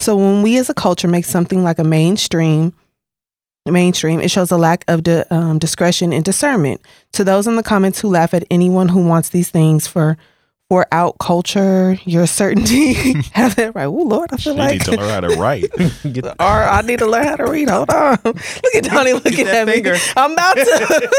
[0.00, 2.72] So when we as a culture make something like a mainstream,
[3.66, 6.80] mainstream, it shows a lack of di- um, discretion and discernment.
[7.12, 10.16] To those in the comments who laugh at anyone who wants these things for
[10.70, 12.94] for out culture, your certainty,
[13.32, 13.84] have that right.
[13.84, 15.70] Oh Lord, I She feel like need to learn how to write.
[16.40, 17.68] or I need to learn how to read.
[17.68, 18.18] Hold on.
[18.24, 20.00] Look at Donnie looking that at me.
[20.16, 21.10] I'm about to.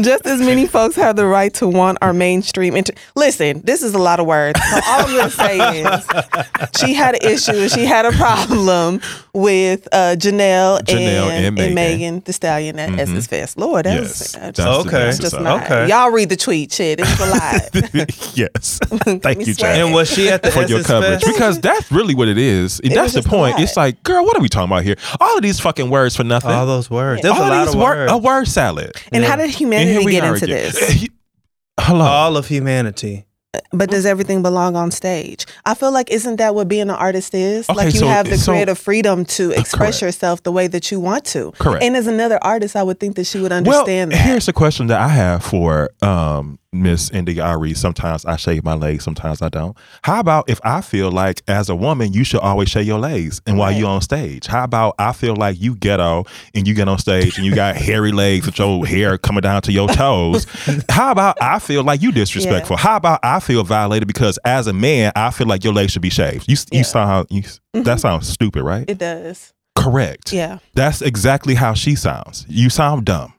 [0.00, 2.74] Just as many folks have the right to want our mainstream.
[2.76, 4.58] Inter- Listen, this is a lot of words.
[4.70, 7.68] So all I'm going to say is she had an issue.
[7.68, 9.00] She had a problem
[9.34, 12.20] with uh, Janelle, Janelle and, and and Megan.
[12.20, 13.58] Thee Stallion at Essence Fest.
[13.58, 14.08] Lord, that yes.
[14.08, 15.04] was uh, That's just, the- Okay.
[15.04, 15.62] that's just not.
[15.64, 15.88] Okay.
[15.88, 16.72] Y'all read the tweet.
[16.72, 18.06] Shit, it's a lot.
[18.36, 18.78] yes.
[19.22, 19.54] Thank you, sweating.
[19.54, 19.76] Jack.
[19.78, 21.26] and was she at the for your Essence coverage Fest?
[21.34, 22.80] because that's really what it is.
[22.82, 23.58] was that's the point.
[23.58, 24.96] It's like, girl, what are we talking about here?
[25.20, 26.50] All of these fucking words for nothing.
[26.50, 27.22] all those words.
[27.22, 28.12] There's All a lot these of wor- words.
[28.12, 28.92] a word salad.
[29.12, 29.36] And how Yeah.
[29.36, 30.72] did And humanity here we get into again.
[30.72, 31.08] this?
[31.80, 32.04] Hello.
[32.04, 33.26] all of humanity.
[33.70, 35.44] But does everything belong on stage?
[35.66, 37.68] I feel like isn't that what being an artist is?
[37.68, 40.02] Okay, like you so- have the so- creative freedom to express correct.
[40.02, 41.52] yourself the way that you want to.
[41.58, 41.82] Correct.
[41.82, 44.16] And as another artist, I would think that she would well, understand that.
[44.24, 47.74] here's a question that I have for um, Miss India Arie.
[47.74, 49.76] Sometimes I shave my legs, sometimes I don't.
[50.04, 53.42] How about if I feel like as a woman you should always shave your legs,
[53.46, 53.78] and while Right.
[53.78, 56.24] you're on stage, how about I feel like you ghetto
[56.54, 59.60] and you get on stage and you got hairy legs with your hair coming down
[59.62, 60.46] to your toes?
[60.88, 62.76] how about I feel like you disrespectful?
[62.78, 66.02] How about I feel violated because as a man I feel like your legs should
[66.02, 66.48] be shaved?
[66.48, 66.78] You Yeah.
[66.78, 67.96] you saw how you that mm-hmm.
[67.98, 68.88] sounds stupid, right?
[68.88, 69.52] it does.
[69.76, 70.32] Correct.
[70.32, 70.58] Yeah.
[70.74, 72.44] That's exactly how she sounds.
[72.48, 73.32] You sound dumb.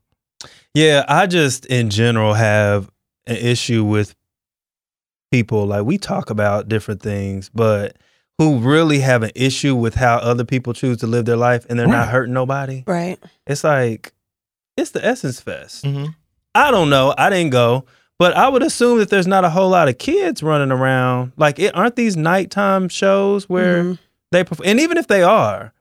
[0.73, 2.89] Yeah, I just in general have
[3.27, 4.15] an issue with
[5.31, 7.97] people like we talk about different things, but
[8.37, 11.77] who really have an issue with how other people choose to live their life and
[11.79, 12.83] they're not hurting nobody.
[12.87, 13.19] Right.
[13.47, 14.13] It's like
[14.77, 15.85] it's the Essence Fest.
[15.85, 16.11] Mm-hmm.
[16.55, 17.13] I don't know.
[17.17, 17.85] I didn't go,
[18.19, 21.31] but I would assume that there's not a whole lot of kids running around.
[21.37, 23.99] Like, it, aren't these nighttime shows where Mhm.
[24.31, 24.69] they perform?
[24.69, 25.72] And even if they are,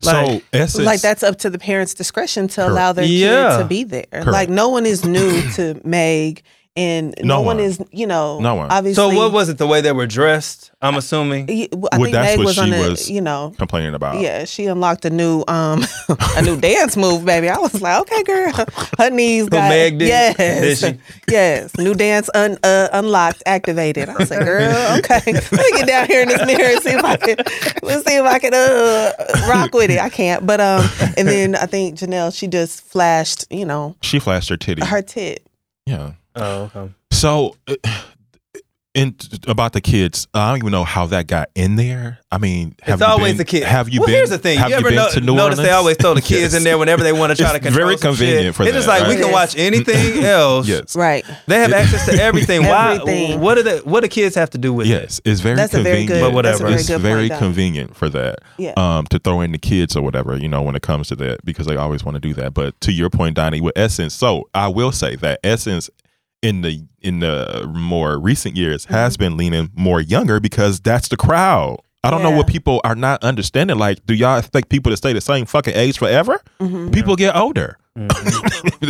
[0.00, 2.70] So Like- essence, Like that's up to the parents' discretion to Correct.
[2.70, 3.56] allow their Yeah.
[3.56, 4.04] kid to be there.
[4.12, 4.26] Correct.
[4.26, 6.42] Like no one is new to Meg
[6.74, 7.56] and no, No one.
[7.58, 7.64] one.
[7.66, 8.70] is, you know, No one.
[8.70, 8.94] obviously.
[9.12, 9.58] so what was it?
[9.58, 10.70] The way they were dressed?
[10.80, 11.48] I'm assuming.
[11.50, 14.20] I Well, think that's Meg what was on she the, was- you know, complaining about.
[14.20, 15.84] Yeah, she unlocked a new um
[16.36, 17.48] a new dance move, baby.
[17.50, 18.52] I was like, okay, girl,
[18.98, 20.08] her knees got Meg did?
[20.08, 21.00] yes, Did she?
[21.32, 24.08] yes, new dance un, uh, unlocked, activated.
[24.08, 26.90] I was like, girl, okay, let me get down here in this mirror and see
[26.90, 27.36] if I can
[27.82, 29.12] let's see if I can uh
[29.48, 30.00] rock with it.
[30.00, 30.88] I can't, but um,
[31.18, 34.84] and then I think Janelle she just flashed, you know, She flashed her titty.
[34.86, 35.46] her tit.
[35.86, 36.12] yeah.
[36.36, 36.92] Oh, okay.
[37.10, 37.74] So, uh,
[38.94, 42.18] in about the kids, I don't even know how that got in there.
[42.30, 43.64] I mean, have it's you always been, the kids.
[43.64, 44.16] Have you well, been?
[44.16, 44.58] here's the thing.
[44.58, 46.54] Have you ever been no- to New notice they always throw the kids Yes.
[46.54, 48.54] in there whenever they want to try It's to control very some convenient shit.
[48.54, 50.68] for It's that, just like we can watch anything else.
[50.68, 50.94] Yes.
[50.94, 51.24] Right.
[51.46, 52.64] They have access to everything.
[52.66, 52.98] Why?
[53.38, 54.90] What do the what do kids have to do with it?
[54.90, 56.08] Yes, it's very That's a very convenient.
[56.10, 56.58] good- But whatever.
[56.58, 57.38] That's a very it's good very point, Don.
[57.38, 58.40] convenient for that.
[58.58, 58.74] Yeah.
[58.76, 61.42] Um, to throw in the kids or whatever, you know, when it comes to that,
[61.46, 62.52] because they always want to do that.
[62.52, 65.88] But to your point, Donnie, with Essence, so I will say that Essence
[66.42, 68.94] in the in the more recent years Mm-hmm.
[68.94, 71.78] has been leaning more younger because that's the crowd.
[72.04, 73.78] I don't know what people are not understanding.
[73.78, 76.40] Like, do y'all expect people to stay the same fucking age forever?
[76.58, 76.90] Mm-hmm.
[76.90, 77.78] People get older.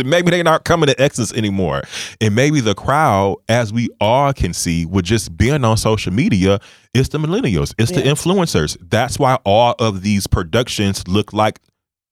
[0.03, 1.83] maybe they're not coming to Exodus anymore.
[2.21, 6.59] And maybe the crowd, as we all can see, with just being on social media,
[6.95, 8.77] it's the millennials, it's the influencers.
[8.81, 11.59] That's why all of these productions look like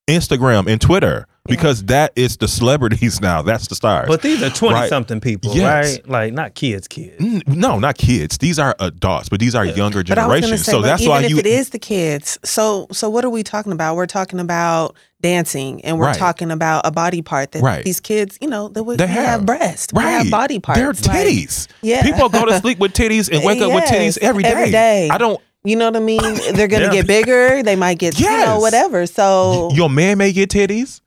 [0.08, 1.26] Instagram and Twitter.
[1.46, 3.42] Because that is the celebrities now.
[3.42, 4.08] That's the stars.
[4.08, 4.90] But these are twenty Right.
[4.90, 5.98] something people, Yes.
[5.98, 6.10] right?
[6.10, 7.16] Like not kids, kids.
[7.20, 8.38] N- no, not kids.
[8.38, 10.66] These are adults, but these are younger But I was generations.
[10.66, 13.26] say, so but that's even why if you it is the kids, so so what
[13.26, 13.96] are we talking about?
[13.96, 16.16] We're talking about dancing, and we're Right.
[16.18, 17.84] talking about a body part that Right.
[17.84, 19.26] these kids, you know, they, would, They they have.
[19.26, 21.68] have, breasts, they right have body parts, They're like- titties.
[21.82, 24.50] yeah, People go to sleep with titties and wake up with titties every day.
[24.50, 25.10] every day.
[25.12, 25.40] I don't.
[25.64, 26.22] You know what I mean?
[26.56, 26.92] They're gonna Yeah.
[26.92, 27.62] get bigger.
[27.62, 29.06] They might get, you know, whatever.
[29.06, 31.02] So Your man may get titties.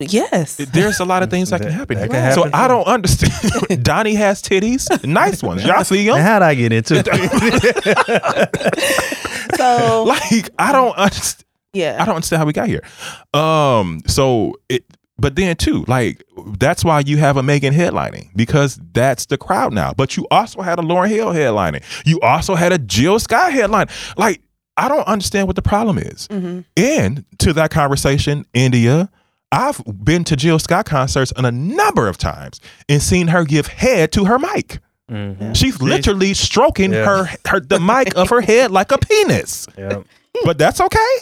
[0.00, 1.96] Yes, There's a lot of things that can happen.
[1.98, 2.20] that here.
[2.20, 3.82] can so happen, I don't understand.
[3.84, 5.64] Donnie has titties, nice ones.
[5.64, 6.18] Y'all see them?
[6.18, 7.06] how'd I get into it?
[9.56, 11.44] so Like I don't understand.
[11.72, 12.82] yeah, I don't understand how we got here.
[13.34, 14.84] Um, so it,
[15.16, 16.22] but then too, like
[16.58, 19.92] that's why you have a Megan headlining because that's the crowd now.
[19.96, 21.82] But you also had a Lauryn Hill headlining.
[22.04, 23.86] You also had a Jill Scott headline.
[24.16, 24.42] Like
[24.76, 26.28] I don't understand what the problem is.
[26.28, 26.64] Mhm.
[26.76, 29.08] And to that conversation, India.
[29.50, 34.12] I've been to Jill Scott concerts a number of times and seen her give head
[34.12, 34.78] to her mic.
[35.10, 35.56] Mhm.
[35.56, 37.04] She's literally stroking Yeah.
[37.04, 40.02] her, her the mic of her head like a penis Yeah.
[40.44, 41.16] but that's okay.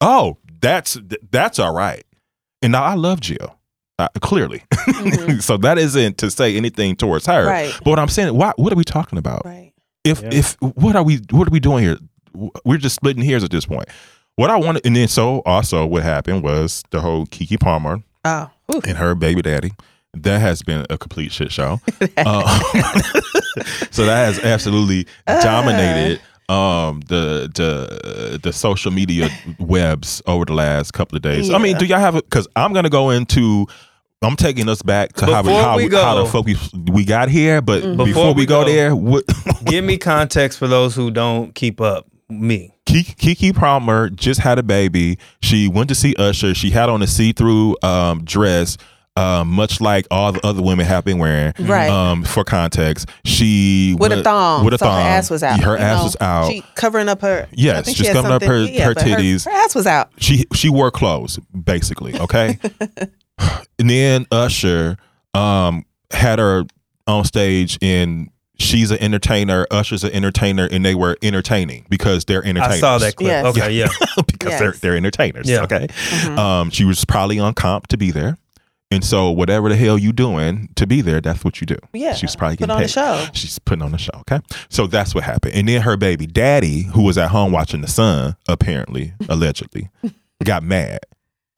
[0.00, 0.98] Oh, that's
[1.30, 2.04] that's all right.
[2.62, 3.56] And now I love Jill,
[4.00, 4.64] uh, clearly.
[5.40, 7.42] so that isn't to say anything towards her.
[7.42, 7.48] Mm-hmm.
[7.48, 7.74] Right.
[7.84, 9.42] But what I'm saying, why, what are we talking about?
[9.44, 9.72] right.
[10.04, 10.30] If Yeah.
[10.32, 11.98] if what are we what are we doing here?
[12.64, 13.88] We're just splitting hairs at this point.
[14.36, 18.50] What I wanted, and then so also what happened was the whole Keke Palmer Oh,
[18.66, 18.80] whew.
[18.86, 19.72] and her baby daddy.
[20.14, 21.80] That has been a complete shit show.
[22.16, 22.58] Uh,
[23.90, 29.28] so that has absolutely dominated um the the the social media
[29.58, 31.50] webs over the last couple of days.
[31.50, 32.24] I mean, do y'all have it?
[32.24, 33.66] Because I'm gonna go into.
[34.24, 36.56] I'm taking us back to how we how we we, how the fuck we,
[36.92, 37.90] we got here, but Mm-hmm.
[37.96, 39.24] before, Before we, we go, go- there, what,
[39.66, 42.06] Give me context for those who don't keep up.
[42.40, 42.74] Me.
[42.86, 45.18] Keke, Keke Palmer just had a baby.
[45.42, 46.54] She went to see Usher.
[46.54, 48.76] She had on a see-through um, dress,
[49.16, 51.52] um, much like all the other women have been wearing.
[51.58, 51.88] Right.
[51.90, 54.64] Um, for context, she with a went- thong.
[54.64, 55.02] With a so thong.
[55.02, 55.60] her ass was out.
[55.62, 56.04] Her ass know?
[56.04, 56.50] was out.
[56.50, 57.46] She covering up her.
[57.52, 59.44] Yes, I think just she had covering up her- yeah, her titties.
[59.44, 60.10] Her, ass was out.
[60.18, 62.58] she she wore clothes basically okay
[63.78, 64.96] and then usher
[65.34, 66.64] um had her
[67.06, 68.28] on stage and
[68.62, 72.98] she's an entertainer usher's an entertainer and they were entertaining because they're entertainers I saw
[72.98, 73.28] that clip.
[73.28, 73.44] Yes.
[73.46, 73.88] Okay, yeah.
[74.26, 75.62] because they're they're entertainers Yeah.
[75.64, 76.38] okay Mhm.
[76.38, 78.38] um she was probably on comp to be there
[78.90, 82.14] and so whatever the hell you doing to be there that's what you do Yeah,
[82.14, 82.90] she's probably put getting on a paid.
[82.90, 83.26] show.
[83.32, 86.82] she's putting on a show okay so that's what happened and then her baby daddy
[86.82, 89.88] who was at home watching the son apparently allegedly
[90.44, 91.00] got mad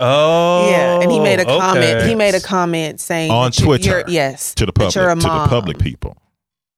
[0.01, 0.71] Oh.
[0.71, 2.03] yeah, and he made a comment.
[2.03, 4.03] He made a comment saying On Twitter.
[4.09, 6.17] yes, to the public to the public people.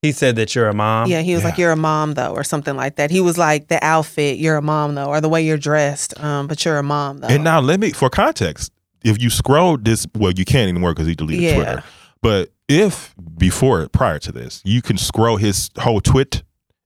[0.03, 1.09] He said that you're a mom.
[1.09, 3.09] Yeah, he was like, "You're a mom, though," or something like that.
[3.09, 6.45] He was like, "The outfit, you're a mom, though," or the way you're dressed, um,
[6.47, 7.27] but you're a mom, though.
[7.27, 8.71] And now let me for context,
[9.03, 11.55] if you scroll this well, you can't anymore because he deleted Yeah.
[11.55, 11.83] Twitter.
[12.21, 16.43] But if before prior to this, you can scroll his whole twit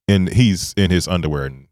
[0.07, 1.67] and he's in his underwear and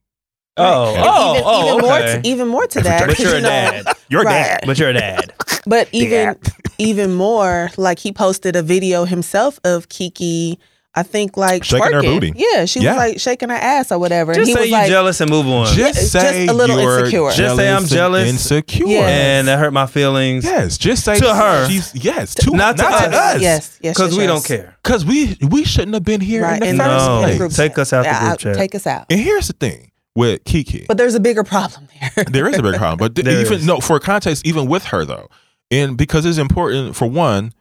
[0.57, 3.07] Oh, And oh, even, oh, even more, to, even more to that.
[3.07, 3.88] But you're you a know, dad.
[4.10, 4.34] you're Right.
[4.34, 4.60] dad.
[4.66, 5.34] But you're a dad.
[5.66, 6.36] But even
[6.78, 10.57] even more, like he posted a video himself of Keke.
[10.95, 12.34] I think like Shaking her booty.
[12.36, 12.94] Yeah, she Yeah.
[12.94, 14.34] was like shaking her ass or whatever.
[14.34, 15.68] Just and he say was you like, jealous and move on.
[15.68, 17.32] Just it's say just a little you're insecure.
[17.32, 18.88] Just say I'm jealous, and insecure.
[18.88, 19.07] Yeah.
[19.07, 20.44] and that hurt my feelings.
[20.45, 21.68] Yes, just say To her.
[21.70, 22.57] She's, yes, to her.
[22.57, 22.94] Not to us.
[23.03, 23.41] us.
[23.41, 24.28] Yes, yes, Because yes, we yes.
[24.34, 24.76] don't care.
[24.84, 27.20] because we we shouldn't have been here Right, in the and first No.
[27.22, 27.38] place.
[27.38, 27.80] group Take chat.
[27.80, 28.56] us out the group I- chat.
[28.56, 29.06] Take us out.
[29.11, 30.88] And here's the thing with Keke.
[30.88, 32.24] But there's a bigger problem there.
[32.32, 32.98] there is a big problem.
[32.98, 33.66] But th- even is.
[33.66, 35.30] no, for context, even with her though,
[35.70, 37.53] and because it's important for one,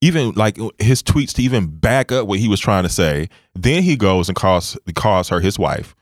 [0.00, 3.28] even like his tweets to even back up what he was trying to say.
[3.54, 5.94] Then he goes and calls calls her his wife.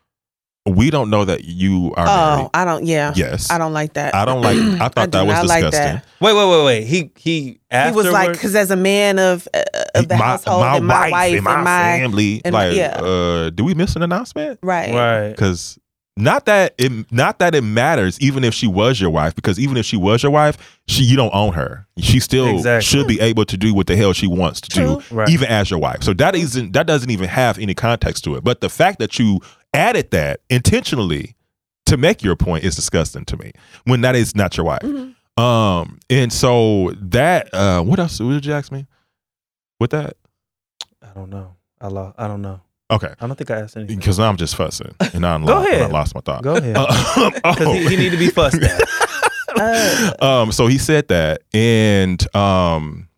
[0.67, 2.51] We don't know that you are oh, married.
[2.55, 2.87] I don't.
[2.87, 4.15] Yeah, Yes, I don't like that.
[4.15, 4.57] I don't like.
[4.57, 5.97] I thought do that was not like disgusting.
[5.97, 6.07] that.
[6.21, 6.85] Wait, wait, wait, wait.
[6.85, 9.63] He he He was like, because as a man of uh,
[9.95, 12.41] of the my, household my and my wife wife and my, family.
[12.47, 12.99] and- like, yeah.
[12.99, 14.59] uh, do we miss an announcement?
[14.63, 15.29] right, right.
[15.29, 15.79] because
[16.17, 19.77] not that it not that it matters even if she was your wife because even
[19.77, 22.85] if she was your wife she you don't own her she still Exactly.
[22.85, 25.03] should be able to do what the hell she wants to True.
[25.09, 25.29] do Right.
[25.29, 28.45] even as your wife so that isn't that doesn't even have any context to it
[28.45, 29.41] but the fact that you
[29.73, 31.35] added that intentionally
[31.87, 33.51] to make your point is disgusting to me
[33.85, 35.43] when that is not your wife Mm-hmm.
[35.43, 38.87] um and so that uh what else what did you ask me
[39.81, 40.17] with that
[41.03, 41.55] I don't know.
[41.81, 42.15] I lost.
[42.19, 42.61] I don't know.
[42.95, 43.99] Okay I don't think I asked anything.
[43.99, 45.83] because now I'm just fussing and now I'm Go lost, ahead.
[45.83, 46.77] I lost my thought Go ahead.
[46.77, 46.87] Uh,
[47.45, 47.73] oh.
[47.75, 48.81] he, he need to be fussed at.
[49.57, 53.09] Uh, um so he said that and um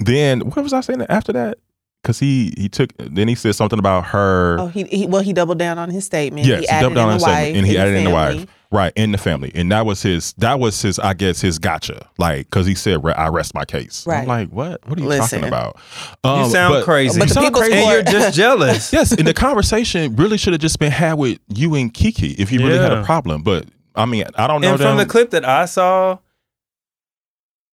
[0.00, 1.58] then what was i saying after that
[2.02, 4.56] because he he took then he said something about her.
[4.58, 6.46] Oh, he, he well, he doubled down on his statement.
[6.46, 8.46] yes, he he doubled down on his wife, statement, and he added in the wife,
[8.70, 12.08] right, in the family, and that was his that was his I guess his gotcha,
[12.18, 14.06] like because he said I rest my case.
[14.08, 14.86] I'm like, what?
[14.88, 15.40] What are you Listen.
[15.40, 15.76] talking about?
[16.24, 17.18] You Um, sound but- crazy.
[17.18, 17.72] but the sound crazy.
[17.74, 18.92] and you're just jealous.
[18.92, 22.50] yes, and the conversation really should have just been had with you and Kiki if
[22.50, 23.42] you really had a problem.
[23.42, 26.18] But I mean, I don't know and from the clip that I saw,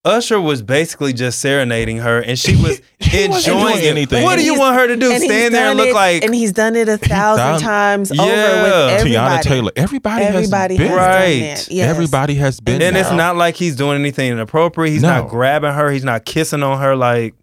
[0.05, 4.23] Usher was basically just serenading her, and she was He enjoying doing anything.
[4.23, 5.17] What do you want her to do?
[5.19, 8.21] Stand there and look it- like and he's done it a thousand done- times Yeah.
[8.23, 9.09] over with everybody.
[9.15, 9.71] Teyana Taylor.
[9.75, 10.97] Everybody, Everybody has has been.
[10.97, 11.29] Right.
[11.29, 11.67] done that.
[11.71, 11.89] Yes.
[11.89, 12.81] Everybody has been.
[12.81, 14.93] and it's not like he's doing anything inappropriate.
[14.93, 15.09] He's No.
[15.21, 15.91] not grabbing her.
[15.91, 16.95] He's not kissing on her.
[16.95, 17.35] Like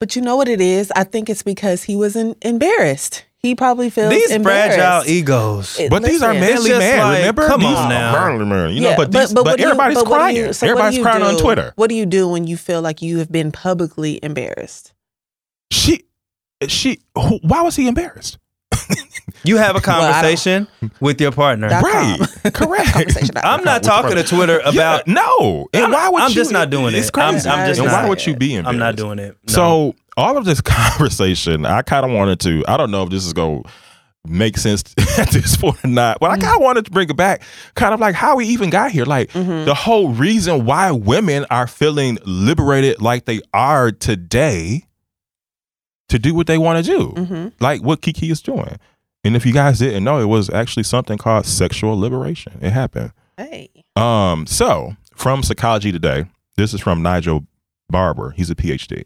[0.00, 0.90] But you know what it is?
[0.96, 3.24] I think it's because he was in, embarrassed.
[3.42, 5.76] He probably feels these fragile egos.
[5.80, 6.40] It- But these are listen.
[6.48, 6.98] manly just men.
[7.00, 7.46] like, remember?
[7.48, 8.12] come These on are now.
[8.28, 8.70] manly men.
[8.74, 10.36] You know, but, these, but, what do you- everybody's but what do crying.
[10.36, 11.72] you- so what do everybody's you crying on do- Twitter.
[11.74, 14.92] What do you do when you feel like you have been publicly embarrassed?
[15.72, 16.04] She,
[16.68, 17.00] she.
[17.16, 18.38] Who, why was he embarrassed?
[19.44, 20.68] You have a Well, I don't- conversation
[21.00, 21.68] with your partner.
[21.68, 22.16] Dot Right.
[22.54, 22.92] Correct.
[22.92, 23.34] Conversation.
[23.42, 24.74] I'm not talking to Twitter about.
[25.08, 25.68] Yeah, no.
[25.72, 26.34] And I'm- why would I'm you?
[26.36, 27.18] just not doing It's it.
[27.18, 27.48] I'm- crazy.
[27.48, 28.68] I'm just and why not- would you be embarrassed?
[28.72, 29.36] I'm not doing it.
[29.48, 29.52] No.
[29.52, 32.64] So all of this conversation, I kind of wanted to.
[32.68, 33.70] I don't know if this is going to
[34.26, 37.16] make sense at this point or not, but I kind of wanted to bring it
[37.16, 37.42] back,
[37.74, 39.04] kind of like how we even got here.
[39.04, 44.84] Like the whole reason why women are feeling liberated like they are today
[46.08, 48.76] to do what they want to do, hmm like what Keke is doing.
[49.24, 52.58] And if you guys didn't know, it was actually something called sexual liberation.
[52.60, 53.12] It happened.
[53.36, 53.70] Hey.
[53.96, 56.26] Um, so from Psychology Today,
[56.56, 57.46] this is from Nigel
[57.88, 58.30] Barber.
[58.32, 59.04] He's a PhD.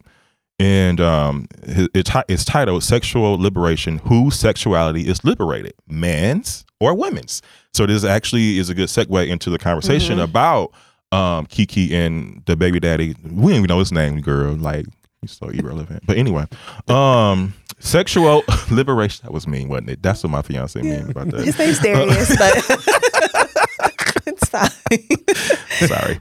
[0.59, 7.43] And um, it's, it's titled Sexual Liberation Whose Sexuality is Liberated, Man's or Women's?
[7.75, 10.25] So, this actually is a good segue into the conversation Mhm.
[10.25, 10.73] about
[11.13, 13.15] um, Keke and the baby daddy.
[13.23, 14.55] We don't even know his name, girl.
[14.55, 14.87] Like,
[15.21, 16.03] he's so irrelevant.
[16.07, 16.47] But anyway,
[16.89, 19.25] um, sexual liberation.
[19.25, 20.03] That was mean, wasn't it?
[20.03, 21.45] That's what my fiance mean about that.
[21.45, 22.55] His name's Darius, but
[24.27, 24.71] it's fine.
[25.89, 26.21] Sorry.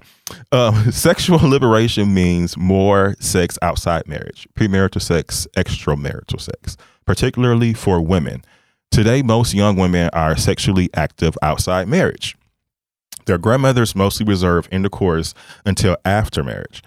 [0.52, 8.43] Um, sexual liberation means more sex outside marriage, premarital sex, extramarital sex, particularly for women.
[8.91, 12.35] Today, most young women are sexually active outside marriage.
[13.26, 15.34] Their grandmothers mostly reserve intercourse
[15.65, 16.84] until after marriage.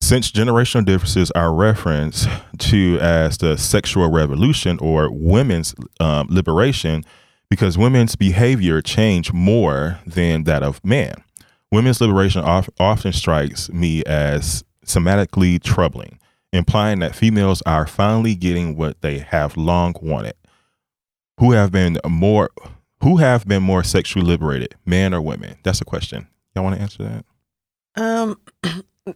[0.00, 2.26] Since generational differences are referenced
[2.58, 7.04] to as the sexual revolution or women's um, liberation,
[7.50, 11.12] because women's behavior change more than that of men.
[11.72, 16.18] Women's liberation of, often strikes me as somatically troubling,
[16.52, 20.34] implying that females are finally getting what they have long wanted.
[21.38, 22.50] Who have been more
[23.02, 25.56] who have been more sexually liberated, men or women?
[25.62, 26.26] That's a question.
[26.54, 27.02] Y'all want to answer
[27.96, 28.02] that?
[28.02, 28.38] Um,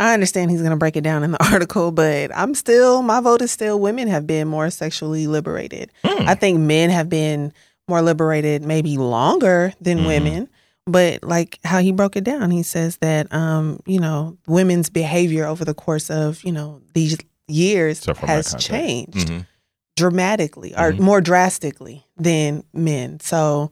[0.00, 3.20] I understand he's going to break it down in the article, but I'm still, my
[3.20, 5.92] vote is still women have been more sexually liberated.
[6.04, 6.26] Hmm.
[6.28, 7.52] I think men have been
[7.86, 10.06] more liberated maybe longer than Mhm.
[10.06, 10.48] women.
[10.86, 15.46] But like how he broke it down, he says that um, you know, women's behavior
[15.46, 17.16] over the course of, you know, these
[17.48, 18.68] years So from that has context.
[18.68, 19.46] changed Mhm.
[19.96, 20.98] dramatically or Mhm.
[21.00, 23.20] more drastically than men.
[23.20, 23.70] So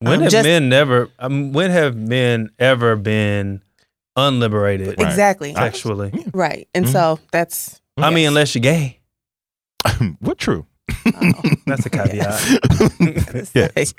[0.00, 1.08] when um, have just- men never?
[1.18, 3.62] Um, when have men ever been
[4.16, 5.08] unliberated Right.
[5.08, 5.54] exactly.
[5.54, 6.12] sexually?
[6.34, 6.68] Right.
[6.74, 6.92] And Mhm.
[6.92, 8.98] so that's I mean, unless you're gay.
[10.20, 10.66] what true?
[11.06, 11.32] Oh.
[11.66, 13.50] That's a caveat.
[13.54, 13.94] yes.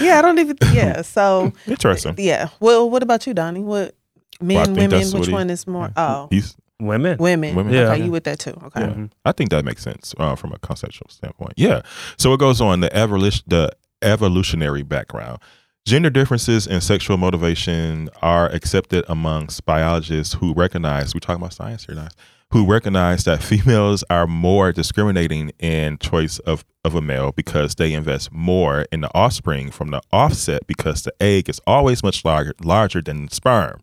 [0.00, 0.56] yeah, I don't even.
[0.72, 2.14] Yeah, so Interesting.
[2.18, 2.48] yeah.
[2.60, 3.60] Well, what about you, Donnie?
[3.60, 3.94] What
[4.40, 5.10] men, Well, women?
[5.12, 5.90] Which he- one is more?
[5.96, 7.18] Oh, He's, Women.
[7.18, 7.56] women.
[7.56, 7.72] Women.
[7.74, 7.90] Yeah.
[7.92, 8.54] Okay, you with that too?
[8.66, 8.80] Okay.
[8.82, 8.86] Yeah.
[8.90, 9.10] Mhm.
[9.24, 11.54] I think that makes sense uh, from a conceptual standpoint.
[11.56, 11.82] Yeah.
[12.18, 15.40] So it goes on the evolution, the evolutionary background.
[15.86, 21.84] Gender differences in sexual motivation are accepted amongst biologists who recognize we're talking about science
[21.86, 22.10] here, guys.
[22.52, 27.92] Who recognize that females are more discriminating in choice of, of a male because they
[27.92, 32.54] invest more in the offspring from the offset because the egg is always much larger
[32.62, 33.80] larger than the sperm.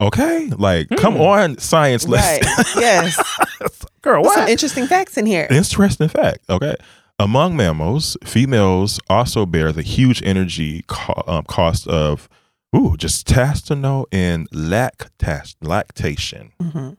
[0.00, 1.20] Okay, like come Hmm.
[1.22, 2.04] on, science.
[2.06, 2.40] Right.
[2.44, 3.86] Let's yes.
[4.02, 4.22] girl.
[4.22, 4.34] What?
[4.34, 5.46] some interesting facts in here.
[5.50, 6.40] Interesting fact.
[6.48, 6.76] Okay.
[7.20, 12.28] Among mammals, females also bear the huge energy co- um, cost of,
[12.76, 16.52] ooh, just testosterone and lactas- lactation.
[16.60, 16.90] hmm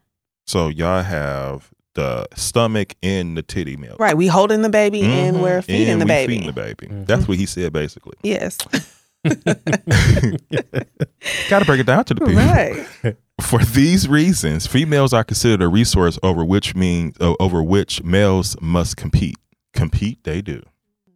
[0.49, 3.99] So y'all have the stomach and the titty milk.
[3.99, 4.17] Right.
[4.17, 5.41] We holding the baby and Mhm.
[5.41, 6.33] we're feeding And the we baby.
[6.33, 6.87] feeding the baby.
[6.87, 7.05] Mhm.
[7.05, 8.15] That's what he said basically.
[8.23, 8.57] Yes.
[11.49, 12.33] Got to break it down to the people.
[12.35, 13.15] right.
[13.41, 18.55] For these reasons, females are considered a resource over which means uh, over which males
[18.61, 19.37] must compete.
[19.73, 20.61] Compete, they do.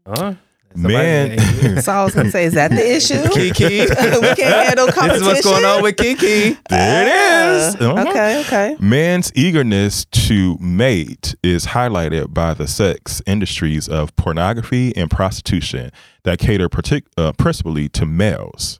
[0.07, 0.35] Huh?
[0.75, 1.37] Man,
[1.81, 3.15] So I was gonna say, is that the issue?
[3.15, 3.59] Keke.
[4.21, 5.09] we can't handle competition.
[5.09, 6.57] This is what's going on with Keke.
[6.69, 7.75] there it is.
[7.75, 8.09] Uh, Uh-huh.
[8.09, 8.77] Okay, okay.
[8.79, 15.91] Man's eagerness to mate is highlighted by the sex industries of pornography and prostitution
[16.23, 18.79] that cater partic- uh, principally to males.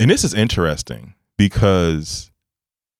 [0.00, 2.30] And this is interesting because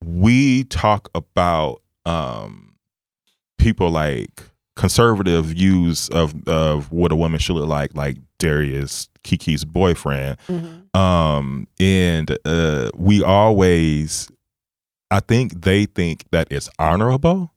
[0.05, 2.75] we talk about um,
[3.59, 4.43] people like
[4.77, 10.95] conservative views of, of what a woman should look like, like Darius, Keke's boyfriend Mhm.
[10.97, 14.29] um and uh we always
[15.11, 17.53] i think they think that it's honorable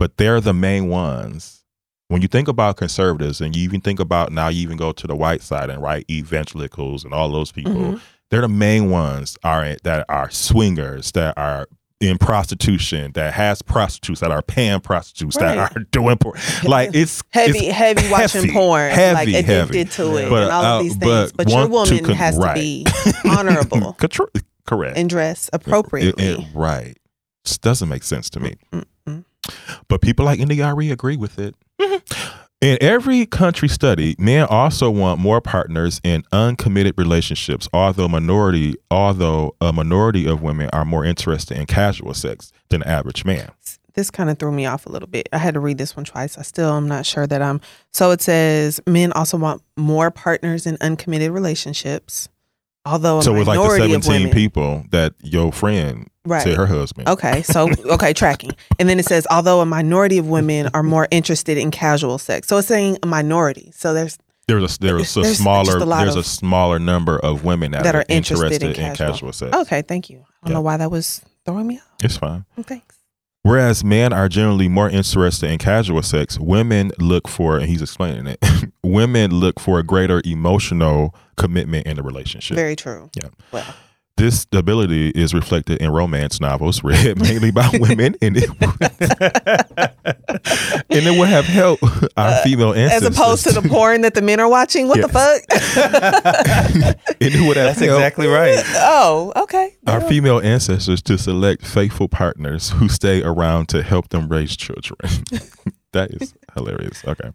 [0.00, 1.62] but they're the main ones
[2.08, 5.06] when you think about conservatives and you even think about now you even go to
[5.06, 8.00] the white side and right evangelicals and all those people Mhm.
[8.30, 11.68] they're the main ones are that are swingers that are
[12.08, 15.54] in prostitution that has prostitutes that are paying prostitutes Right.
[15.56, 16.38] that are doing porn.
[16.64, 19.84] like it's Heavy, it's heavy watching heavy, porn, heavy, like addicted heavy.
[19.84, 21.32] to it, But, and all uh, of these things.
[21.32, 22.54] But, your want to woman con- has right.
[22.54, 22.86] to be
[23.28, 23.96] honorable
[24.66, 26.24] correct and dress It- appropriately.
[26.24, 26.96] it- right.
[27.44, 28.54] Just doesn't make sense to me.
[28.72, 29.24] Mm-mm.
[29.88, 31.54] But people like India Arie agree with it.
[32.64, 39.54] In every country study, men also want more partners in uncommitted relationships, although minority although
[39.60, 43.50] a minority of women are more interested in casual sex than the average man.
[43.92, 45.28] this kind of threw me off a little bit.
[45.30, 46.38] I had to read this one twice.
[46.38, 47.60] I still am not sure that I'm.
[47.92, 52.30] So it says men also want more partners in uncommitted relationships,
[52.86, 56.42] although a so with like the 17 people that your friend Right.
[56.42, 57.06] said her husband.
[57.08, 61.06] Okay, so okay, tracking, and then it says although a minority of women are more
[61.10, 62.48] interested in casual sex.
[62.48, 63.70] So it's saying a minority.
[63.74, 64.16] So there's
[64.48, 67.94] There's a there's a There's smaller a there's a smaller number of women that, that
[67.94, 69.06] are, are interested in in casual.
[69.06, 69.54] casual sex.
[69.56, 69.82] okay.
[69.82, 70.18] Thank you.
[70.18, 70.54] I don't Yeah.
[70.54, 71.82] know why that was throwing me off.
[72.02, 72.44] It's fine.
[72.62, 72.96] Thanks.
[73.44, 78.26] Whereas men are generally more interested in casual sex, women look for, and he's explaining
[78.26, 78.42] it,
[78.82, 82.54] women look for a greater emotional commitment in the relationship.
[82.54, 83.10] Very true.
[83.14, 83.28] Yeah.
[83.52, 83.66] Well,
[84.16, 88.48] this stability is reflected in romance novels read mainly by women, and it,
[90.90, 91.82] and it would have helped
[92.16, 93.08] our uh, female ancestors.
[93.10, 94.88] as opposed to the porn that the men are watching.
[94.88, 95.42] What the fuck?
[97.20, 98.62] and it would have That's helped exactly right.
[98.76, 99.76] oh, okay.
[99.86, 104.98] our female ancestors to select faithful partners who stay around to help them raise children.
[105.92, 107.04] that is hilarious.
[107.04, 107.30] Okay.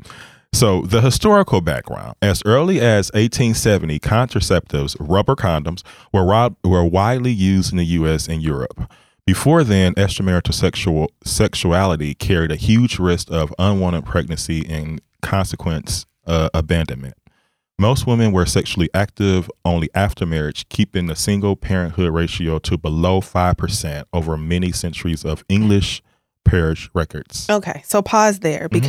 [0.52, 2.16] So, the historical background.
[2.22, 8.42] As early as 1870, contraceptives, rubber condoms, were, were widely used in the US and
[8.42, 8.92] Europe.
[9.26, 16.50] Before then, extramarital sexual sexuality carried a huge risk of unwanted pregnancy and consequence uh,
[16.54, 17.14] abandonment.
[17.78, 23.22] Most women were sexually active only after marriage, keeping the single parenthood ratio to below
[23.22, 26.02] 5% over many centuries of English
[26.44, 27.48] parish records.
[27.50, 28.82] Okay, so pause there Mm-hmm.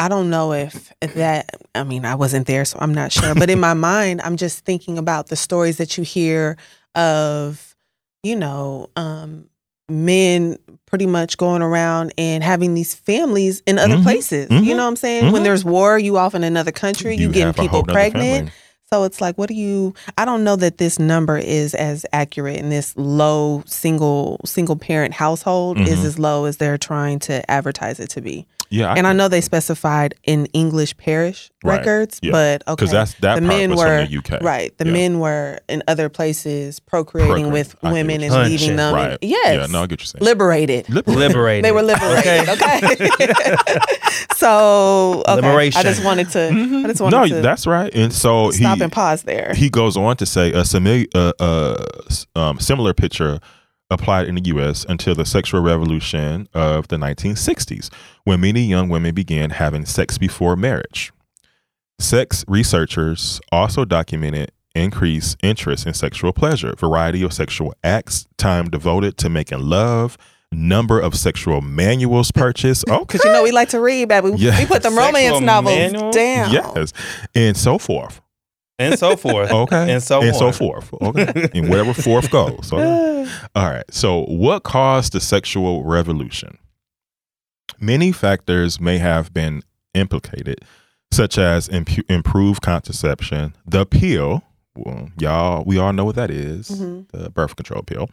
[0.00, 1.50] I don't know if that.
[1.74, 3.34] I mean, I wasn't there, so I'm not sure.
[3.34, 6.56] But in my mind, I'm just thinking about the stories that you hear
[6.94, 7.76] of,
[8.22, 9.46] you know, um,
[9.90, 10.56] men
[10.86, 14.48] pretty much going around and having these families in other Mhm, places.
[14.48, 15.32] mhm, You know what I'm saying?
[15.32, 15.44] When mhm.
[15.44, 18.50] there's war, you off in another country, you, getting people pregnant.
[18.92, 19.94] So it's like, what do you?
[20.18, 25.14] I don't know that this number is as accurate in this low single single parent
[25.14, 26.04] household is Mhm.
[26.06, 28.46] as low as they're trying to advertise it to be.
[28.72, 31.78] Yeah, and I know they specified in English parish Right.
[31.78, 32.30] records, Yeah.
[32.30, 34.38] but okay, because that's that the part men was were from the UK.
[34.42, 34.76] right.
[34.78, 34.92] The Yeah.
[34.92, 37.52] men were in other places procreating Procreating.
[37.52, 38.94] with I women and you're leaving them.
[38.94, 39.18] Right.
[39.20, 40.24] Yes, Yeah, no, I get what you're saying.
[40.24, 40.88] liberated.
[40.88, 41.64] Liberated.
[41.64, 42.48] They were liberated.
[42.48, 43.08] Okay.
[44.36, 45.70] so okay.
[45.74, 46.48] I just wanted to.
[46.48, 47.92] I just wanted no, to that's right.
[47.94, 49.52] And so stop he, and pause there.
[49.56, 51.84] he goes on to say a simi- uh, uh,
[52.36, 53.40] um, similar picture
[53.90, 54.84] applied in the U.S.
[54.88, 57.92] until the sexual revolution of the 1960s,
[58.24, 61.12] when many young women began having sex before marriage.
[61.98, 69.16] Sex researchers also documented increased interest in sexual pleasure, variety of sexual acts, time devoted
[69.18, 70.16] to making love,
[70.52, 72.84] number of sexual manuals purchased.
[72.90, 73.04] Okay.
[73.04, 74.32] Because you know we like to read, baby.
[74.36, 74.58] Yeah.
[74.58, 76.14] We put them romance novels manuals?
[76.14, 76.52] down.
[76.52, 76.92] Yes,
[77.34, 78.20] and so forth.
[78.80, 79.50] And so forth.
[79.52, 80.92] Okay, And so and so forth.
[81.00, 82.72] Okay, and whatever forth goes.
[82.72, 83.30] Okay.
[83.54, 83.84] All right.
[83.90, 86.58] So, what caused the sexual revolution?
[87.78, 89.62] Many factors may have been
[89.94, 90.64] implicated,
[91.12, 94.42] such as impu- improved contraception, the pill.
[94.76, 97.08] Well, y'all, we all know what that is, Mhm.
[97.10, 98.08] the birth control pill.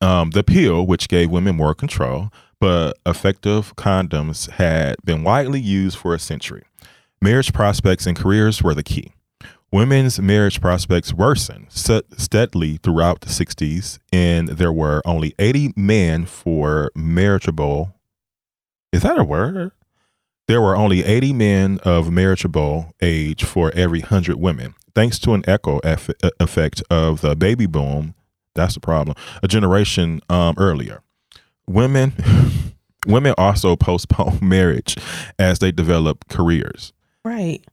[0.00, 2.30] Um, the pill, which gave women more control,
[2.60, 6.62] but effective condoms had been widely used for a century.
[7.22, 9.12] Marriage prospects and careers were the key.
[9.72, 16.90] Women's marriage prospects worsened steadily throughout the 60s, and there were only 80 men for
[16.94, 17.94] marriageable.
[18.92, 19.72] Is that a word?
[20.48, 24.74] there were only 80 men of marriageable age for every 100 women.
[24.94, 26.10] Thanks to an echo eff-
[26.40, 28.14] effect of the baby boom,
[28.54, 31.02] that's the problem, a generation um, earlier.
[31.66, 32.12] Women
[33.06, 34.96] women also postpone marriage
[35.38, 36.92] as they develop careers.
[37.24, 37.64] Right.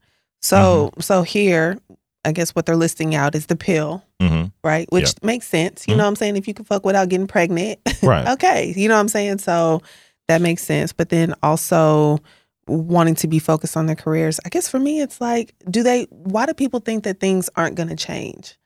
[0.44, 1.02] So Mm-hmm.
[1.02, 1.80] so here,
[2.26, 4.86] I guess what they're listing out is the pill, hmm right?
[4.92, 5.88] Which makes sense.
[5.88, 6.38] You know what I'm saying?
[6.38, 8.28] If you can fuck without getting pregnant, Right.
[8.30, 8.74] okay.
[8.78, 9.40] You know what I'm saying?
[9.40, 9.82] So
[10.30, 10.94] that makes sense.
[10.94, 12.20] But then also
[12.68, 14.40] wanting to be focused on their careers.
[14.46, 17.76] I guess for me it's like, do they why do people think that things aren't
[17.76, 18.58] gonna change?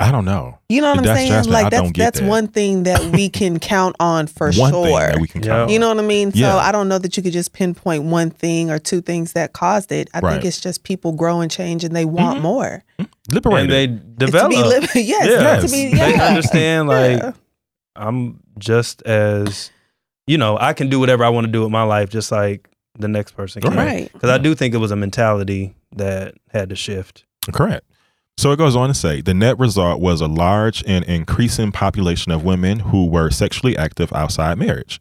[0.00, 0.58] I don't know.
[0.68, 1.28] You know what I'm saying?
[1.28, 2.28] Jasmine, like that's that's that.
[2.28, 4.84] one thing that we can count on for One sure.
[4.84, 5.68] thing that we can count on.
[5.70, 6.30] You know what I mean?
[6.34, 6.52] Yeah.
[6.52, 9.54] So I don't know that you could just pinpoint one thing or two things that
[9.54, 10.08] caused it.
[10.14, 10.32] I Right.
[10.34, 12.42] think it's just people grow and change and they want Mhm.
[12.42, 12.84] more.
[13.32, 13.70] Liberated.
[13.90, 14.52] and they It's develop.
[14.52, 15.64] To be li- yes, Yes.
[15.64, 17.32] to be, They understand like Yeah.
[17.96, 19.70] I'm just as
[20.28, 22.68] you know, I can do whatever I want to do with my life just like
[22.98, 23.74] the next person can.
[23.74, 24.12] Right.
[24.12, 27.24] Because I do think it was a mentality that had to shift.
[27.52, 27.84] Correct.
[28.38, 32.30] So it goes on to say the net result was a large and increasing population
[32.30, 35.00] of women who were sexually active outside marriage,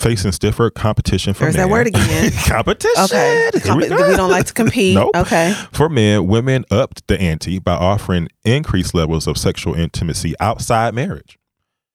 [0.00, 1.68] facing stiffer competition for There's men.
[1.68, 2.32] that word again.
[2.44, 3.04] competition.
[3.04, 3.50] Okay.
[3.62, 4.96] Com- we we, don't like to compete.
[4.96, 5.14] Nope.
[5.14, 5.54] Okay.
[5.72, 11.38] For men, women upped the ante by offering increased levels of sexual intimacy outside marriage.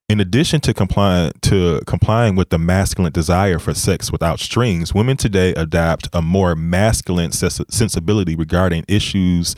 [0.08, 5.18] In addition to complying to complying with the masculine desire for sex without strings, women
[5.18, 9.54] today adopt a more masculine sensibility regarding issues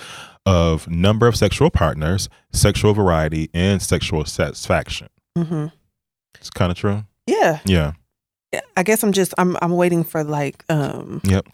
[0.46, 5.08] of number of sexual partners, sexual variety, and sexual satisfaction.
[5.38, 5.68] hmm
[6.40, 7.04] It's kind of true.
[7.28, 7.60] Yeah.
[7.66, 7.94] Yeah.
[8.76, 11.48] I guess I'm just I'm I'm waiting for like um Yep.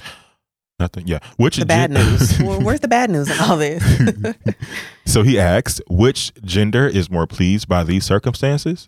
[0.80, 1.08] Nothing.
[1.08, 1.20] Yeah.
[1.38, 2.40] Which the bad gen- news.
[2.44, 3.84] Well, Where's the bad news in all this?
[5.06, 8.88] so he asks, which gender is more pleased by these circumstances?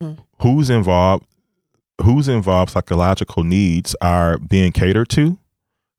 [0.00, 0.14] Hmm.
[0.42, 1.24] Who's involved?
[2.02, 5.38] Who's involved psychological needs are being catered to?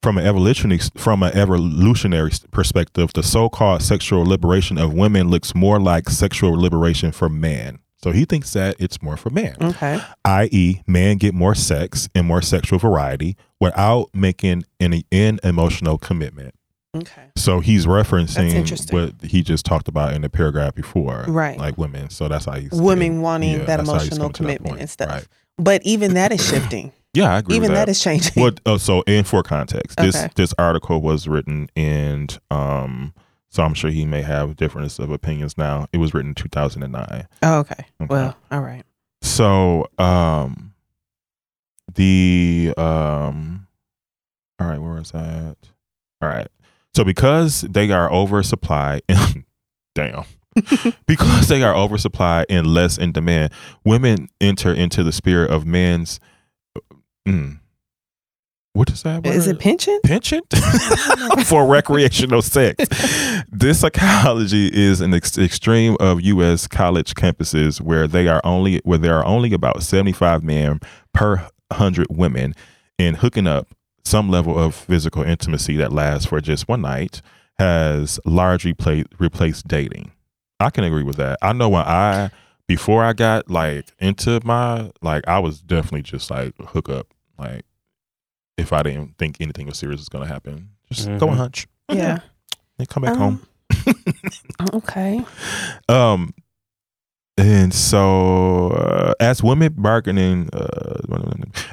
[0.01, 5.79] From an evolutionary from an evolutionary perspective, the so-called sexual liberation of women looks more
[5.79, 7.77] like sexual liberation for man.
[8.03, 10.01] So he thinks that it's more for man okay.
[10.25, 16.55] i.e., man get more sex and more sexual variety without making any in emotional commitment.
[16.97, 17.27] Okay.
[17.35, 21.59] So he's referencing what he just talked about in the paragraph before, Right.
[21.59, 22.09] Like women.
[22.09, 24.37] So that's how he's Women getting- wanting yeah, that that's how he's emotional to that
[24.47, 24.81] commitment point.
[24.81, 25.09] and stuff.
[25.09, 25.27] Right.
[25.59, 26.91] But even that is shifting.
[27.13, 27.57] Yeah, I agree.
[27.57, 28.41] even with that that is changing.
[28.41, 28.59] What?
[28.65, 30.29] Oh, so in for context, this Okay.
[30.35, 32.27] this article was written in.
[32.49, 33.13] Um,
[33.49, 35.87] so I'm sure he may have difference of opinions now.
[35.91, 37.27] It was written in 2009.
[37.43, 37.73] Oh, okay.
[37.73, 37.85] Okay.
[38.07, 38.83] Well, all right.
[39.21, 40.73] So um
[41.93, 43.67] the um
[44.59, 45.57] all right, where was that?
[46.21, 46.47] All right.
[46.95, 49.01] So because they are oversupplied
[49.95, 50.23] damn.
[51.07, 53.53] because they are oversupplied and less in demand,
[53.85, 56.19] women enter into the spirit of men's
[57.27, 57.59] mm,
[58.73, 59.23] what is that?
[59.23, 59.35] Word?
[59.35, 60.03] Is it penchant?
[60.03, 60.45] penchant
[61.45, 62.85] for recreational sex.
[63.53, 66.67] This psychology is an ex- extreme of U.S.
[66.67, 70.79] college campuses where they are only where there are only about seventy five men
[71.13, 72.55] per hundred women,
[72.97, 73.67] and hooking up
[74.03, 77.21] some level of physical intimacy that lasts for just one night
[77.59, 78.73] has largely
[79.19, 80.11] replaced dating.
[80.59, 81.37] I can agree with that.
[81.41, 82.31] I know when I
[82.75, 87.07] before I got like into my like I was definitely just like hook up
[87.37, 87.65] like
[88.57, 90.69] if I didn't think anything was serious was gonna happen.
[90.89, 91.29] Just go Mhm.
[91.31, 91.67] and hunch.
[91.91, 92.19] Yeah.
[92.79, 93.47] And come back Um, home.
[94.73, 95.25] Okay.
[95.89, 96.33] Um
[97.37, 100.99] and so uh, as women bargaining uh,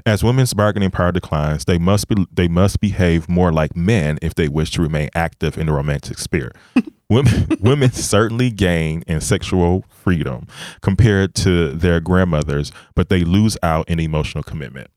[0.06, 4.34] as women's bargaining power declines, they must be they must behave more like men if
[4.34, 6.52] they wish to remain active in the romantic sphere.
[7.10, 10.46] women women certainly gain in sexual freedom
[10.80, 14.90] compared to their grandmothers, but they lose out in emotional commitment.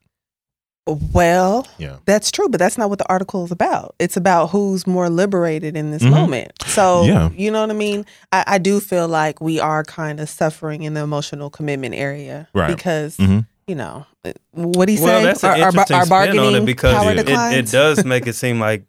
[0.87, 1.97] Well, Yeah.
[2.05, 3.93] that's true, but that's not what the article is about.
[3.99, 6.09] It's about who's more liberated in this Mhm.
[6.09, 6.51] moment.
[6.65, 7.29] So, Yeah.
[7.35, 8.05] you know what I mean?
[8.31, 12.47] I, I do feel like we are kind of suffering in the emotional commitment area.
[12.55, 12.75] Right.
[12.75, 13.45] Because, Mhm.
[13.67, 14.05] you know,
[14.53, 15.23] what do you Well, say?
[15.25, 17.71] that's an Our- our, interesting our spin on bargaining it because power it, it, it
[17.71, 18.83] does make it seem like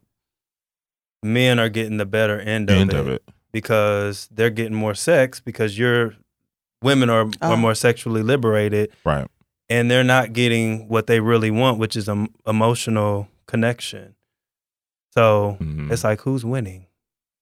[1.23, 3.23] men are getting the better end of, End it, of it.
[3.53, 6.15] because they're getting more sex because you're
[6.83, 7.51] women are, Oh.
[7.53, 9.27] are more sexually liberated Right.
[9.73, 14.15] And they're not getting what they really want, which is an emotional connection.
[15.15, 15.91] So Mhm.
[15.91, 16.87] it's like who's winning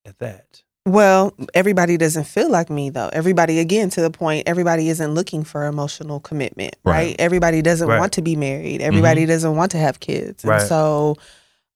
[0.06, 0.62] at that?
[0.86, 3.10] Well, everybody doesn't feel like me though.
[3.12, 6.92] Everybody, again, to the point, everybody isn't looking for emotional commitment, right?
[6.94, 7.08] Right.
[7.12, 7.20] Mm-hmm.
[7.26, 7.98] Everybody doesn't Right.
[7.98, 8.80] want to be married.
[8.80, 10.44] Everybody doesn't want to have kids.
[10.44, 11.16] And so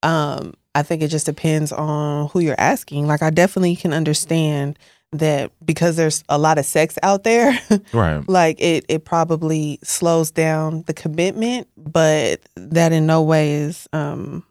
[0.02, 3.06] um, I think it just depends on who you're asking.
[3.06, 4.78] Like, I definitely can understand
[5.19, 7.59] that because there's a lot of sex out there,
[7.93, 8.27] Right.
[8.28, 14.45] like it it probably slows down the commitment, but that in no way is um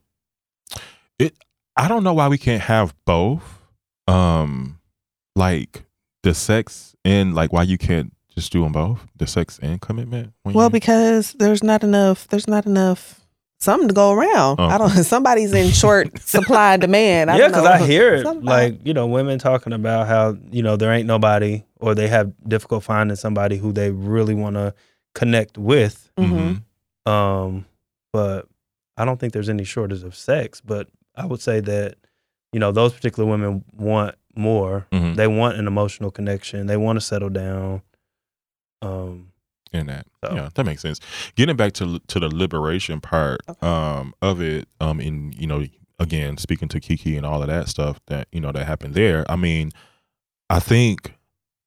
[1.20, 1.34] it.
[1.76, 3.60] I don't know why we can't have both.
[4.08, 4.80] Um,
[5.36, 5.84] like
[6.24, 10.34] the sex and like why you can't just do them both, the sex and commitment.
[10.46, 13.22] well you- because there's not enough there's not enough
[13.64, 14.60] something to go around.
[14.60, 17.32] I don't somebody's in short supply and demand.
[17.32, 17.66] I yeah, because.
[17.66, 21.08] I hear it Somebody- like you know women talking about how you know there ain't
[21.08, 24.74] nobody or they have difficult finding somebody who they really want to
[25.16, 26.10] connect with.
[26.18, 26.62] Mhm.
[27.08, 27.12] Mhm.
[27.12, 27.66] Um,
[28.12, 28.48] but
[28.98, 30.62] I don't think there's any shortage of sex.
[30.62, 31.96] But I would say that
[32.52, 34.86] you know those particular women want more.
[34.92, 35.16] Mhm.
[35.16, 36.68] They want an emotional connection.
[36.68, 37.82] They want to settle down.
[38.82, 39.30] Um,
[39.74, 40.06] in that.
[40.24, 41.00] So- Yeah, that makes sense.
[41.36, 45.66] Getting back to to the liberation part um, of it, um, in you know,
[46.00, 49.26] again speaking to Keke and all of that stuff that you know that happened there.
[49.30, 49.72] I mean,
[50.50, 51.14] I think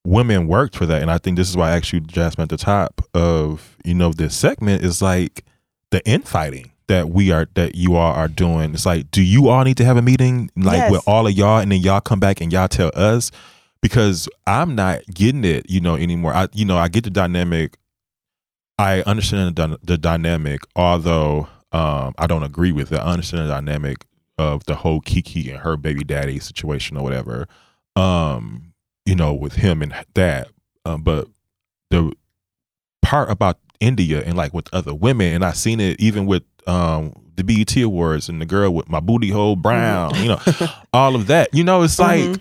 [0.04, 2.48] women worked for that, and I think this is why I asked you, Jasmine, at
[2.50, 5.44] the top of you know this segment is like
[5.90, 8.72] the infighting that we are that you all are doing.
[8.74, 10.92] It's like, do you all need to have a meeting like Yes.
[10.92, 13.30] with all of y'all, and then y'all come back and y'all tell us?
[13.82, 16.34] Because I'm not getting it, you know, anymore.
[16.34, 17.76] I, you know, I get the dynamic
[18.78, 22.98] I understand the, the dynamic, although um, I don't agree with it.
[22.98, 24.04] I understand the dynamic
[24.38, 27.48] of the whole Keke and her baby daddy situation or whatever.
[27.96, 28.72] Um,
[29.06, 30.48] you know, with him and that.
[30.84, 31.28] Um, but
[31.90, 32.12] the
[33.02, 37.12] part about India and like with other women, and I've seen it even with um
[37.36, 40.40] the BET Awards and the girl with my booty hole brown, you know,
[40.92, 41.54] all of that.
[41.54, 42.40] You know, it's like, Mhm.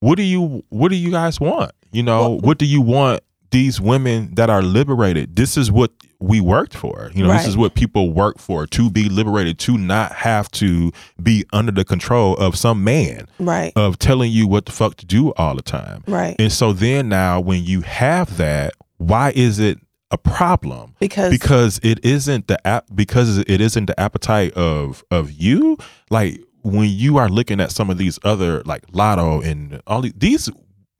[0.00, 1.72] what do you what do you guys want?
[1.92, 5.36] You know, what do you want these women that are liberated?
[5.36, 7.10] This is what we worked for.
[7.14, 10.92] You know, this is what people work for to be liberated, to not have to
[11.22, 15.06] be under the control of some man right, of telling you what the fuck to
[15.06, 16.04] do all the time.
[16.06, 16.36] right.
[16.38, 19.78] And so then now when you have that, why is it
[20.10, 20.94] a problem?
[21.00, 25.78] Because because it isn't the app because it isn't the appetite of of you
[26.10, 30.12] like when you are looking at some of these other like Latto and all these
[30.16, 30.50] these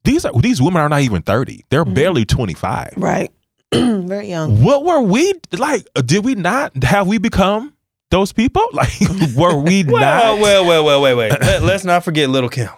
[0.05, 1.94] these are these women are not even 30 they're Mm-hmm.
[1.94, 3.31] barely 25 right,
[3.72, 4.62] very young.
[4.62, 7.74] what were we like did we not have we become
[8.10, 8.93] those people like
[9.36, 11.31] were we well, not well, well, well, wait, wait.
[11.40, 12.68] Let, let's not forget Lil' Kim.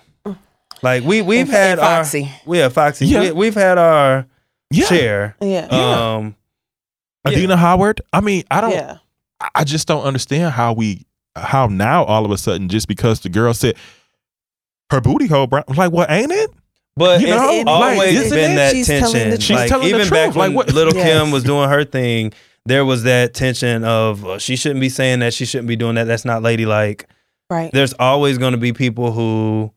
[0.82, 2.30] Like we we've And- had and our Foxy.
[2.44, 3.06] we have Foxy.
[3.06, 3.20] Yeah.
[3.20, 4.26] We, we've had our
[4.70, 5.36] yeah share.
[5.40, 6.14] Yeah, Yeah.
[6.16, 6.36] Um,
[7.24, 8.98] adina howard i mean i don't yeah.
[9.40, 13.20] I- I just don't understand how we how now all of a sudden just because
[13.20, 13.76] the girl said
[14.90, 16.50] her booty hole brown I'm like well ain't it
[16.96, 17.66] But You it's know, like,
[17.96, 18.56] always isn't been it?
[18.56, 19.30] that She's telling tension.
[19.30, 20.36] the She's like telling the even back truth.
[20.36, 21.06] Like, when what- Little Yes.
[21.22, 22.32] Kim was doing her thing,
[22.66, 25.94] there was that tension of uh, she shouldn't be saying that, she shouldn't be doing
[25.94, 26.04] that.
[26.04, 27.08] That's not ladylike.
[27.50, 27.70] Right.
[27.72, 29.72] There's always going to be people who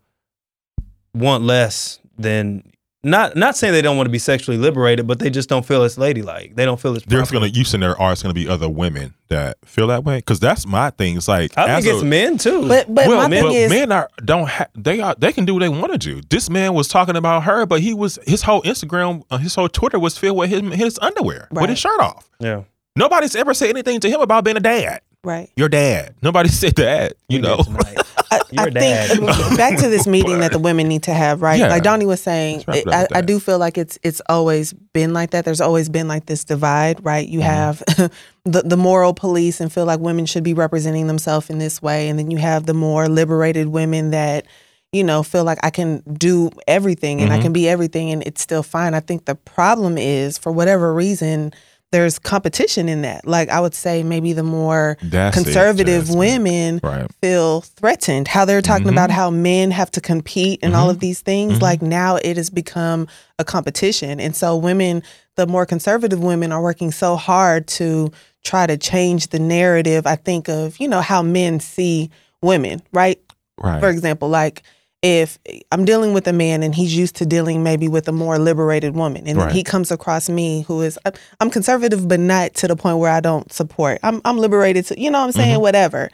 [1.13, 2.63] want less than
[3.05, 5.83] not not saying they don't want to be sexually liberated, but they just don't feel
[5.83, 6.55] it's ladylike.
[6.55, 7.05] They don't feel it's.
[7.05, 10.39] there's gonna you said there are gonna be other women that feel that way because
[10.39, 11.15] that's my thing.
[11.15, 12.67] It's like I as think it's a- men too.
[12.67, 15.45] But but well, my men, thing is, men are don't ha- they are they can
[15.45, 16.21] do what they want to do.
[16.29, 19.69] This man was talking about her, but he was his whole Instagram, uh, his whole
[19.69, 22.29] Twitter was filled with him his underwear with his shirt off.
[22.39, 22.63] yeah.
[22.97, 25.01] Nobody's ever said anything to him about being a dad.
[25.23, 25.49] right.
[25.55, 26.15] Your dad.
[26.21, 27.13] Nobody said that.
[27.29, 27.59] You know.
[28.31, 31.59] I, I think back to this meeting that the women need to have, right?
[31.59, 31.67] Yeah.
[31.67, 35.31] Like Donnie was saying, it I, I do feel like it's it's always been like
[35.31, 35.45] that.
[35.45, 37.27] There's always been like this divide, right?
[37.27, 37.47] You Mm-hmm.
[37.49, 37.79] have
[38.45, 42.09] the the moral police and feel like women should be representing themselves in this way,
[42.09, 44.45] and then you have the more liberated women that
[44.91, 47.41] you know feel like I can do everything and I Mhm.
[47.43, 48.93] can be everything, and it's still fine.
[48.93, 51.53] I think the problem is for whatever reason.
[51.95, 53.25] There's competition in that.
[53.25, 56.17] Like I would say, maybe the more That's conservative Jasmine.
[56.19, 57.07] women Right.
[57.21, 58.27] feel threatened.
[58.27, 58.91] How they're talking Mhm.
[58.91, 61.53] about how men have to compete and all of these things.
[61.59, 61.61] Mhm.
[61.61, 63.07] Like now it has become
[63.39, 64.19] a competition.
[64.19, 65.03] And so women,
[65.37, 68.11] the more conservative women are working so hard to
[68.43, 72.09] try to change the narrative, I think, of, you know, how men see
[72.41, 73.19] women, right?
[73.57, 73.79] Right.
[73.79, 74.63] For example, like
[75.05, 75.37] if
[75.71, 78.95] I'm dealing with a man and he's used to dealing maybe with a more liberated
[78.95, 79.51] woman, and Right.
[79.51, 80.97] he comes across me who is
[81.39, 83.99] I'm conservative, but not to the point where I don't support.
[84.01, 85.61] I'm I'm liberated to you know what I'm saying, Mhm.
[85.61, 86.09] whatever.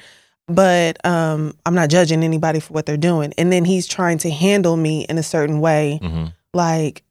[0.48, 3.32] But um, I'm not judging anybody for what they're doing.
[3.38, 7.04] And then he's trying to handle me in a certain way, hmm like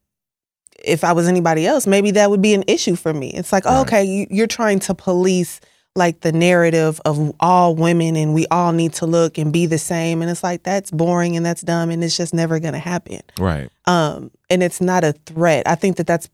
[0.84, 3.28] if I was anybody else, maybe that would be an issue for me.
[3.32, 5.60] It's like, oh, okay, you're trying to police
[6.00, 9.78] like the narrative of all women and we all need to look and be the
[9.78, 10.22] same.
[10.22, 13.20] And it's like, that's boring and that's dumb and it's just never going to happen.
[13.38, 13.68] Right.
[13.86, 15.68] Um, and it's not a threat.
[15.68, 16.28] I think that that's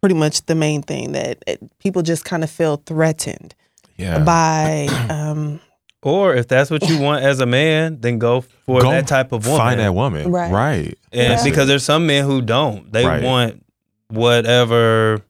[0.00, 3.54] pretty much the main thing that it, people just kind of feel threatened
[3.96, 4.18] Yeah.
[4.24, 5.60] by um,
[6.02, 9.30] Or if that's what you want as a man, then go for Go that type
[9.32, 9.58] of woman.
[9.58, 10.32] Find that woman.
[10.32, 10.50] Right.
[10.52, 10.98] Right.
[11.12, 11.44] And Right.
[11.44, 12.92] because there's some men who don't.
[12.92, 13.22] They Right.
[13.22, 13.64] want
[14.08, 15.22] whatever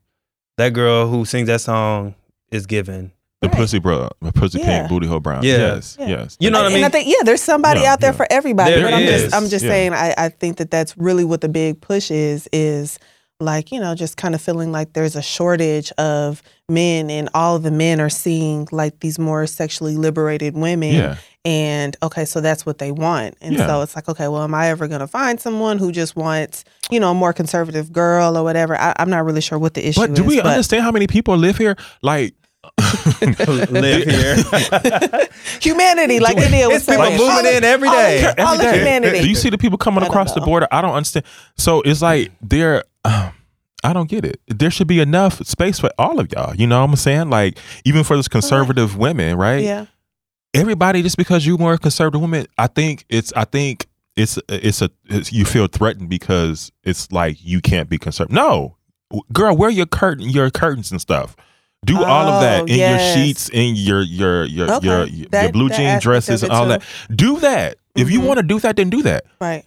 [0.56, 2.14] that girl who sings that song
[2.50, 3.12] is given.
[3.42, 3.56] The Right.
[3.56, 4.78] pussy bro, the pussy Yeah.
[4.78, 5.42] pink booty hole brown.
[5.42, 5.56] Yeah.
[5.74, 5.96] Yes.
[6.00, 6.06] Yeah.
[6.06, 6.36] Yes.
[6.40, 6.84] You know what I And mean?
[6.84, 8.16] I think yeah, there's somebody Yeah, out there yeah.
[8.16, 8.70] for everybody.
[8.72, 9.22] There but I'm is.
[9.22, 9.70] just I'm just Yeah.
[9.70, 12.98] saying I, I think that that's really what the big push is is
[13.40, 17.56] like, you know, just kind of feeling like there's a shortage of men and all
[17.56, 21.16] of the men are seeing like these more sexually liberated women Yeah.
[21.44, 23.34] and okay, so that's what they want.
[23.42, 23.66] And Yeah.
[23.66, 26.62] so it's like, okay, well, am I ever gonna find someone who just wants,
[26.92, 28.80] you know, a more conservative girl or whatever?
[28.80, 30.06] I, I'm not really sure what the issue is.
[30.06, 30.16] But is.
[30.16, 31.76] do we understand how many people live here?
[32.00, 32.34] Like
[33.70, 34.36] Live here.
[35.60, 37.18] humanity, like India was It's people saying.
[37.18, 38.22] moving all in every day.
[38.24, 38.30] all.
[38.30, 38.78] Every all of day.
[38.78, 39.20] humanity.
[39.22, 40.66] Do you see the people coming I don't across the border?
[40.70, 41.24] I don't understand.
[41.56, 42.84] So it's like they're.
[43.04, 43.32] Um,
[43.84, 44.40] I don't get it.
[44.46, 46.54] There should be enough space for all of y'all.
[46.54, 47.30] You know what I'm saying?
[47.30, 49.62] Like even for those conservative women, right?
[49.64, 49.86] Yeah.
[50.54, 53.32] Everybody, just because you more conservative women, I think it's.
[53.34, 53.86] I think
[54.16, 54.38] it's.
[54.48, 54.90] It's a.
[55.06, 58.34] It's, you feel threatened because it's like you can't be conservative.
[58.34, 58.76] No,
[59.32, 61.34] girl, wear your curtain, your curtains and stuff.
[61.84, 63.16] Do all of that Oh, in yes.
[63.16, 64.86] your sheets, in your your your Okay.
[64.86, 66.68] your, your That- blue that jean dresses and all too.
[66.70, 66.82] that.
[67.14, 67.76] Do that.
[67.96, 68.26] If you Mhm.
[68.26, 69.64] want to do that, then do that Right.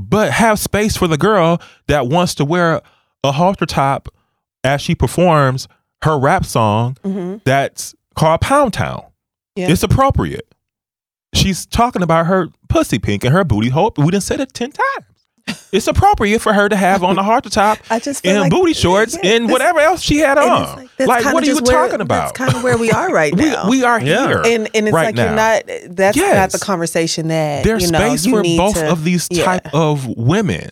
[0.00, 2.80] but have space for the girl that wants to wear
[3.22, 4.08] a halter top
[4.64, 5.68] as she performs
[6.02, 9.02] her rap song hmm that's called Pound Town.
[9.54, 9.68] Yeah.
[9.68, 10.46] It's appropriate.
[11.34, 13.92] She's talking about her pussy pink and her booty hole.
[13.96, 15.15] We didn't said it 10 times.
[15.72, 18.50] It's appropriate for her to have on the halter top I just feel and like,
[18.50, 20.88] booty shorts yeah, and whatever else she had on.
[20.98, 22.34] it's Like, what are you where- talking about?
[22.34, 23.68] That's kind of where we are right now.
[23.68, 24.26] we are Yeah.
[24.26, 24.42] here.
[24.44, 25.24] and and it's right like now.
[25.26, 25.96] you're not.
[25.96, 29.04] That's not the conversation that There's you know, space you for need both to- of
[29.04, 29.44] these yeah.
[29.44, 30.70] type of women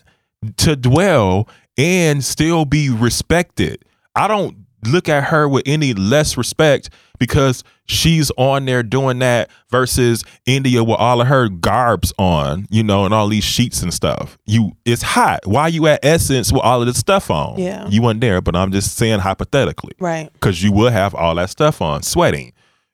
[0.57, 1.47] to dwell
[1.77, 3.83] and still be respected.
[4.15, 6.89] I don't look at her with any less respect
[7.19, 12.83] because she's on there doing that versus India with all of her garbs on, you
[12.83, 14.37] know, and all these sheets and stuff.
[14.45, 15.45] You it's hot.
[15.45, 17.57] Why you at Essence with all of this stuff on?
[17.59, 17.87] Yeah.
[17.87, 20.29] You weren't there, but I'm just saying hypothetically Right.
[20.33, 22.51] because you will have all that stuff on, sweating.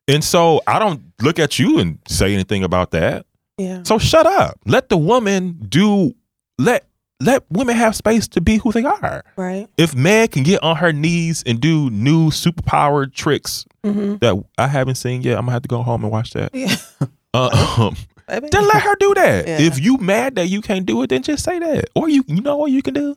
[0.08, 3.26] And so I don't look at you and say anything about that.
[3.58, 3.84] Yeah.
[3.84, 4.60] So shut up.
[4.66, 6.14] Let the woman do
[6.58, 6.86] let
[7.22, 9.24] let women have space to be who they are.
[9.38, 9.68] Right.
[9.78, 14.68] If man can get on her knees and do new superpowered tricks hmm that I
[14.68, 16.54] haven't seen yet, I'm gonna have to go home and watch that.
[16.54, 16.76] Yeah.
[17.34, 17.96] Um,
[18.28, 18.50] Baby.
[18.52, 19.48] then let her do that.
[19.48, 19.62] Yeah.
[19.62, 21.86] If you mad that you can't do it, then just say that.
[21.96, 23.16] Or you you know what you can do?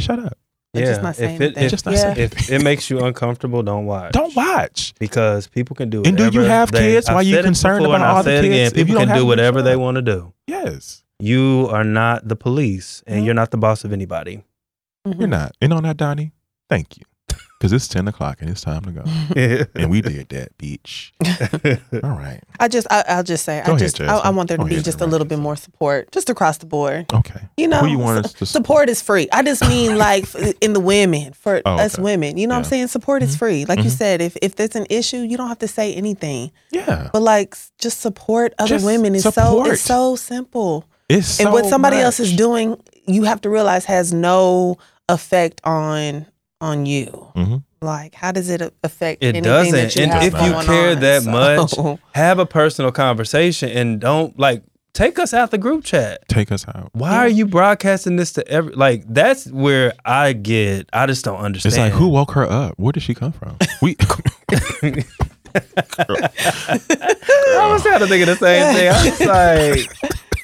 [0.00, 0.38] Shut up.
[0.72, 1.64] But just not if it, anything.
[1.64, 2.14] if, Just not Yeah.
[2.16, 4.12] if it makes you uncomfortable, don't watch.
[4.12, 4.94] Don't watch.
[5.00, 6.02] because people can do.
[6.02, 6.06] It.
[6.06, 7.08] And do you have they- kids?
[7.08, 8.46] I've Why you concerned about all the kids?
[8.46, 8.66] Again.
[8.66, 10.32] If you People don't can have do whatever they want to do.
[10.46, 11.02] Yes.
[11.20, 13.26] You are not the police, and Mhm.
[13.26, 14.42] you're not the boss of anybody.
[15.06, 15.18] Mhm.
[15.18, 15.56] You're not.
[15.60, 16.32] And on that, Donnie,
[16.70, 17.04] thank you.
[17.58, 19.02] Because it's 10 o'clock and it's time to go.
[19.74, 21.10] and we did that, bitch.
[22.04, 22.40] All right.
[22.60, 24.62] I just, I, I'll just say, Go I ahead, just, I, I want there to
[24.62, 25.10] Go be ahead, just a Jasmine.
[25.10, 27.12] little bit more support, just across the board.
[27.12, 27.40] Okay.
[27.56, 29.26] You know, Who you want us su- to support is free.
[29.32, 30.24] I just mean like
[30.60, 32.38] in the women for Oh, us women.
[32.38, 32.86] You know what I'm saying?
[32.88, 33.38] Support is Mhm.
[33.40, 33.64] free.
[33.64, 33.98] Like you Mhm.
[33.98, 36.52] said, if if there's an issue, you don't have to say anything.
[36.70, 37.10] Yeah.
[37.12, 40.84] But like just support other Just women is so it's so simple.
[41.08, 44.76] It's and what so somebody else is doing, you have to realize has no
[45.08, 46.26] effect on
[46.60, 47.30] on you.
[47.36, 47.62] Mhm.
[47.80, 49.72] Like, how does it affect It anything doesn't.
[49.72, 51.00] that you And have if you care on?
[51.00, 51.74] that So- much,
[52.12, 54.62] have a personal conversation and don't like
[54.94, 56.26] take us out the group chat.
[56.28, 56.88] Take us out.
[56.92, 57.18] Why Yeah.
[57.20, 61.72] are you broadcasting this to every like that's where I get I just don't understand.
[61.74, 62.74] It's like, who woke her up?
[62.78, 63.56] Where did she come from?
[63.80, 63.96] We.
[65.54, 65.62] I
[67.72, 68.92] was kind of the same thing.
[68.92, 69.90] I was like,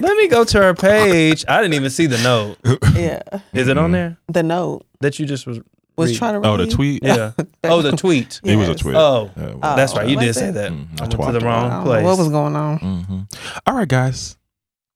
[0.05, 1.43] let me go to her page.
[1.47, 2.57] I didn't even see the note.
[2.95, 3.21] yeah,
[3.53, 5.59] Is it on there the note that you just was
[5.97, 6.17] was read?
[6.17, 6.47] trying to.
[6.47, 7.03] oh, the tweet?
[7.03, 7.31] Yeah.
[7.63, 8.39] Oh, the tweet.
[8.43, 8.79] It was a Yes.
[8.81, 8.95] tweet.
[8.95, 9.75] Oh, Yeah, well, Oh.
[9.75, 10.07] that's right.
[10.07, 10.33] You was did it?
[10.35, 10.71] say that.
[10.71, 12.03] Mm, I I went to the twapped I wrong don't know place.
[12.05, 12.79] what was going on?
[12.79, 13.37] mhm.
[13.65, 14.37] All right, guys.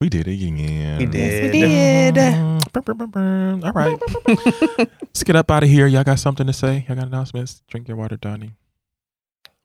[0.00, 0.98] We did it again.
[0.98, 2.14] We Yes, we did.
[2.14, 3.10] did.
[3.12, 3.60] Brr.
[3.64, 3.98] All right.
[5.02, 5.86] Let's get up out of here.
[5.88, 6.84] Y'all got something to say?
[6.88, 7.62] Y'all got announcements?
[7.68, 8.52] Drink your water, Donnie.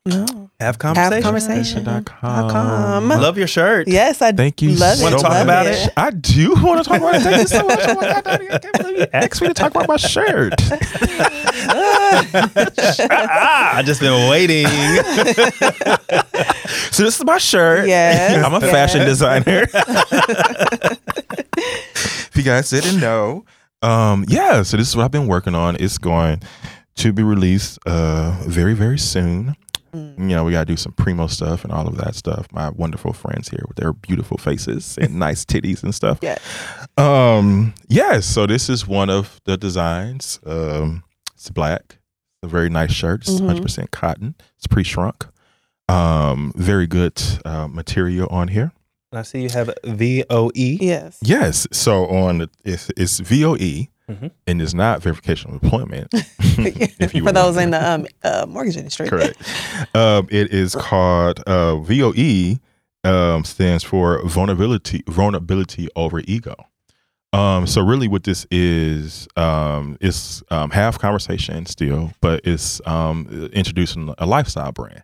[0.07, 0.23] No.
[0.59, 1.23] Have Have conversation.
[1.23, 1.83] conversation.
[1.83, 3.09] Dot Dot com.
[3.09, 3.87] Love your shirt.
[3.87, 5.03] Yes, I Thank you love so it.
[5.05, 5.89] Wanna talk love about it.
[5.97, 7.21] I do want to talk about it.
[7.23, 7.79] Thank you so much.
[7.81, 10.53] Oh my God, I can't believe you asked me to talk about my shirt.
[13.09, 14.67] I just been waiting.
[16.91, 17.89] So this is my shirt.
[17.89, 18.71] Yes, I'm a yes.
[18.71, 19.65] fashion designer.
[21.57, 23.43] if you guys didn't know,
[23.81, 24.63] um, yeah.
[24.63, 25.75] So this is what I've been working on.
[25.77, 26.41] It's going
[26.95, 29.57] to be released uh, very, very soon.
[29.95, 30.19] Mm.
[30.19, 32.47] You know, we gotta do some primo stuff and all of that stuff.
[32.51, 36.19] My wonderful friends here with their beautiful faces and nice titties and stuff.
[36.21, 36.37] Yeah.
[36.97, 40.39] Um, yeah, so this is one of the designs.
[40.45, 41.03] Um,
[41.33, 41.83] it's black.
[42.41, 43.21] It's a very nice shirt.
[43.21, 43.47] It's Mhm.
[43.59, 44.35] 100% cotton.
[44.57, 45.25] It's pre-shrunk.
[45.87, 48.71] Um, very good uh, material on here.
[49.11, 50.77] And I see you have V O E.
[50.81, 51.17] Yes.
[51.21, 51.67] Yes.
[51.71, 54.31] So on it's, it's VOE Mhm.
[54.45, 56.11] and it's not verification of employment.
[56.39, 59.07] For those in the um, uh, mortgage industry.
[59.09, 59.35] Correct.
[59.95, 62.57] um, it is called uh, VOE.
[63.03, 66.55] Um, stands for vulnerability vulnerability over ego.
[67.33, 73.49] Um, so really, what this is, um, it's um, half conversation still, but it's um,
[73.53, 75.03] introducing a lifestyle brand.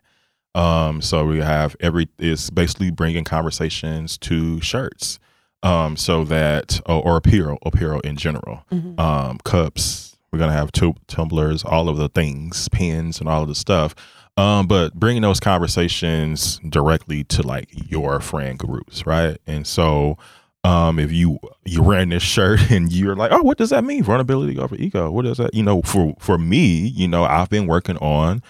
[0.56, 5.18] Um, so we have every it's basically bringing conversations to shirts,
[5.62, 8.98] um, so that or, apparel, apparel in general, Mhm.
[8.98, 10.16] um, cups.
[10.32, 13.94] We're gonna have tu- tumblers, all of the things, pens, and all of the stuff.
[14.38, 19.36] Um, but bringing those conversations directly to like your friend groups, right?
[19.46, 20.16] And so,
[20.64, 24.02] um, if you you're wearing this shirt and you're like, oh, what does that mean?
[24.04, 25.10] Vulnerability over ego.
[25.10, 25.52] What does that?
[25.54, 28.42] You know, for for me, you know, I've been working on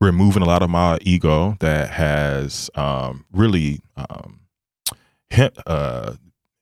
[0.00, 4.40] removing a lot of my ego that has um, really um,
[5.30, 6.12] hem- uh,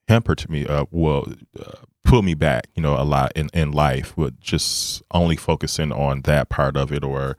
[0.08, 0.88] hampered me up.
[0.90, 1.72] Well, uh,
[2.04, 6.22] pull me back, you know, a lot in in life with just only focusing on
[6.22, 7.36] that part of it or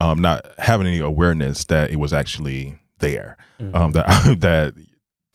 [0.00, 3.36] um, not having any awareness that it was actually there.
[3.74, 4.06] Um, that
[4.40, 4.74] that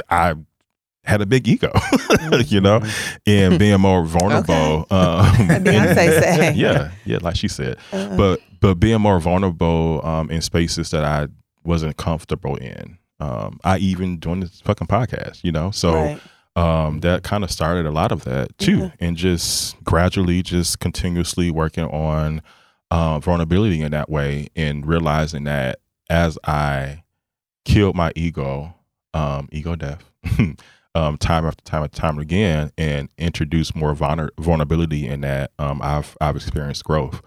[0.09, 0.35] I
[1.05, 1.71] had a big ego,
[2.47, 2.81] you know,
[3.25, 4.85] and being more vulnerable.
[4.89, 6.55] Um, Like Beyonce and- said.
[6.57, 7.77] yeah, yeah, like she said.
[7.93, 11.27] Uh, But but being more vulnerable um, in spaces that I
[11.63, 12.97] wasn't comfortable in.
[13.19, 16.19] Um, I even doing this fucking podcast, you know, so right.
[16.57, 18.91] Um, that kind of started a lot of that too, Yeah.
[18.99, 22.41] and just gradually, just continuously working on
[22.91, 25.79] uh, vulnerability in that way, and realizing that
[26.09, 27.03] as I
[27.65, 28.73] killed my ego,
[29.13, 30.03] um, ego death,
[30.95, 35.81] um, time after time after time again, and introduced more vulner- vulnerability in that, um,
[35.81, 37.21] I've I've experienced growth.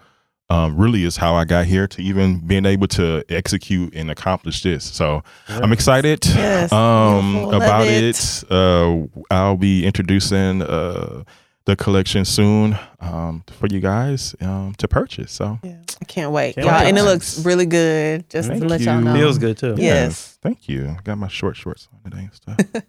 [0.51, 4.63] Um, really is how I got here to even being able to execute and accomplish
[4.63, 4.83] this.
[4.83, 8.03] So I'm excited Yes, um, about it.
[8.17, 8.43] it.
[8.51, 11.23] Uh, I'll be introducing uh,
[11.63, 15.31] the collection soon um, for you guys um, to purchase.
[15.31, 15.77] So Yeah.
[16.01, 16.55] I can't wait.
[16.55, 16.89] Can't y'all, wait.
[16.89, 18.29] and it looks really good.
[18.29, 19.13] Just Thank to let y'all know.
[19.13, 19.75] Feels good too.
[19.77, 20.03] Yeah.
[20.03, 20.37] Yes.
[20.41, 20.89] thank you.
[20.89, 22.57] I got my short shorts on today and stuff.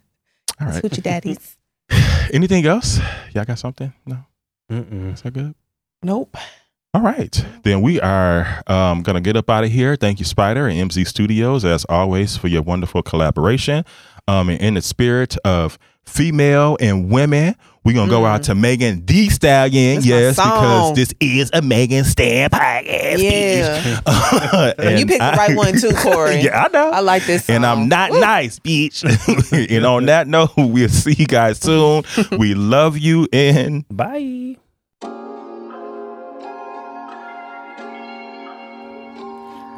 [0.59, 0.83] All right.
[0.83, 1.55] Switchy daddies.
[2.33, 2.99] Anything else?
[3.33, 3.93] Y'all got something?
[4.05, 4.17] No,
[4.69, 5.13] Mm-mm.
[5.13, 5.53] is that good?
[6.01, 6.35] Nope.
[6.95, 7.43] All right.
[7.63, 9.95] Then we are um, going to get up out of here.
[9.95, 13.83] Thank you, Spider and MZ Studios, as always, for your wonderful collaboration.
[14.27, 18.55] Um, and in the spirit of female and women, we're going to go out to
[18.55, 19.95] Megan Thee Stallion.
[19.95, 23.17] That's yes, because this is a Megan Stan podcast.
[23.17, 23.81] Yeah.
[24.05, 24.73] bitch.
[24.77, 26.35] And you picked the right one too, Corey.
[26.41, 26.91] yeah, I know.
[26.91, 27.55] I like this song.
[27.57, 28.19] and I'm not Woo.
[28.21, 29.03] nice, bitch.
[29.75, 32.03] and on that note, we'll see you guys soon.
[32.37, 34.57] we love you and Bye.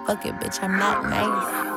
[0.05, 1.74] Fuck it, bitch, I'm not nice.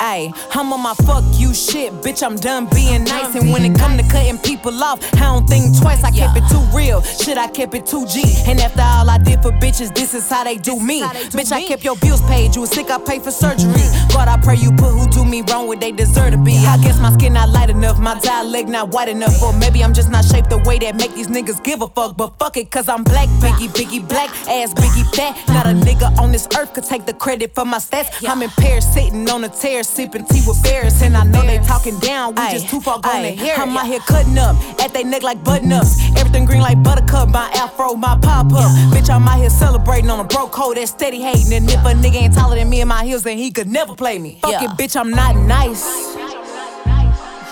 [0.00, 2.22] Ayy, I'm on my fuck you shit, bitch.
[2.22, 3.34] I'm done being nice.
[3.34, 6.02] And when it come to cutting people off, I don't think twice.
[6.02, 7.36] I kept it too real, shit.
[7.36, 8.24] I kept it too G.
[8.46, 11.02] And after all I did for bitches, this is how they do me.
[11.02, 12.54] Bitch, I kept your bills paid.
[12.54, 13.84] You was sick, I paid for surgery.
[14.12, 16.56] God, I pray you put who do me wrong what they deserve to be.
[16.56, 19.92] I guess my skin not light enough, my leg not white enough, or maybe I'm
[19.92, 22.16] just not shaped the way that make these niggas give a fuck.
[22.16, 25.36] But fuck it, cause I'm black, biggie, biggie, black, ass biggie, fat.
[25.48, 28.26] Not a nigga on this earth could take the credit for my stats.
[28.26, 31.58] I'm in Paris, sitting on a tear, sipping tea with bears, and I know they
[31.58, 32.34] talking down.
[32.34, 33.54] We just too far gone to hear.
[33.56, 35.98] I'm out here cutting up at they neck like button ups.
[36.16, 37.28] Everything green like buttercup.
[37.30, 38.70] My afro, my pop up.
[38.92, 41.52] Bitch, I'm out here celebrating on a broke hoe that's steady hating.
[41.52, 43.94] And if a nigga ain't taller than me in my heels, then he could never
[43.94, 44.38] play me.
[44.40, 45.84] Fuck it, bitch, I'm not nice.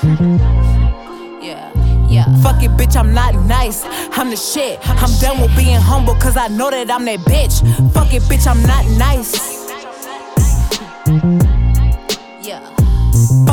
[1.40, 2.24] Yeah, yeah.
[2.42, 3.84] Fuck it, bitch, I'm not nice.
[4.16, 4.78] I'm the shit.
[4.84, 7.60] I'm done with being humble, cause I know that I'm that bitch.
[7.92, 9.58] Fuck it, bitch, I'm not nice.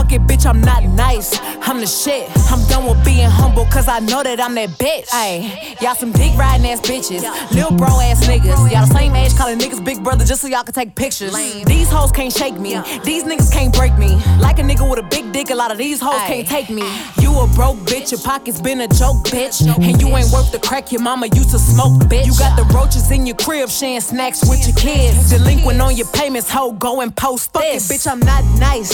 [0.05, 1.35] Fuck it, bitch, I'm not nice.
[1.67, 2.29] I'm the shit.
[2.51, 5.07] I'm done with being humble, cause I know that I'm that bitch.
[5.07, 7.23] Ayy, y'all some dick riding ass bitches.
[7.51, 8.71] Lil bro ass niggas.
[8.71, 11.33] Y'all the same age calling niggas big brother just so y'all can take pictures.
[11.65, 12.79] These hoes can't shake me.
[13.03, 14.21] These niggas can't break me.
[14.37, 16.83] Like a nigga with a big dick, a lot of these hoes can't take me.
[17.19, 19.65] You a broke bitch, your pockets been a joke, bitch.
[19.65, 22.27] And you ain't worth the crack your mama used to smoke, bitch.
[22.27, 25.31] You got the roaches in your crib, sharing snacks with your kids.
[25.31, 27.91] Delinquent on your payments, hoe, go and post this.
[27.91, 28.93] bitch, I'm not nice.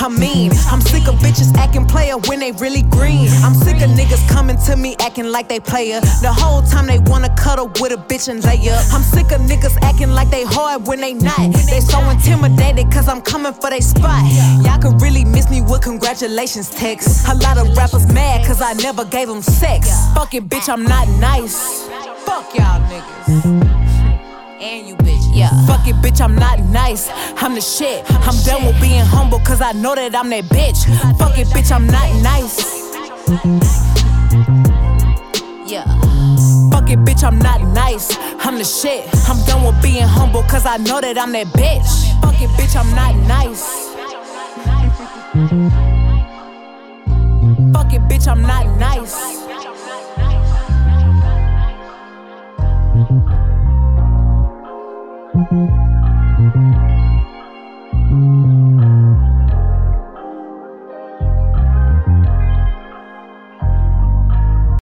[0.00, 0.51] I'm mean.
[0.70, 3.28] I'm sick of bitches acting player when they really green.
[3.42, 6.00] I'm sick of niggas coming to me acting like they player.
[6.00, 8.84] The whole time they wanna cuddle with a bitch and lay up.
[8.92, 11.52] I'm sick of niggas acting like they hard when they not.
[11.68, 14.22] They so intimidated cause I'm coming for they spot.
[14.64, 17.28] Y'all could really miss me with congratulations texts.
[17.28, 19.90] A lot of rappers mad cause I never gave them sex.
[20.14, 21.88] Fuck it, bitch, I'm not nice.
[22.24, 23.44] Fuck y'all niggas.
[24.60, 25.21] And you bitches.
[25.32, 25.50] Yeah.
[25.66, 27.08] Fuck it, bitch, I'm not nice.
[27.42, 28.04] I'm the shit.
[28.10, 30.84] I'm done with being humble, cause I know that I'm that bitch.
[31.18, 32.58] Fuck it, bitch, I'm not nice.
[35.66, 35.84] Yeah.
[36.70, 38.14] Fuck it, bitch, I'm not nice.
[38.44, 39.08] I'm the shit.
[39.28, 41.88] I'm done with being humble, cause I know that I'm that bitch.
[42.20, 43.88] Fuck it, bitch, I'm not nice.
[47.72, 49.41] Fuck it, bitch, I'm not nice.